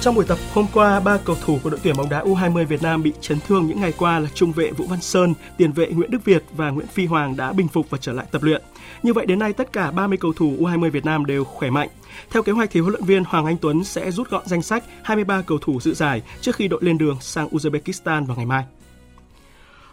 Trong 0.00 0.14
buổi 0.14 0.24
tập 0.24 0.38
hôm 0.52 0.66
qua, 0.72 1.00
ba 1.00 1.18
cầu 1.24 1.36
thủ 1.44 1.58
của 1.62 1.70
đội 1.70 1.80
tuyển 1.82 1.96
bóng 1.96 2.08
đá 2.08 2.22
U20 2.22 2.66
Việt 2.66 2.82
Nam 2.82 3.02
bị 3.02 3.12
chấn 3.20 3.38
thương 3.46 3.66
những 3.66 3.80
ngày 3.80 3.92
qua 3.98 4.18
là 4.18 4.28
trung 4.34 4.52
vệ 4.52 4.70
Vũ 4.70 4.86
Văn 4.86 5.00
Sơn, 5.00 5.34
tiền 5.56 5.72
vệ 5.72 5.86
Nguyễn 5.86 6.10
Đức 6.10 6.24
Việt 6.24 6.42
và 6.56 6.70
Nguyễn 6.70 6.86
Phi 6.86 7.06
Hoàng 7.06 7.36
đã 7.36 7.52
bình 7.52 7.68
phục 7.68 7.90
và 7.90 7.98
trở 8.00 8.12
lại 8.12 8.26
tập 8.30 8.42
luyện. 8.42 8.62
Như 9.02 9.12
vậy 9.12 9.26
đến 9.26 9.38
nay 9.38 9.52
tất 9.52 9.72
cả 9.72 9.90
30 9.90 10.18
cầu 10.20 10.32
thủ 10.32 10.56
U20 10.60 10.90
Việt 10.90 11.04
Nam 11.04 11.26
đều 11.26 11.44
khỏe 11.44 11.70
mạnh. 11.70 11.88
Theo 12.30 12.42
kế 12.42 12.52
hoạch 12.52 12.70
thì 12.72 12.80
huấn 12.80 12.92
luyện 12.92 13.04
viên 13.04 13.24
Hoàng 13.24 13.46
Anh 13.46 13.56
Tuấn 13.56 13.84
sẽ 13.84 14.10
rút 14.10 14.30
gọn 14.30 14.42
danh 14.46 14.62
sách 14.62 14.84
23 15.02 15.42
cầu 15.42 15.58
thủ 15.58 15.80
dự 15.80 15.94
giải 15.94 16.22
trước 16.40 16.56
khi 16.56 16.68
đội 16.68 16.80
lên 16.82 16.98
đường 16.98 17.16
sang 17.20 17.48
Uzbekistan 17.48 18.26
vào 18.26 18.36
ngày 18.36 18.46
mai. 18.46 18.64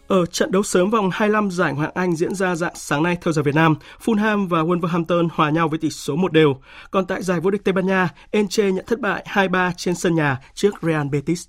Ở 0.07 0.25
trận 0.25 0.51
đấu 0.51 0.63
sớm 0.63 0.89
vòng 0.89 1.09
25 1.13 1.51
giải 1.51 1.73
Ngoại 1.73 1.85
hạng 1.85 1.95
Anh 1.95 2.15
diễn 2.15 2.35
ra 2.35 2.55
dạng 2.55 2.75
sáng 2.75 3.03
nay 3.03 3.17
theo 3.21 3.33
giờ 3.33 3.41
Việt 3.41 3.55
Nam, 3.55 3.75
Fulham 4.05 4.47
và 4.47 4.63
Wolverhampton 4.63 5.27
hòa 5.33 5.49
nhau 5.49 5.67
với 5.67 5.79
tỷ 5.79 5.89
số 5.89 6.15
1 6.15 6.33
đều. 6.33 6.55
Còn 6.91 7.05
tại 7.05 7.23
giải 7.23 7.39
vô 7.39 7.51
địch 7.51 7.63
Tây 7.63 7.73
Ban 7.73 7.87
Nha, 7.87 8.09
Enche 8.31 8.71
nhận 8.71 8.85
thất 8.87 8.99
bại 8.99 9.25
2-3 9.29 9.71
trên 9.77 9.95
sân 9.95 10.15
nhà 10.15 10.39
trước 10.53 10.73
Real 10.81 11.07
Betis. 11.07 11.47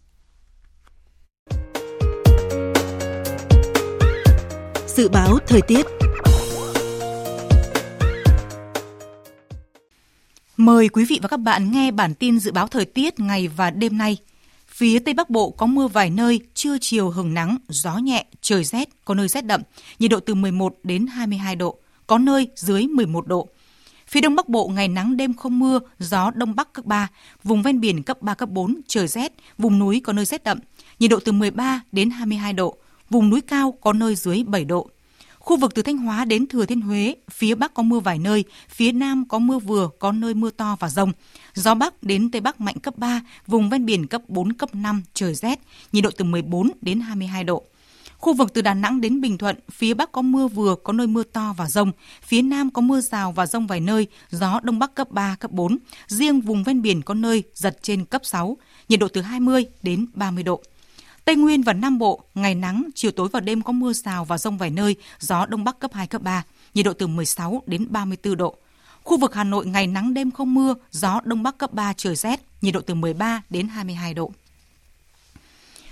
Dự 4.86 5.08
báo 5.08 5.38
thời 5.46 5.60
tiết 5.62 5.86
Mời 10.56 10.88
quý 10.88 11.04
vị 11.04 11.18
và 11.22 11.28
các 11.28 11.40
bạn 11.40 11.70
nghe 11.72 11.90
bản 11.90 12.14
tin 12.14 12.38
dự 12.38 12.52
báo 12.52 12.66
thời 12.66 12.84
tiết 12.84 13.20
ngày 13.20 13.48
và 13.48 13.70
đêm 13.70 13.98
nay– 13.98 14.16
Phía 14.76 14.98
Tây 14.98 15.14
Bắc 15.14 15.30
Bộ 15.30 15.50
có 15.50 15.66
mưa 15.66 15.88
vài 15.88 16.10
nơi, 16.10 16.40
trưa 16.54 16.76
chiều 16.80 17.10
hừng 17.10 17.34
nắng, 17.34 17.58
gió 17.68 17.96
nhẹ, 17.98 18.26
trời 18.40 18.64
rét, 18.64 18.88
có 19.04 19.14
nơi 19.14 19.28
rét 19.28 19.44
đậm, 19.44 19.62
nhiệt 19.98 20.10
độ 20.10 20.20
từ 20.20 20.34
11 20.34 20.74
đến 20.82 21.06
22 21.06 21.56
độ, 21.56 21.78
có 22.06 22.18
nơi 22.18 22.48
dưới 22.56 22.86
11 22.86 23.26
độ. 23.26 23.48
Phía 24.08 24.20
Đông 24.20 24.36
Bắc 24.36 24.48
Bộ 24.48 24.68
ngày 24.68 24.88
nắng 24.88 25.16
đêm 25.16 25.34
không 25.34 25.58
mưa, 25.58 25.80
gió 25.98 26.30
Đông 26.34 26.54
Bắc 26.54 26.72
cấp 26.72 26.84
3, 26.84 27.08
vùng 27.44 27.62
ven 27.62 27.80
biển 27.80 28.02
cấp 28.02 28.22
3, 28.22 28.34
cấp 28.34 28.48
4, 28.48 28.80
trời 28.86 29.08
rét, 29.08 29.32
vùng 29.58 29.78
núi 29.78 30.00
có 30.04 30.12
nơi 30.12 30.24
rét 30.24 30.44
đậm, 30.44 30.58
nhiệt 30.98 31.10
độ 31.10 31.18
từ 31.24 31.32
13 31.32 31.80
đến 31.92 32.10
22 32.10 32.52
độ, 32.52 32.76
vùng 33.10 33.30
núi 33.30 33.40
cao 33.40 33.78
có 33.80 33.92
nơi 33.92 34.14
dưới 34.14 34.44
7 34.46 34.64
độ. 34.64 34.90
Khu 35.46 35.56
vực 35.56 35.74
từ 35.74 35.82
Thanh 35.82 35.96
Hóa 35.96 36.24
đến 36.24 36.46
Thừa 36.46 36.66
Thiên 36.66 36.80
Huế, 36.80 37.14
phía 37.30 37.54
Bắc 37.54 37.74
có 37.74 37.82
mưa 37.82 38.00
vài 38.00 38.18
nơi, 38.18 38.44
phía 38.68 38.92
Nam 38.92 39.24
có 39.28 39.38
mưa 39.38 39.58
vừa, 39.58 39.88
có 39.98 40.12
nơi 40.12 40.34
mưa 40.34 40.50
to 40.50 40.76
và 40.80 40.88
rông. 40.88 41.12
Gió 41.54 41.74
Bắc 41.74 42.02
đến 42.02 42.30
Tây 42.30 42.40
Bắc 42.40 42.60
mạnh 42.60 42.78
cấp 42.78 42.98
3, 42.98 43.20
vùng 43.46 43.70
ven 43.70 43.86
biển 43.86 44.06
cấp 44.06 44.22
4, 44.28 44.52
cấp 44.52 44.74
5, 44.74 45.02
trời 45.14 45.34
rét, 45.34 45.60
nhiệt 45.92 46.04
độ 46.04 46.10
từ 46.16 46.24
14 46.24 46.70
đến 46.82 47.00
22 47.00 47.44
độ. 47.44 47.64
Khu 48.18 48.34
vực 48.34 48.54
từ 48.54 48.62
Đà 48.62 48.74
Nẵng 48.74 49.00
đến 49.00 49.20
Bình 49.20 49.38
Thuận, 49.38 49.56
phía 49.70 49.94
Bắc 49.94 50.12
có 50.12 50.22
mưa 50.22 50.48
vừa, 50.48 50.74
có 50.74 50.92
nơi 50.92 51.06
mưa 51.06 51.22
to 51.22 51.54
và 51.56 51.68
rông. 51.68 51.92
Phía 52.22 52.42
Nam 52.42 52.70
có 52.70 52.82
mưa 52.82 53.00
rào 53.00 53.32
và 53.32 53.46
rông 53.46 53.66
vài 53.66 53.80
nơi, 53.80 54.06
gió 54.30 54.60
Đông 54.62 54.78
Bắc 54.78 54.94
cấp 54.94 55.10
3, 55.10 55.36
cấp 55.40 55.50
4. 55.50 55.78
Riêng 56.06 56.40
vùng 56.40 56.64
ven 56.64 56.82
biển 56.82 57.02
có 57.02 57.14
nơi 57.14 57.42
giật 57.54 57.78
trên 57.82 58.04
cấp 58.04 58.22
6, 58.24 58.56
nhiệt 58.88 59.00
độ 59.00 59.08
từ 59.08 59.20
20 59.20 59.66
đến 59.82 60.06
30 60.14 60.44
độ. 60.44 60.62
Tây 61.26 61.36
Nguyên 61.36 61.62
và 61.62 61.72
Nam 61.72 61.98
Bộ, 61.98 62.20
ngày 62.34 62.54
nắng, 62.54 62.88
chiều 62.94 63.10
tối 63.10 63.28
và 63.32 63.40
đêm 63.40 63.62
có 63.62 63.72
mưa 63.72 63.92
rào 63.92 64.24
và 64.24 64.38
rông 64.38 64.58
vài 64.58 64.70
nơi, 64.70 64.96
gió 65.18 65.46
Đông 65.46 65.64
Bắc 65.64 65.78
cấp 65.78 65.90
2, 65.94 66.06
cấp 66.06 66.22
3, 66.22 66.44
nhiệt 66.74 66.84
độ 66.84 66.92
từ 66.92 67.06
16 67.06 67.62
đến 67.66 67.86
34 67.90 68.36
độ. 68.36 68.56
Khu 69.02 69.18
vực 69.18 69.34
Hà 69.34 69.44
Nội 69.44 69.66
ngày 69.66 69.86
nắng 69.86 70.14
đêm 70.14 70.30
không 70.30 70.54
mưa, 70.54 70.74
gió 70.90 71.20
Đông 71.24 71.42
Bắc 71.42 71.58
cấp 71.58 71.72
3 71.72 71.92
trời 71.92 72.16
rét, 72.16 72.40
nhiệt 72.60 72.74
độ 72.74 72.80
từ 72.80 72.94
13 72.94 73.42
đến 73.50 73.68
22 73.68 74.14
độ. 74.14 74.32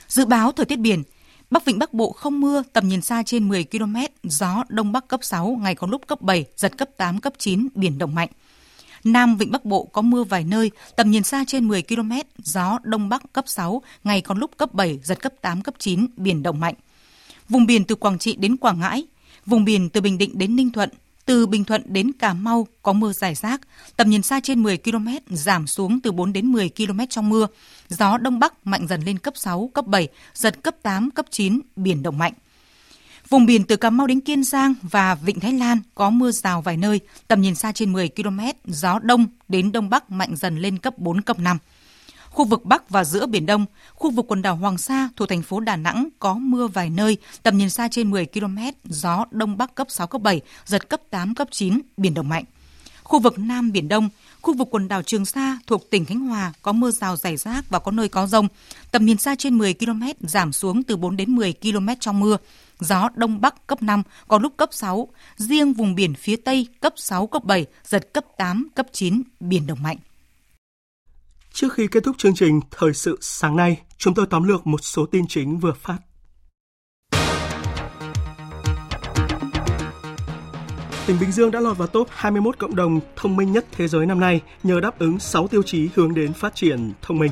Dự 0.08 0.24
báo 0.24 0.52
thời 0.52 0.66
tiết 0.66 0.78
biển, 0.78 1.02
Bắc 1.50 1.64
Vịnh 1.64 1.78
Bắc 1.78 1.92
Bộ 1.92 2.12
không 2.12 2.40
mưa, 2.40 2.62
tầm 2.72 2.88
nhìn 2.88 3.02
xa 3.02 3.22
trên 3.26 3.48
10 3.48 3.64
km, 3.64 3.96
gió 4.22 4.64
Đông 4.68 4.92
Bắc 4.92 5.08
cấp 5.08 5.20
6, 5.22 5.58
ngày 5.60 5.74
có 5.74 5.86
lúc 5.86 6.06
cấp 6.06 6.20
7, 6.20 6.44
giật 6.56 6.78
cấp 6.78 6.88
8, 6.96 7.20
cấp 7.20 7.32
9, 7.38 7.68
biển 7.74 7.98
động 7.98 8.14
mạnh. 8.14 8.28
Nam 9.04 9.36
Vịnh 9.36 9.50
Bắc 9.50 9.64
Bộ 9.64 9.84
có 9.92 10.02
mưa 10.02 10.24
vài 10.24 10.44
nơi, 10.44 10.70
tầm 10.96 11.10
nhìn 11.10 11.22
xa 11.22 11.44
trên 11.46 11.68
10 11.68 11.82
km, 11.82 12.12
gió 12.38 12.78
Đông 12.82 13.08
Bắc 13.08 13.32
cấp 13.32 13.44
6, 13.48 13.82
ngày 14.04 14.20
có 14.20 14.34
lúc 14.34 14.50
cấp 14.56 14.74
7, 14.74 14.98
giật 15.02 15.22
cấp 15.22 15.32
8, 15.40 15.62
cấp 15.62 15.74
9, 15.78 16.06
biển 16.16 16.42
động 16.42 16.60
mạnh. 16.60 16.74
Vùng 17.48 17.66
biển 17.66 17.84
từ 17.84 17.94
Quảng 17.94 18.18
Trị 18.18 18.36
đến 18.36 18.56
Quảng 18.56 18.80
Ngãi, 18.80 19.04
vùng 19.46 19.64
biển 19.64 19.88
từ 19.88 20.00
Bình 20.00 20.18
Định 20.18 20.38
đến 20.38 20.56
Ninh 20.56 20.70
Thuận, 20.70 20.90
từ 21.24 21.46
Bình 21.46 21.64
Thuận 21.64 21.82
đến 21.86 22.12
Cà 22.12 22.34
Mau 22.34 22.66
có 22.82 22.92
mưa 22.92 23.12
rải 23.12 23.34
rác, 23.34 23.60
tầm 23.96 24.10
nhìn 24.10 24.22
xa 24.22 24.40
trên 24.42 24.62
10 24.62 24.76
km, 24.78 25.08
giảm 25.30 25.66
xuống 25.66 26.00
từ 26.00 26.12
4 26.12 26.32
đến 26.32 26.46
10 26.46 26.70
km 26.76 27.00
trong 27.10 27.28
mưa. 27.28 27.46
Gió 27.88 28.18
Đông 28.18 28.38
Bắc 28.38 28.66
mạnh 28.66 28.86
dần 28.86 29.02
lên 29.04 29.18
cấp 29.18 29.34
6, 29.36 29.70
cấp 29.74 29.86
7, 29.86 30.08
giật 30.34 30.62
cấp 30.62 30.74
8, 30.82 31.10
cấp 31.10 31.26
9, 31.30 31.60
biển 31.76 32.02
động 32.02 32.18
mạnh. 32.18 32.32
Vùng 33.28 33.46
biển 33.46 33.64
từ 33.64 33.76
Cà 33.76 33.90
Mau 33.90 34.06
đến 34.06 34.20
Kiên 34.20 34.44
Giang 34.44 34.74
và 34.82 35.14
Vịnh 35.14 35.40
Thái 35.40 35.52
Lan 35.52 35.80
có 35.94 36.10
mưa 36.10 36.30
rào 36.30 36.62
vài 36.62 36.76
nơi, 36.76 37.00
tầm 37.28 37.40
nhìn 37.40 37.54
xa 37.54 37.72
trên 37.72 37.92
10 37.92 38.08
km, 38.08 38.40
gió 38.64 38.98
đông 38.98 39.26
đến 39.48 39.72
đông 39.72 39.90
bắc 39.90 40.10
mạnh 40.10 40.36
dần 40.36 40.58
lên 40.58 40.78
cấp 40.78 40.98
4, 40.98 41.20
cấp 41.20 41.38
5. 41.38 41.58
Khu 42.30 42.44
vực 42.44 42.64
Bắc 42.64 42.90
và 42.90 43.04
giữa 43.04 43.26
Biển 43.26 43.46
Đông, 43.46 43.66
khu 43.94 44.10
vực 44.10 44.24
quần 44.28 44.42
đảo 44.42 44.56
Hoàng 44.56 44.78
Sa 44.78 45.08
thuộc 45.16 45.28
thành 45.28 45.42
phố 45.42 45.60
Đà 45.60 45.76
Nẵng 45.76 46.08
có 46.18 46.34
mưa 46.34 46.66
vài 46.66 46.90
nơi, 46.90 47.16
tầm 47.42 47.58
nhìn 47.58 47.70
xa 47.70 47.88
trên 47.90 48.10
10 48.10 48.26
km, 48.26 48.58
gió 48.84 49.24
Đông 49.30 49.56
Bắc 49.56 49.74
cấp 49.74 49.86
6, 49.90 50.06
cấp 50.06 50.20
7, 50.20 50.40
giật 50.64 50.88
cấp 50.88 51.00
8, 51.10 51.34
cấp 51.34 51.48
9, 51.50 51.80
biển 51.96 52.14
động 52.14 52.28
mạnh. 52.28 52.44
Khu 53.02 53.18
vực 53.18 53.38
Nam 53.38 53.72
Biển 53.72 53.88
Đông, 53.88 54.08
khu 54.44 54.54
vực 54.54 54.68
quần 54.70 54.88
đảo 54.88 55.02
Trường 55.02 55.24
Sa 55.24 55.58
thuộc 55.66 55.90
tỉnh 55.90 56.04
Khánh 56.04 56.20
Hòa 56.20 56.52
có 56.62 56.72
mưa 56.72 56.90
rào 56.90 57.16
rải 57.16 57.36
rác 57.36 57.64
và 57.68 57.78
có 57.78 57.90
nơi 57.90 58.08
có 58.08 58.26
rông. 58.26 58.48
Tầm 58.90 59.06
nhìn 59.06 59.18
xa 59.18 59.34
trên 59.38 59.58
10 59.58 59.74
km, 59.74 60.02
giảm 60.20 60.52
xuống 60.52 60.82
từ 60.82 60.96
4 60.96 61.16
đến 61.16 61.34
10 61.34 61.54
km 61.62 61.88
trong 62.00 62.20
mưa. 62.20 62.36
Gió 62.80 63.08
Đông 63.14 63.40
Bắc 63.40 63.66
cấp 63.66 63.82
5, 63.82 64.02
có 64.28 64.38
lúc 64.38 64.52
cấp 64.56 64.68
6. 64.72 65.08
Riêng 65.36 65.72
vùng 65.72 65.94
biển 65.94 66.14
phía 66.14 66.36
Tây 66.36 66.66
cấp 66.80 66.92
6, 66.96 67.26
cấp 67.26 67.44
7, 67.44 67.66
giật 67.84 68.12
cấp 68.12 68.24
8, 68.36 68.68
cấp 68.74 68.86
9, 68.92 69.22
biển 69.40 69.66
động 69.66 69.82
mạnh. 69.82 69.96
Trước 71.52 71.72
khi 71.72 71.88
kết 71.88 72.04
thúc 72.04 72.18
chương 72.18 72.34
trình 72.34 72.60
Thời 72.70 72.94
sự 72.94 73.18
sáng 73.20 73.56
nay, 73.56 73.80
chúng 73.98 74.14
tôi 74.14 74.26
tóm 74.30 74.42
lược 74.42 74.66
một 74.66 74.84
số 74.84 75.06
tin 75.06 75.26
chính 75.28 75.58
vừa 75.58 75.74
phát. 75.80 75.98
Tỉnh 81.06 81.20
Bình 81.20 81.32
Dương 81.32 81.50
đã 81.50 81.60
lọt 81.60 81.78
vào 81.78 81.88
top 81.88 82.08
21 82.10 82.58
cộng 82.58 82.76
đồng 82.76 83.00
thông 83.16 83.36
minh 83.36 83.52
nhất 83.52 83.64
thế 83.72 83.88
giới 83.88 84.06
năm 84.06 84.20
nay 84.20 84.40
nhờ 84.62 84.80
đáp 84.80 84.98
ứng 84.98 85.18
6 85.18 85.48
tiêu 85.48 85.62
chí 85.62 85.88
hướng 85.94 86.14
đến 86.14 86.32
phát 86.32 86.54
triển 86.54 86.92
thông 87.02 87.18
minh. 87.18 87.30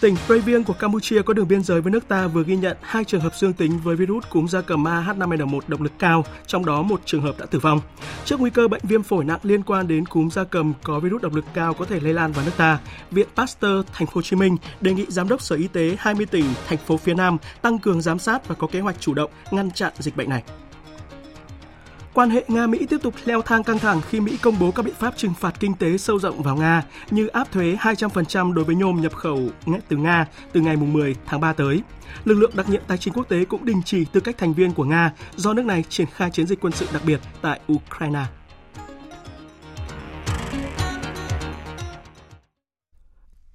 Tỉnh 0.00 0.16
Prey 0.26 0.38
Vieng 0.40 0.64
của 0.64 0.72
Campuchia 0.72 1.22
có 1.22 1.34
đường 1.34 1.48
biên 1.48 1.62
giới 1.62 1.80
với 1.80 1.92
nước 1.92 2.08
ta 2.08 2.26
vừa 2.26 2.44
ghi 2.44 2.56
nhận 2.56 2.76
hai 2.82 3.04
trường 3.04 3.20
hợp 3.20 3.34
dương 3.34 3.52
tính 3.52 3.78
với 3.84 3.96
virus 3.96 4.24
cúm 4.30 4.46
gia 4.46 4.60
cầm 4.60 4.84
AH5N1 4.84 5.60
độc 5.68 5.80
lực 5.80 5.92
cao, 5.98 6.24
trong 6.46 6.64
đó 6.64 6.82
một 6.82 7.00
trường 7.04 7.22
hợp 7.22 7.34
đã 7.38 7.46
tử 7.46 7.58
vong. 7.58 7.80
Trước 8.24 8.40
nguy 8.40 8.50
cơ 8.50 8.68
bệnh 8.68 8.82
viêm 8.82 9.02
phổi 9.02 9.24
nặng 9.24 9.40
liên 9.42 9.62
quan 9.62 9.88
đến 9.88 10.06
cúm 10.06 10.28
gia 10.28 10.44
cầm 10.44 10.72
có 10.82 11.00
virus 11.00 11.22
độc 11.22 11.34
lực 11.34 11.44
cao 11.54 11.74
có 11.74 11.84
thể 11.84 12.00
lây 12.00 12.14
lan 12.14 12.32
vào 12.32 12.44
nước 12.44 12.52
ta, 12.56 12.78
Viện 13.10 13.28
Pasteur 13.36 13.86
Thành 13.92 14.06
phố 14.06 14.12
Hồ 14.14 14.22
Chí 14.22 14.36
Minh 14.36 14.56
đề 14.80 14.92
nghị 14.92 15.06
giám 15.08 15.28
đốc 15.28 15.42
Sở 15.42 15.56
Y 15.56 15.68
tế 15.68 15.96
20 15.98 16.26
tỉnh, 16.26 16.44
thành 16.66 16.78
phố 16.78 16.96
phía 16.96 17.14
Nam 17.14 17.36
tăng 17.62 17.78
cường 17.78 18.02
giám 18.02 18.18
sát 18.18 18.48
và 18.48 18.54
có 18.54 18.66
kế 18.66 18.80
hoạch 18.80 19.00
chủ 19.00 19.14
động 19.14 19.30
ngăn 19.50 19.70
chặn 19.70 19.92
dịch 19.98 20.16
bệnh 20.16 20.28
này. 20.28 20.42
Quan 22.18 22.30
hệ 22.30 22.44
Nga-Mỹ 22.48 22.86
tiếp 22.86 22.96
tục 23.02 23.14
leo 23.24 23.42
thang 23.42 23.62
căng 23.62 23.78
thẳng 23.78 24.00
khi 24.08 24.20
Mỹ 24.20 24.38
công 24.42 24.58
bố 24.60 24.70
các 24.70 24.82
biện 24.82 24.94
pháp 24.94 25.16
trừng 25.16 25.34
phạt 25.40 25.60
kinh 25.60 25.74
tế 25.74 25.98
sâu 25.98 26.18
rộng 26.18 26.42
vào 26.42 26.56
Nga, 26.56 26.82
như 27.10 27.26
áp 27.26 27.52
thuế 27.52 27.76
200% 27.80 28.52
đối 28.52 28.64
với 28.64 28.74
nhôm 28.74 29.00
nhập 29.00 29.14
khẩu 29.14 29.48
từ 29.88 29.96
Nga 29.96 30.26
từ 30.52 30.60
ngày 30.60 30.76
10 30.76 31.16
tháng 31.26 31.40
3 31.40 31.52
tới. 31.52 31.82
Lực 32.24 32.34
lượng 32.34 32.50
đặc 32.54 32.68
nhiệm 32.68 32.82
tài 32.88 32.98
chính 32.98 33.14
quốc 33.14 33.28
tế 33.28 33.44
cũng 33.44 33.64
đình 33.64 33.82
chỉ 33.84 34.04
tư 34.04 34.20
cách 34.20 34.38
thành 34.38 34.54
viên 34.54 34.72
của 34.72 34.84
Nga 34.84 35.12
do 35.36 35.52
nước 35.52 35.64
này 35.64 35.84
triển 35.88 36.06
khai 36.14 36.30
chiến 36.30 36.46
dịch 36.46 36.60
quân 36.60 36.72
sự 36.72 36.86
đặc 36.92 37.02
biệt 37.06 37.20
tại 37.42 37.60
Ukraine. 37.72 38.24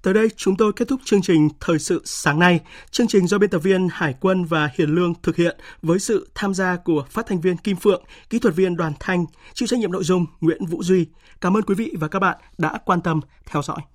Tới 0.04 0.14
đây 0.14 0.28
chúng 0.36 0.56
tôi 0.56 0.72
kết 0.72 0.88
thúc 0.88 1.00
chương 1.04 1.22
trình 1.22 1.48
Thời 1.60 1.78
sự 1.78 2.02
sáng 2.04 2.38
nay. 2.38 2.60
Chương 2.90 3.06
trình 3.06 3.26
do 3.26 3.38
biên 3.38 3.50
tập 3.50 3.58
viên 3.58 3.88
Hải 3.92 4.14
quân 4.20 4.44
và 4.44 4.70
Hiền 4.74 4.94
Lương 4.94 5.14
thực 5.22 5.36
hiện 5.36 5.56
với 5.82 5.98
sự 5.98 6.28
tham 6.34 6.54
gia 6.54 6.76
của 6.76 7.04
phát 7.10 7.26
thanh 7.26 7.40
viên 7.40 7.56
Kim 7.56 7.76
Phượng, 7.76 8.04
kỹ 8.30 8.38
thuật 8.38 8.54
viên 8.54 8.76
Đoàn 8.76 8.92
Thanh, 9.00 9.26
chịu 9.54 9.66
trách 9.66 9.80
nhiệm 9.80 9.92
nội 9.92 10.04
dung 10.04 10.26
Nguyễn 10.40 10.66
Vũ 10.66 10.82
Duy. 10.82 11.06
Cảm 11.40 11.56
ơn 11.56 11.62
quý 11.62 11.74
vị 11.74 11.94
và 12.00 12.08
các 12.08 12.18
bạn 12.18 12.38
đã 12.58 12.78
quan 12.84 13.00
tâm 13.00 13.20
theo 13.46 13.62
dõi. 13.62 13.93